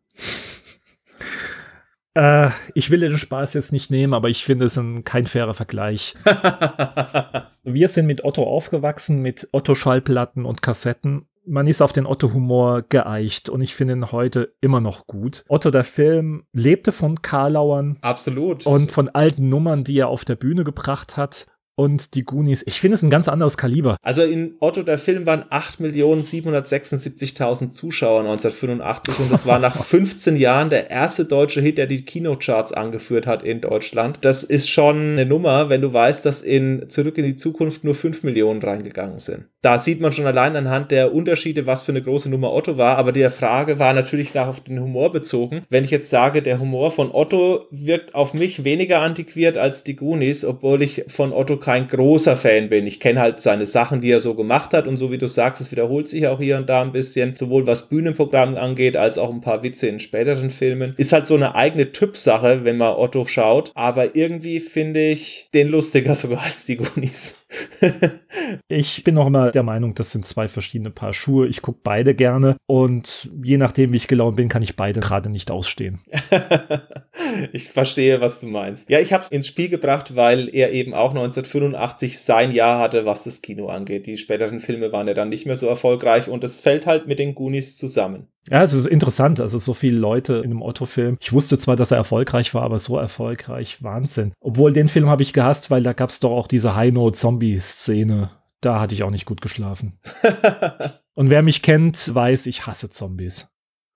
Äh, 2.12 2.50
ich 2.74 2.90
will 2.90 3.00
den 3.00 3.16
Spaß 3.16 3.54
jetzt 3.54 3.72
nicht 3.72 3.90
nehmen, 3.90 4.12
aber 4.12 4.28
ich 4.28 4.44
finde 4.44 4.66
es 4.66 4.76
ein, 4.76 5.04
kein 5.04 5.24
fairer 5.24 5.54
Vergleich. 5.54 6.14
Wir 7.64 7.88
sind 7.88 8.04
mit 8.04 8.22
Otto 8.22 8.42
aufgewachsen, 8.42 9.22
mit 9.22 9.48
Otto-Schallplatten 9.52 10.44
und 10.44 10.60
Kassetten. 10.60 11.26
Man 11.48 11.66
ist 11.66 11.80
auf 11.80 11.92
den 11.92 12.06
Otto-Humor 12.06 12.82
geeicht 12.82 13.48
und 13.48 13.60
ich 13.62 13.74
finde 13.74 13.94
ihn 13.94 14.12
heute 14.12 14.54
immer 14.60 14.80
noch 14.80 15.06
gut. 15.06 15.44
Otto, 15.48 15.70
der 15.70 15.84
Film, 15.84 16.44
lebte 16.52 16.92
von 16.92 17.22
Karlauern. 17.22 17.98
Absolut. 18.02 18.66
Und 18.66 18.92
von 18.92 19.08
alten 19.08 19.48
Nummern, 19.48 19.82
die 19.82 19.98
er 19.98 20.08
auf 20.08 20.24
der 20.24 20.36
Bühne 20.36 20.64
gebracht 20.64 21.16
hat 21.16 21.46
und 21.78 22.14
die 22.16 22.24
Goonies. 22.24 22.64
Ich 22.66 22.80
finde 22.80 22.96
es 22.96 23.04
ein 23.04 23.10
ganz 23.10 23.28
anderes 23.28 23.56
Kaliber. 23.56 23.98
Also 24.02 24.24
in 24.24 24.56
Otto 24.58 24.82
der 24.82 24.98
Film 24.98 25.26
waren 25.26 25.44
8.776.000 25.44 27.68
Zuschauer 27.68 28.22
1985 28.22 29.20
und 29.20 29.30
das 29.30 29.46
war 29.46 29.60
nach 29.60 29.84
15 29.84 30.34
Jahren 30.34 30.70
der 30.70 30.90
erste 30.90 31.24
deutsche 31.24 31.60
Hit, 31.60 31.78
der 31.78 31.86
die 31.86 32.04
Kinocharts 32.04 32.72
angeführt 32.72 33.28
hat 33.28 33.44
in 33.44 33.60
Deutschland. 33.60 34.18
Das 34.22 34.42
ist 34.42 34.68
schon 34.68 35.12
eine 35.12 35.24
Nummer, 35.24 35.68
wenn 35.68 35.80
du 35.80 35.92
weißt, 35.92 36.26
dass 36.26 36.42
in 36.42 36.88
Zurück 36.88 37.16
in 37.16 37.24
die 37.24 37.36
Zukunft 37.36 37.84
nur 37.84 37.94
5 37.94 38.24
Millionen 38.24 38.60
reingegangen 38.60 39.20
sind. 39.20 39.44
Da 39.60 39.78
sieht 39.78 40.00
man 40.00 40.12
schon 40.12 40.26
allein 40.26 40.56
anhand 40.56 40.90
der 40.90 41.12
Unterschiede, 41.12 41.66
was 41.66 41.82
für 41.82 41.92
eine 41.92 42.02
große 42.02 42.28
Nummer 42.28 42.52
Otto 42.52 42.76
war, 42.76 42.96
aber 42.96 43.12
die 43.12 43.28
Frage 43.30 43.78
war 43.78 43.92
natürlich 43.92 44.34
nach 44.34 44.48
auf 44.48 44.58
den 44.60 44.80
Humor 44.80 45.12
bezogen. 45.12 45.62
Wenn 45.68 45.84
ich 45.84 45.90
jetzt 45.90 46.10
sage, 46.10 46.42
der 46.42 46.58
Humor 46.58 46.90
von 46.90 47.12
Otto 47.12 47.66
wirkt 47.70 48.16
auf 48.16 48.34
mich 48.34 48.64
weniger 48.64 49.00
antiquiert 49.00 49.56
als 49.56 49.84
die 49.84 49.94
Goonies, 49.94 50.44
obwohl 50.44 50.82
ich 50.82 51.04
von 51.06 51.32
Otto 51.32 51.56
kein 51.68 51.86
großer 51.86 52.38
Fan 52.38 52.70
bin. 52.70 52.86
Ich 52.86 52.98
kenne 52.98 53.20
halt 53.20 53.42
seine 53.42 53.66
Sachen, 53.66 54.00
die 54.00 54.10
er 54.10 54.22
so 54.22 54.32
gemacht 54.34 54.72
hat 54.72 54.86
und 54.86 54.96
so 54.96 55.12
wie 55.12 55.18
du 55.18 55.28
sagst, 55.28 55.60
es 55.60 55.70
wiederholt 55.70 56.08
sich 56.08 56.26
auch 56.26 56.40
hier 56.40 56.56
und 56.56 56.66
da 56.66 56.80
ein 56.80 56.92
bisschen, 56.92 57.36
sowohl 57.36 57.66
was 57.66 57.90
Bühnenprogramm 57.90 58.56
angeht, 58.56 58.96
als 58.96 59.18
auch 59.18 59.30
ein 59.30 59.42
paar 59.42 59.62
Witze 59.62 59.86
in 59.86 60.00
späteren 60.00 60.48
Filmen. 60.48 60.94
Ist 60.96 61.12
halt 61.12 61.26
so 61.26 61.34
eine 61.34 61.56
eigene 61.56 61.92
Typsache, 61.92 62.64
wenn 62.64 62.78
man 62.78 62.94
Otto 62.94 63.26
schaut, 63.26 63.70
aber 63.74 64.16
irgendwie 64.16 64.60
finde 64.60 65.10
ich 65.10 65.50
den 65.52 65.68
lustiger 65.68 66.14
sogar 66.14 66.42
als 66.42 66.64
die 66.64 66.78
Goonies. 66.78 67.36
ich 68.68 69.04
bin 69.04 69.14
noch 69.14 69.26
immer 69.26 69.50
der 69.50 69.62
Meinung, 69.62 69.94
das 69.94 70.10
sind 70.10 70.26
zwei 70.26 70.48
verschiedene 70.48 70.90
Paar 70.90 71.12
Schuhe. 71.12 71.46
Ich 71.48 71.62
gucke 71.62 71.80
beide 71.82 72.14
gerne 72.14 72.56
und 72.66 73.30
je 73.42 73.56
nachdem, 73.56 73.92
wie 73.92 73.96
ich 73.96 74.08
gelaunt 74.08 74.36
bin, 74.36 74.48
kann 74.48 74.62
ich 74.62 74.76
beide 74.76 75.00
gerade 75.00 75.30
nicht 75.30 75.50
ausstehen. 75.50 76.00
ich 77.52 77.68
verstehe, 77.70 78.20
was 78.20 78.40
du 78.40 78.48
meinst. 78.48 78.90
Ja, 78.90 79.00
ich 79.00 79.12
habe 79.12 79.24
es 79.24 79.30
ins 79.30 79.46
Spiel 79.46 79.68
gebracht, 79.68 80.16
weil 80.16 80.54
er 80.54 80.72
eben 80.72 80.94
auch 80.94 81.10
1985 81.10 82.18
sein 82.18 82.52
Jahr 82.52 82.78
hatte, 82.78 83.06
was 83.06 83.24
das 83.24 83.40
Kino 83.40 83.68
angeht. 83.68 84.06
Die 84.06 84.18
späteren 84.18 84.60
Filme 84.60 84.92
waren 84.92 85.08
ja 85.08 85.14
dann 85.14 85.28
nicht 85.28 85.46
mehr 85.46 85.56
so 85.56 85.66
erfolgreich 85.66 86.28
und 86.28 86.44
es 86.44 86.60
fällt 86.60 86.86
halt 86.86 87.06
mit 87.06 87.18
den 87.18 87.34
Goonies 87.34 87.76
zusammen. 87.76 88.28
Ja, 88.50 88.62
es 88.62 88.72
ist 88.72 88.86
interessant. 88.86 89.40
Also 89.40 89.58
so 89.58 89.74
viele 89.74 89.98
Leute 89.98 90.36
in 90.36 90.44
einem 90.44 90.62
Otto-Film. 90.62 91.18
Ich 91.20 91.32
wusste 91.32 91.58
zwar, 91.58 91.76
dass 91.76 91.90
er 91.90 91.98
erfolgreich 91.98 92.54
war, 92.54 92.62
aber 92.62 92.78
so 92.78 92.96
erfolgreich 92.96 93.82
Wahnsinn. 93.82 94.32
Obwohl 94.40 94.72
den 94.72 94.88
Film 94.88 95.08
habe 95.08 95.22
ich 95.22 95.32
gehasst, 95.32 95.70
weil 95.70 95.82
da 95.82 95.92
gab 95.92 96.10
es 96.10 96.20
doch 96.20 96.30
auch 96.30 96.46
diese 96.46 96.74
High-Note-Zombie-Szene. 96.74 98.30
Da 98.60 98.80
hatte 98.80 98.94
ich 98.94 99.02
auch 99.02 99.10
nicht 99.10 99.26
gut 99.26 99.40
geschlafen. 99.40 99.98
Und 101.14 101.30
wer 101.30 101.42
mich 101.42 101.62
kennt, 101.62 102.14
weiß, 102.14 102.46
ich 102.46 102.66
hasse 102.66 102.90
Zombies. 102.90 103.48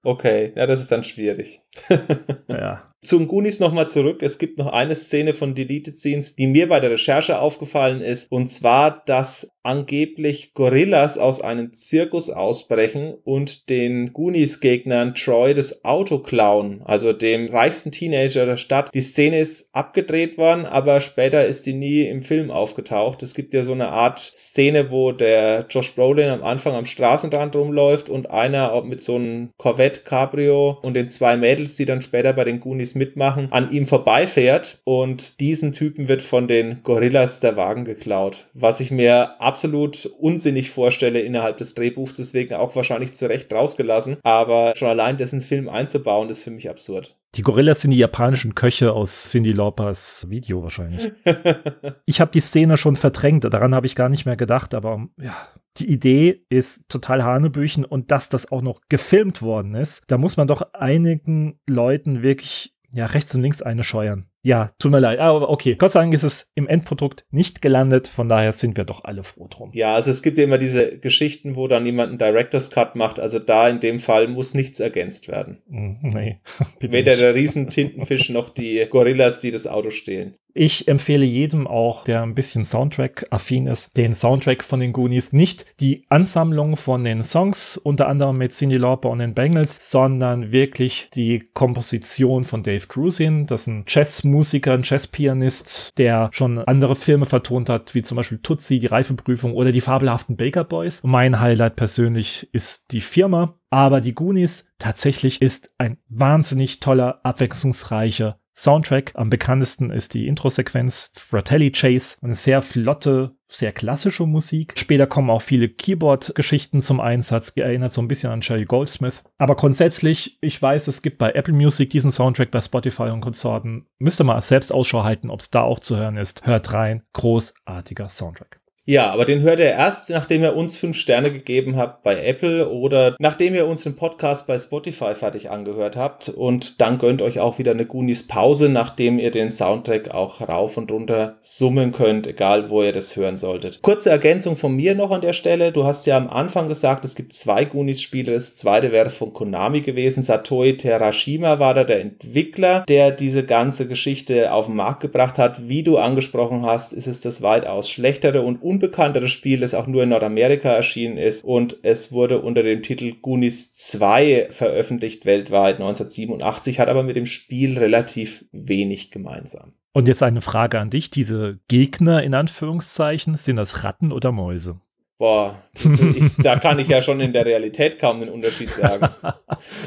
Okay, 0.05 0.53
ja, 0.57 0.66
das 0.66 0.80
ist 0.80 0.90
dann 0.90 1.05
schwierig. 1.05 1.61
ja. 2.48 2.90
Zum 3.03 3.28
Goonies 3.28 3.61
nochmal 3.61 3.88
zurück. 3.88 4.22
Es 4.22 4.38
gibt 4.38 4.59
noch 4.59 4.72
eine 4.72 4.96
Szene 4.96 5.32
von 5.32 5.55
Deleted 5.55 5.96
Scenes, 5.96 6.34
die 6.34 6.48
mir 6.48 6.68
bei 6.68 6.80
der 6.80 6.90
Recherche 6.90 7.38
aufgefallen 7.38 8.00
ist. 8.00 8.30
Und 8.30 8.48
zwar, 8.48 9.05
dass 9.07 9.51
angeblich 9.62 10.54
Gorillas 10.54 11.18
aus 11.18 11.40
einem 11.40 11.72
Zirkus 11.72 12.30
ausbrechen 12.30 13.14
und 13.24 13.68
den 13.68 14.12
Goonies-Gegnern 14.12 15.14
Troy 15.14 15.54
das 15.54 15.84
Auto 15.84 16.18
klauen, 16.18 16.82
also 16.84 17.12
dem 17.12 17.48
reichsten 17.48 17.92
Teenager 17.92 18.46
der 18.46 18.56
Stadt. 18.56 18.90
Die 18.92 19.00
Szene 19.00 19.38
ist 19.38 19.74
abgedreht 19.74 20.38
worden, 20.38 20.66
aber 20.66 21.00
später 21.00 21.46
ist 21.46 21.66
die 21.66 21.74
nie 21.74 22.02
im 22.02 22.22
Film 22.22 22.50
aufgetaucht. 22.50 23.22
Es 23.22 23.34
gibt 23.34 23.54
ja 23.54 23.62
so 23.62 23.72
eine 23.72 23.88
Art 23.88 24.18
Szene, 24.18 24.90
wo 24.90 25.12
der 25.12 25.66
Josh 25.68 25.94
Brolin 25.94 26.28
am 26.28 26.42
Anfang 26.42 26.74
am 26.74 26.86
Straßenrand 26.86 27.54
rumläuft 27.54 28.08
und 28.08 28.30
einer 28.30 28.82
mit 28.82 29.00
so 29.00 29.16
einem 29.16 29.50
Corvette 29.56 30.00
Cabrio 30.00 30.78
und 30.82 30.94
den 30.94 31.08
zwei 31.08 31.36
Mädels, 31.36 31.76
die 31.76 31.84
dann 31.84 32.02
später 32.02 32.32
bei 32.32 32.44
den 32.44 32.60
Goonies 32.60 32.94
mitmachen, 32.94 33.48
an 33.50 33.70
ihm 33.70 33.86
vorbeifährt 33.86 34.78
und 34.84 35.40
diesen 35.40 35.72
Typen 35.72 36.08
wird 36.08 36.22
von 36.22 36.48
den 36.48 36.82
Gorillas 36.82 37.40
der 37.40 37.56
Wagen 37.56 37.84
geklaut, 37.84 38.46
was 38.54 38.80
ich 38.80 38.90
mir 38.90 39.40
absolut 39.53 40.07
unsinnig 40.18 40.70
vorstelle 40.70 41.20
innerhalb 41.20 41.59
des 41.59 41.74
Drehbuchs, 41.74 42.16
deswegen 42.16 42.55
auch 42.55 42.74
wahrscheinlich 42.74 43.12
zu 43.12 43.26
Recht 43.26 43.53
rausgelassen. 43.53 44.16
Aber 44.22 44.72
schon 44.76 44.88
allein 44.88 45.18
dessen 45.18 45.42
Film 45.42 45.68
einzubauen, 45.68 46.30
ist 46.30 46.42
für 46.42 46.50
mich 46.50 46.70
absurd. 46.70 47.16
Die 47.34 47.42
Gorillas 47.42 47.82
sind 47.82 47.90
die 47.90 47.98
japanischen 47.98 48.55
Köche 48.55 48.92
aus 48.92 49.30
Cindy 49.30 49.53
Laupers 49.53 50.26
Video 50.30 50.62
wahrscheinlich. 50.62 51.12
ich 52.07 52.20
habe 52.20 52.30
die 52.30 52.40
Szene 52.40 52.76
schon 52.76 52.96
verdrängt, 52.96 53.44
daran 53.44 53.74
habe 53.74 53.86
ich 53.86 53.94
gar 53.94 54.09
nicht 54.09 54.24
mehr 54.24 54.36
gedacht, 54.36 54.74
aber 54.74 55.09
ja, 55.18 55.34
die 55.78 55.90
Idee 55.90 56.44
ist 56.48 56.88
total 56.88 57.22
Hanebüchen 57.22 57.84
und 57.84 58.11
dass 58.11 58.28
das 58.28 58.50
auch 58.53 58.62
noch 58.62 58.80
gefilmt 58.88 59.42
worden 59.42 59.74
ist, 59.74 60.05
da 60.09 60.18
muss 60.18 60.36
man 60.36 60.46
doch 60.46 60.74
einigen 60.74 61.59
Leuten 61.66 62.22
wirklich 62.22 62.74
ja 62.94 63.07
rechts 63.07 63.34
und 63.34 63.42
links 63.42 63.62
eine 63.62 63.84
scheuern. 63.84 64.26
Ja, 64.43 64.72
tut 64.78 64.90
mir 64.90 64.99
leid. 64.99 65.20
Aber 65.20 65.49
okay, 65.51 65.76
Gott 65.76 65.93
sei 65.93 66.01
Dank 66.01 66.14
ist 66.14 66.24
es 66.24 66.51
im 66.55 66.66
Endprodukt 66.66 67.24
nicht 67.30 67.62
gelandet. 67.62 68.09
Von 68.09 68.28
daher 68.28 68.53
sind 68.53 68.76
wir 68.76 68.84
doch 68.84 69.05
alle 69.05 69.22
froh 69.22 69.47
drum. 69.49 69.70
Ja, 69.72 69.95
also 69.95 70.11
es 70.11 70.22
gibt 70.22 70.36
ja 70.36 70.45
immer 70.45 70.59
diese 70.59 70.99
Geschichten, 70.99 71.55
wo 71.55 71.68
dann 71.68 71.86
jemand 71.86 72.09
einen 72.09 72.18
Director's 72.18 72.70
Cut 72.70 72.97
macht. 72.97 73.20
Also 73.20 73.38
da 73.38 73.68
in 73.68 73.78
dem 73.78 74.01
Fall 74.01 74.26
muss 74.26 74.55
nichts 74.55 74.80
ergänzt 74.80 75.28
werden. 75.28 75.62
Mm, 75.68 76.09
nee. 76.09 76.40
Weder 76.80 77.16
der 77.16 77.34
riesen 77.34 77.68
Tintenfisch 77.70 78.30
noch 78.30 78.51
die 78.51 78.84
Gorillas, 78.90 79.38
die 79.38 79.53
das 79.53 79.66
Auto 79.66 79.90
stehlen. 79.90 80.34
Ich 80.55 80.86
empfehle 80.86 81.24
jedem 81.24 81.66
auch, 81.66 82.05
der 82.05 82.22
ein 82.22 82.34
bisschen 82.34 82.64
Soundtrack-affin 82.64 83.66
ist, 83.66 83.97
den 83.97 84.12
Soundtrack 84.12 84.62
von 84.62 84.80
den 84.80 84.93
Goonies. 84.93 85.32
Nicht 85.32 85.80
die 85.80 86.05
Ansammlung 86.11 86.76
von 86.76 87.05
den 87.05 87.22
Songs, 87.22 87.78
unter 87.78 88.07
anderem 88.07 88.36
mit 88.36 88.53
Cindy 88.53 88.76
Lauper 88.76 89.09
und 89.09 89.20
den 89.20 89.32
Bengals, 89.32 89.90
sondern 89.90 90.53
wirklich 90.53 91.09
die 91.14 91.49
Komposition 91.55 92.45
von 92.45 92.62
Dave 92.62 92.86
Cruisin. 92.86 93.47
Das 93.47 93.62
ist 93.62 93.66
ein 93.68 93.86
Jazzmusiker, 94.32 94.72
ein 94.72 94.82
Jazzpianist, 94.82 95.98
der 95.98 96.30
schon 96.32 96.58
andere 96.58 96.96
Filme 96.96 97.26
vertont 97.26 97.68
hat, 97.68 97.94
wie 97.94 98.02
zum 98.02 98.16
Beispiel 98.16 98.38
Tutsi, 98.38 98.80
die 98.80 98.86
Reifenprüfung 98.86 99.52
oder 99.54 99.72
die 99.72 99.80
fabelhaften 99.80 100.36
Baker 100.36 100.64
Boys. 100.64 101.02
Mein 101.04 101.40
Highlight 101.40 101.76
persönlich 101.76 102.48
ist 102.52 102.92
die 102.92 103.00
Firma, 103.00 103.58
Aber 103.70 104.00
die 104.00 104.14
Goonies 104.14 104.70
tatsächlich 104.78 105.40
ist 105.40 105.74
ein 105.78 105.98
wahnsinnig 106.08 106.80
toller, 106.80 107.20
abwechslungsreicher 107.24 108.38
Soundtrack. 108.55 109.12
Am 109.14 109.30
bekanntesten 109.30 109.90
ist 109.90 110.14
die 110.14 110.26
Intro-Sequenz 110.26 111.12
Fratelli 111.16 111.72
Chase, 111.72 112.18
eine 112.22 112.34
sehr 112.34 112.62
flotte, 112.62 113.34
sehr 113.48 113.72
klassische 113.72 114.26
Musik. 114.26 114.74
Später 114.76 115.07
kommen 115.07 115.30
auch 115.30 115.42
viele 115.42 115.68
Keyboard-Geschichten 115.68 116.80
zum 116.80 117.00
Einsatz, 117.00 117.57
erinnert 117.57 117.92
so 117.92 118.00
ein 118.00 118.09
bisschen 118.09 118.30
an 118.30 118.40
Jerry 118.40 118.64
Goldsmith. 118.64 119.22
Aber 119.38 119.57
grundsätzlich, 119.57 120.38
ich 120.40 120.61
weiß, 120.61 120.88
es 120.88 121.03
gibt 121.03 121.18
bei 121.18 121.32
Apple 121.32 121.55
Music 121.55 121.90
diesen 121.90 122.11
Soundtrack, 122.11 122.50
bei 122.50 122.61
Spotify 122.61 123.11
und 123.11 123.20
Konsorten. 123.20 123.86
Müsst 123.98 124.20
ihr 124.20 124.24
mal 124.24 124.40
selbst 124.40 124.72
Ausschau 124.72 125.05
halten, 125.05 125.30
ob 125.30 125.40
es 125.40 125.50
da 125.50 125.62
auch 125.62 125.80
zu 125.80 125.96
hören 125.96 126.16
ist. 126.16 126.46
Hört 126.46 126.72
rein, 126.72 127.03
großartiger 127.12 128.09
Soundtrack. 128.09 128.61
Ja, 128.84 129.12
aber 129.12 129.24
den 129.24 129.42
hört 129.42 129.60
er 129.60 129.70
erst, 129.70 130.10
nachdem 130.10 130.42
er 130.42 130.56
uns 130.56 130.76
fünf 130.76 130.96
Sterne 130.96 131.32
gegeben 131.32 131.76
hat 131.76 132.02
bei 132.02 132.20
Apple 132.20 132.68
oder 132.68 133.14
nachdem 133.20 133.54
ihr 133.54 133.68
uns 133.68 133.84
den 133.84 133.94
Podcast 133.94 134.48
bei 134.48 134.58
Spotify 134.58 135.14
fertig 135.14 135.50
angehört 135.50 135.96
habt. 135.96 136.28
Und 136.28 136.80
dann 136.80 136.98
gönnt 136.98 137.22
euch 137.22 137.38
auch 137.38 137.58
wieder 137.58 137.70
eine 137.70 137.86
Goonies 137.86 138.26
Pause, 138.26 138.68
nachdem 138.68 139.20
ihr 139.20 139.30
den 139.30 139.52
Soundtrack 139.52 140.10
auch 140.10 140.40
rauf 140.40 140.76
und 140.76 140.90
runter 140.90 141.36
summen 141.40 141.92
könnt, 141.92 142.26
egal 142.26 142.70
wo 142.70 142.82
ihr 142.82 142.92
das 142.92 143.14
hören 143.14 143.36
solltet. 143.36 143.82
Kurze 143.82 144.10
Ergänzung 144.10 144.56
von 144.56 144.74
mir 144.74 144.96
noch 144.96 145.12
an 145.12 145.20
der 145.20 145.32
Stelle. 145.32 145.70
Du 145.70 145.84
hast 145.84 146.04
ja 146.06 146.16
am 146.16 146.28
Anfang 146.28 146.66
gesagt, 146.66 147.04
es 147.04 147.14
gibt 147.14 147.34
zwei 147.34 147.64
Goonies-Spiele. 147.64 148.32
Das 148.32 148.56
zweite 148.56 148.90
wäre 148.90 149.10
von 149.10 149.32
Konami 149.32 149.82
gewesen. 149.82 150.24
Satoshi 150.24 150.76
Terashima 150.76 151.60
war 151.60 151.74
da 151.74 151.84
der 151.84 152.00
Entwickler, 152.00 152.84
der 152.88 153.12
diese 153.12 153.44
ganze 153.44 153.86
Geschichte 153.86 154.52
auf 154.52 154.66
den 154.66 154.74
Markt 154.74 155.02
gebracht 155.02 155.38
hat. 155.38 155.68
Wie 155.68 155.84
du 155.84 155.98
angesprochen 155.98 156.66
hast, 156.66 156.92
ist 156.92 157.06
es 157.06 157.20
das 157.20 157.42
weitaus 157.42 157.88
schlechtere 157.88 158.42
und 158.42 158.60
unbekannteres 158.72 159.30
Spiel, 159.30 159.60
das 159.60 159.74
auch 159.74 159.86
nur 159.86 160.04
in 160.04 160.08
Nordamerika 160.08 160.70
erschienen 160.70 161.18
ist 161.18 161.44
und 161.44 161.76
es 161.82 162.10
wurde 162.10 162.40
unter 162.40 162.62
dem 162.62 162.82
Titel 162.82 163.12
Goonies 163.20 163.74
2 163.74 164.48
veröffentlicht 164.50 165.26
weltweit 165.26 165.74
1987, 165.74 166.78
hat 166.78 166.88
aber 166.88 167.02
mit 167.02 167.16
dem 167.16 167.26
Spiel 167.26 167.78
relativ 167.78 168.46
wenig 168.50 169.10
gemeinsam. 169.10 169.74
Und 169.92 170.08
jetzt 170.08 170.22
eine 170.22 170.40
Frage 170.40 170.80
an 170.80 170.88
dich. 170.88 171.10
Diese 171.10 171.58
Gegner 171.68 172.22
in 172.22 172.32
Anführungszeichen, 172.32 173.36
sind 173.36 173.56
das 173.56 173.84
Ratten 173.84 174.10
oder 174.10 174.32
Mäuse? 174.32 174.80
Boah, 175.22 175.62
ich, 176.16 176.34
da 176.38 176.58
kann 176.58 176.80
ich 176.80 176.88
ja 176.88 177.00
schon 177.00 177.20
in 177.20 177.32
der 177.32 177.46
Realität 177.46 178.00
kaum 178.00 178.18
den 178.18 178.28
Unterschied 178.28 178.70
sagen. 178.70 179.08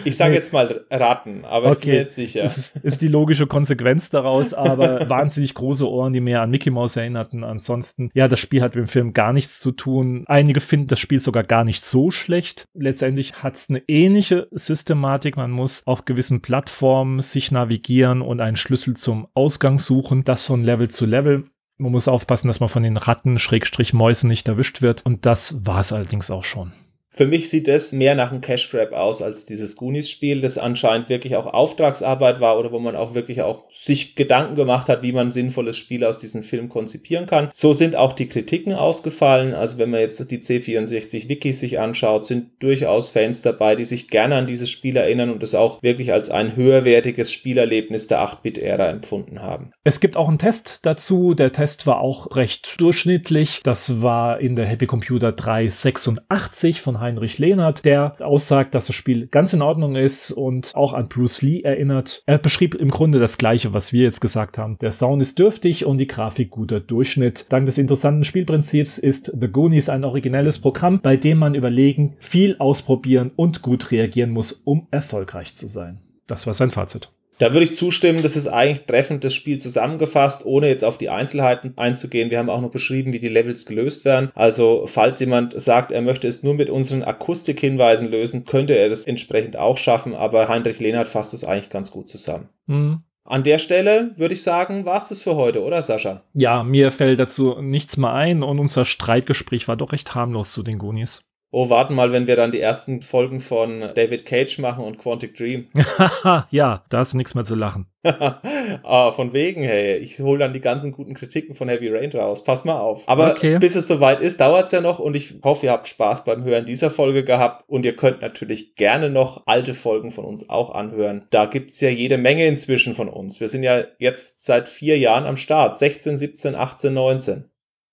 Ich 0.05 0.15
sage 0.15 0.33
jetzt 0.33 0.53
mal 0.53 0.85
Ratten, 0.89 1.43
aber 1.43 1.71
okay. 1.71 1.73
ich 1.73 1.81
bin 1.81 1.93
jetzt 1.95 2.15
sicher. 2.15 2.45
Ist, 2.45 2.77
ist 2.77 3.01
die 3.01 3.09
logische 3.09 3.45
Konsequenz 3.45 4.09
daraus, 4.09 4.53
aber 4.53 5.09
wahnsinnig 5.09 5.53
große 5.53 5.91
Ohren, 5.91 6.13
die 6.13 6.21
mehr 6.21 6.41
an 6.41 6.51
Mickey 6.51 6.69
Mouse 6.69 6.95
erinnerten. 6.95 7.43
Ansonsten, 7.43 8.11
ja, 8.13 8.29
das 8.29 8.39
Spiel 8.39 8.61
hat 8.61 8.75
mit 8.75 8.85
dem 8.85 8.87
Film 8.87 9.11
gar 9.11 9.33
nichts 9.33 9.59
zu 9.59 9.73
tun. 9.73 10.23
Einige 10.27 10.61
finden 10.61 10.87
das 10.87 10.99
Spiel 11.01 11.19
sogar 11.19 11.43
gar 11.43 11.65
nicht 11.65 11.83
so 11.83 12.11
schlecht. 12.11 12.69
Letztendlich 12.73 13.43
hat 13.43 13.55
es 13.55 13.69
eine 13.69 13.83
ähnliche 13.89 14.47
Systematik. 14.51 15.35
Man 15.35 15.51
muss 15.51 15.85
auf 15.85 16.05
gewissen 16.05 16.41
Plattformen 16.41 17.19
sich 17.19 17.51
navigieren 17.51 18.21
und 18.21 18.39
einen 18.39 18.55
Schlüssel 18.55 18.95
zum 18.95 19.27
Ausgang 19.33 19.79
suchen. 19.79 20.23
Das 20.23 20.45
von 20.45 20.63
Level 20.63 20.87
zu 20.87 21.05
Level. 21.05 21.43
Man 21.77 21.91
muss 21.91 22.07
aufpassen, 22.07 22.47
dass 22.47 22.61
man 22.61 22.69
von 22.69 22.83
den 22.83 22.97
Ratten, 22.97 23.37
Schrägstrich 23.37 23.93
Mäusen 23.93 24.29
nicht 24.29 24.47
erwischt 24.47 24.81
wird. 24.81 25.05
Und 25.05 25.25
das 25.25 25.65
war 25.65 25.81
es 25.81 25.91
allerdings 25.91 26.31
auch 26.31 26.43
schon. 26.43 26.73
Für 27.15 27.27
mich 27.27 27.49
sieht 27.49 27.69
das 27.69 27.93
mehr 27.93 28.13
nach 28.13 28.31
einem 28.31 28.41
Cash 28.41 28.69
Grab 28.69 28.91
aus 28.91 29.21
als 29.21 29.45
dieses 29.45 29.77
Goonies-Spiel, 29.77 30.41
das 30.41 30.57
anscheinend 30.57 31.07
wirklich 31.07 31.37
auch 31.37 31.47
Auftragsarbeit 31.47 32.41
war 32.41 32.59
oder 32.59 32.73
wo 32.73 32.79
man 32.79 32.97
auch 32.97 33.13
wirklich 33.13 33.41
auch 33.41 33.63
sich 33.71 34.15
Gedanken 34.15 34.55
gemacht 34.55 34.89
hat, 34.89 35.01
wie 35.01 35.13
man 35.13 35.31
sinnvolles 35.31 35.77
Spiel 35.77 36.03
aus 36.03 36.19
diesem 36.19 36.43
Film 36.43 36.67
konzipieren 36.67 37.25
kann. 37.25 37.49
So 37.53 37.71
sind 37.71 37.95
auch 37.95 38.11
die 38.11 38.27
Kritiken 38.27 38.73
ausgefallen. 38.73 39.53
Also 39.53 39.77
wenn 39.77 39.91
man 39.91 40.01
jetzt 40.01 40.29
die 40.29 40.39
C64-Wikis 40.39 41.61
sich 41.61 41.79
anschaut, 41.79 42.25
sind 42.25 42.47
durchaus 42.59 43.11
Fans 43.11 43.41
dabei, 43.41 43.75
die 43.75 43.85
sich 43.85 44.09
gerne 44.09 44.35
an 44.35 44.45
dieses 44.45 44.69
Spiel 44.69 44.97
erinnern 44.97 45.29
und 45.29 45.41
es 45.41 45.55
auch 45.55 45.81
wirklich 45.81 46.11
als 46.11 46.29
ein 46.29 46.57
höherwertiges 46.57 47.31
Spielerlebnis 47.31 48.07
der 48.07 48.19
8-Bit-Ära 48.27 48.89
empfunden 48.89 49.41
haben. 49.41 49.71
Es 49.85 50.01
gibt 50.01 50.17
auch 50.17 50.27
einen 50.27 50.39
Test 50.39 50.79
dazu. 50.81 51.33
Der 51.33 51.53
Test 51.53 51.87
war 51.87 52.01
auch 52.01 52.35
recht 52.35 52.75
durchschnittlich. 52.81 53.61
Das 53.63 54.01
war 54.01 54.41
in 54.41 54.57
der 54.57 54.65
Happy 54.65 54.85
Computer 54.85 55.31
386 55.31 56.81
von 56.81 57.04
Heinrich 57.05 57.37
Lehnert, 57.37 57.85
der 57.85 58.15
aussagt, 58.19 58.73
dass 58.73 58.87
das 58.87 58.95
Spiel 58.95 59.27
ganz 59.27 59.53
in 59.53 59.61
Ordnung 59.61 59.95
ist 59.95 60.31
und 60.31 60.71
auch 60.75 60.93
an 60.93 61.07
Bruce 61.07 61.43
Lee 61.43 61.61
erinnert. 61.61 62.23
Er 62.25 62.39
beschrieb 62.39 62.73
im 62.75 62.89
Grunde 62.89 63.19
das 63.19 63.37
Gleiche, 63.37 63.73
was 63.73 63.93
wir 63.93 64.03
jetzt 64.03 64.21
gesagt 64.21 64.57
haben. 64.57 64.77
Der 64.79 64.91
Sound 64.91 65.21
ist 65.21 65.37
dürftig 65.37 65.85
und 65.85 65.99
die 65.99 66.07
Grafik 66.07 66.49
guter 66.49 66.79
Durchschnitt. 66.79 67.51
Dank 67.51 67.67
des 67.67 67.77
interessanten 67.77 68.23
Spielprinzips 68.23 68.97
ist 68.97 69.31
The 69.39 69.47
Goonies 69.47 69.89
ein 69.89 70.03
originelles 70.03 70.59
Programm, 70.59 70.99
bei 71.01 71.15
dem 71.15 71.37
man 71.37 71.53
überlegen, 71.53 72.15
viel 72.17 72.55
ausprobieren 72.57 73.31
und 73.35 73.61
gut 73.61 73.91
reagieren 73.91 74.31
muss, 74.31 74.51
um 74.51 74.87
erfolgreich 74.89 75.53
zu 75.53 75.67
sein. 75.67 75.99
Das 76.25 76.47
war 76.47 76.55
sein 76.55 76.71
Fazit. 76.71 77.11
Da 77.37 77.51
würde 77.51 77.65
ich 77.65 77.75
zustimmen, 77.75 78.23
das 78.23 78.35
ist 78.35 78.47
eigentlich 78.47 78.85
treffend 78.85 79.23
das 79.23 79.33
Spiel 79.33 79.57
zusammengefasst, 79.57 80.45
ohne 80.45 80.69
jetzt 80.69 80.85
auf 80.85 80.97
die 80.97 81.09
Einzelheiten 81.09 81.73
einzugehen. 81.75 82.31
Wir 82.31 82.39
haben 82.39 82.49
auch 82.49 82.61
noch 82.61 82.71
beschrieben, 82.71 83.11
wie 83.11 83.19
die 83.19 83.29
Levels 83.29 83.65
gelöst 83.65 84.05
werden. 84.05 84.31
Also, 84.35 84.85
falls 84.87 85.19
jemand 85.19 85.59
sagt, 85.59 85.91
er 85.91 86.01
möchte 86.01 86.27
es 86.27 86.43
nur 86.43 86.53
mit 86.53 86.69
unseren 86.69 87.03
Akustikhinweisen 87.03 88.09
lösen, 88.09 88.45
könnte 88.45 88.73
er 88.73 88.89
das 88.89 89.05
entsprechend 89.05 89.57
auch 89.57 89.77
schaffen, 89.77 90.15
aber 90.15 90.47
Heinrich 90.47 90.79
Lehnert 90.79 91.07
fasst 91.07 91.33
es 91.33 91.43
eigentlich 91.43 91.69
ganz 91.69 91.91
gut 91.91 92.07
zusammen. 92.07 92.49
Mhm. 92.67 93.01
An 93.27 93.43
der 93.43 93.57
Stelle 93.57 94.11
würde 94.17 94.35
ich 94.35 94.43
sagen, 94.43 94.85
war 94.85 94.97
es 94.97 95.07
das 95.07 95.21
für 95.21 95.35
heute, 95.35 95.63
oder 95.63 95.81
Sascha? 95.81 96.21
Ja, 96.33 96.63
mir 96.63 96.91
fällt 96.91 97.19
dazu 97.19 97.59
nichts 97.59 97.97
mehr 97.97 98.13
ein 98.13 98.43
und 98.43 98.59
unser 98.59 98.85
Streitgespräch 98.85 99.67
war 99.67 99.75
doch 99.75 99.93
recht 99.93 100.13
harmlos 100.13 100.51
zu 100.51 100.61
den 100.61 100.77
Goonies 100.77 101.25
oh, 101.55 101.69
warten 101.69 101.95
mal, 101.95 102.11
wenn 102.11 102.27
wir 102.27 102.35
dann 102.35 102.51
die 102.51 102.59
ersten 102.59 103.01
Folgen 103.01 103.39
von 103.39 103.79
David 103.95 104.25
Cage 104.25 104.59
machen 104.59 104.83
und 104.83 104.97
Quantic 104.97 105.37
Dream. 105.37 105.67
ja, 106.49 106.83
da 106.89 107.01
ist 107.01 107.13
nichts 107.13 107.33
mehr 107.33 107.45
zu 107.45 107.55
lachen. 107.55 107.87
ah, 108.03 109.13
von 109.13 109.31
wegen, 109.31 109.63
hey, 109.63 109.95
ich 109.95 110.19
hole 110.19 110.37
dann 110.37 110.51
die 110.51 110.59
ganzen 110.59 110.91
guten 110.91 111.13
Kritiken 111.13 111.55
von 111.55 111.69
Heavy 111.69 111.87
Rain 111.87 112.11
raus. 112.11 112.43
Pass 112.43 112.65
mal 112.65 112.77
auf. 112.77 113.07
Aber 113.07 113.31
okay. 113.31 113.57
bis 113.57 113.75
es 113.75 113.87
soweit 113.87 114.19
ist, 114.19 114.41
dauert 114.41 114.65
es 114.65 114.71
ja 114.73 114.81
noch 114.81 114.99
und 114.99 115.15
ich 115.15 115.35
hoffe, 115.43 115.67
ihr 115.67 115.71
habt 115.71 115.87
Spaß 115.87 116.25
beim 116.25 116.43
Hören 116.43 116.65
dieser 116.65 116.91
Folge 116.91 117.23
gehabt 117.23 117.63
und 117.67 117.85
ihr 117.85 117.95
könnt 117.95 118.21
natürlich 118.21 118.75
gerne 118.75 119.09
noch 119.09 119.43
alte 119.47 119.73
Folgen 119.73 120.11
von 120.11 120.25
uns 120.25 120.49
auch 120.49 120.75
anhören. 120.75 121.25
Da 121.29 121.45
gibt 121.45 121.71
es 121.71 121.79
ja 121.79 121.89
jede 121.89 122.17
Menge 122.17 122.45
inzwischen 122.47 122.95
von 122.95 123.07
uns. 123.07 123.39
Wir 123.39 123.47
sind 123.47 123.63
ja 123.63 123.85
jetzt 123.97 124.43
seit 124.43 124.67
vier 124.67 124.99
Jahren 124.99 125.25
am 125.25 125.37
Start. 125.37 125.77
16, 125.77 126.17
17, 126.17 126.53
18, 126.53 126.93
19. 126.93 127.45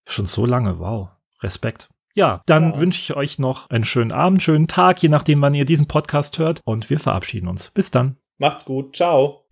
Schon 0.09 0.27
so 0.27 0.47
lange, 0.47 0.81
wow. 0.81 1.11
Respekt. 1.43 1.92
Ja, 2.15 2.43
dann 2.47 2.75
ja. 2.75 2.81
wünsche 2.81 3.01
ich 3.01 3.17
euch 3.17 3.39
noch 3.39 3.71
einen 3.71 3.85
schönen 3.85 4.13
Abend, 4.13 4.43
schönen 4.43 4.69
Tag, 4.69 5.03
je 5.03 5.09
nachdem, 5.09 5.41
wann 5.41 5.55
ihr 5.55 5.65
diesen 5.65 5.87
Podcast 5.87 6.39
hört. 6.39 6.61
Und 6.65 6.91
wir 6.91 6.99
verabschieden 6.99 7.49
uns. 7.49 7.71
Bis 7.71 7.91
dann. 7.91 8.17
Macht's 8.39 8.65
gut. 8.65 8.97
Ciao. 8.97 9.47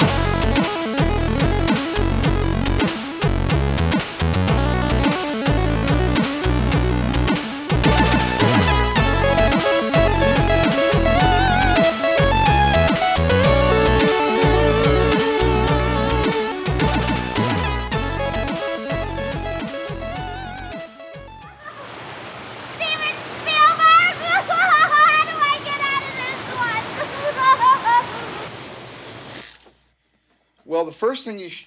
First 31.00 31.24
thing 31.24 31.38
you 31.38 31.48
sh- 31.48 31.66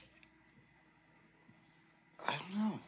I 2.27 2.33
don't 2.37 2.55
know. 2.55 2.79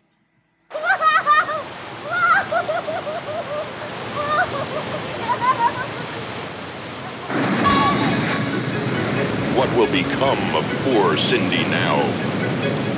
What 9.57 9.75
will 9.75 9.91
become 9.91 10.37
of 10.55 10.63
poor 10.83 11.17
Cindy 11.17 11.63
now? 11.63 11.97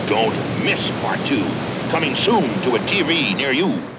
Don't 0.10 0.36
miss 0.66 0.90
part 1.02 1.20
two. 1.26 1.46
Coming 1.90 2.16
soon 2.16 2.44
to 2.64 2.76
a 2.76 2.80
TV 2.80 3.34
near 3.38 3.54
you. 3.54 3.97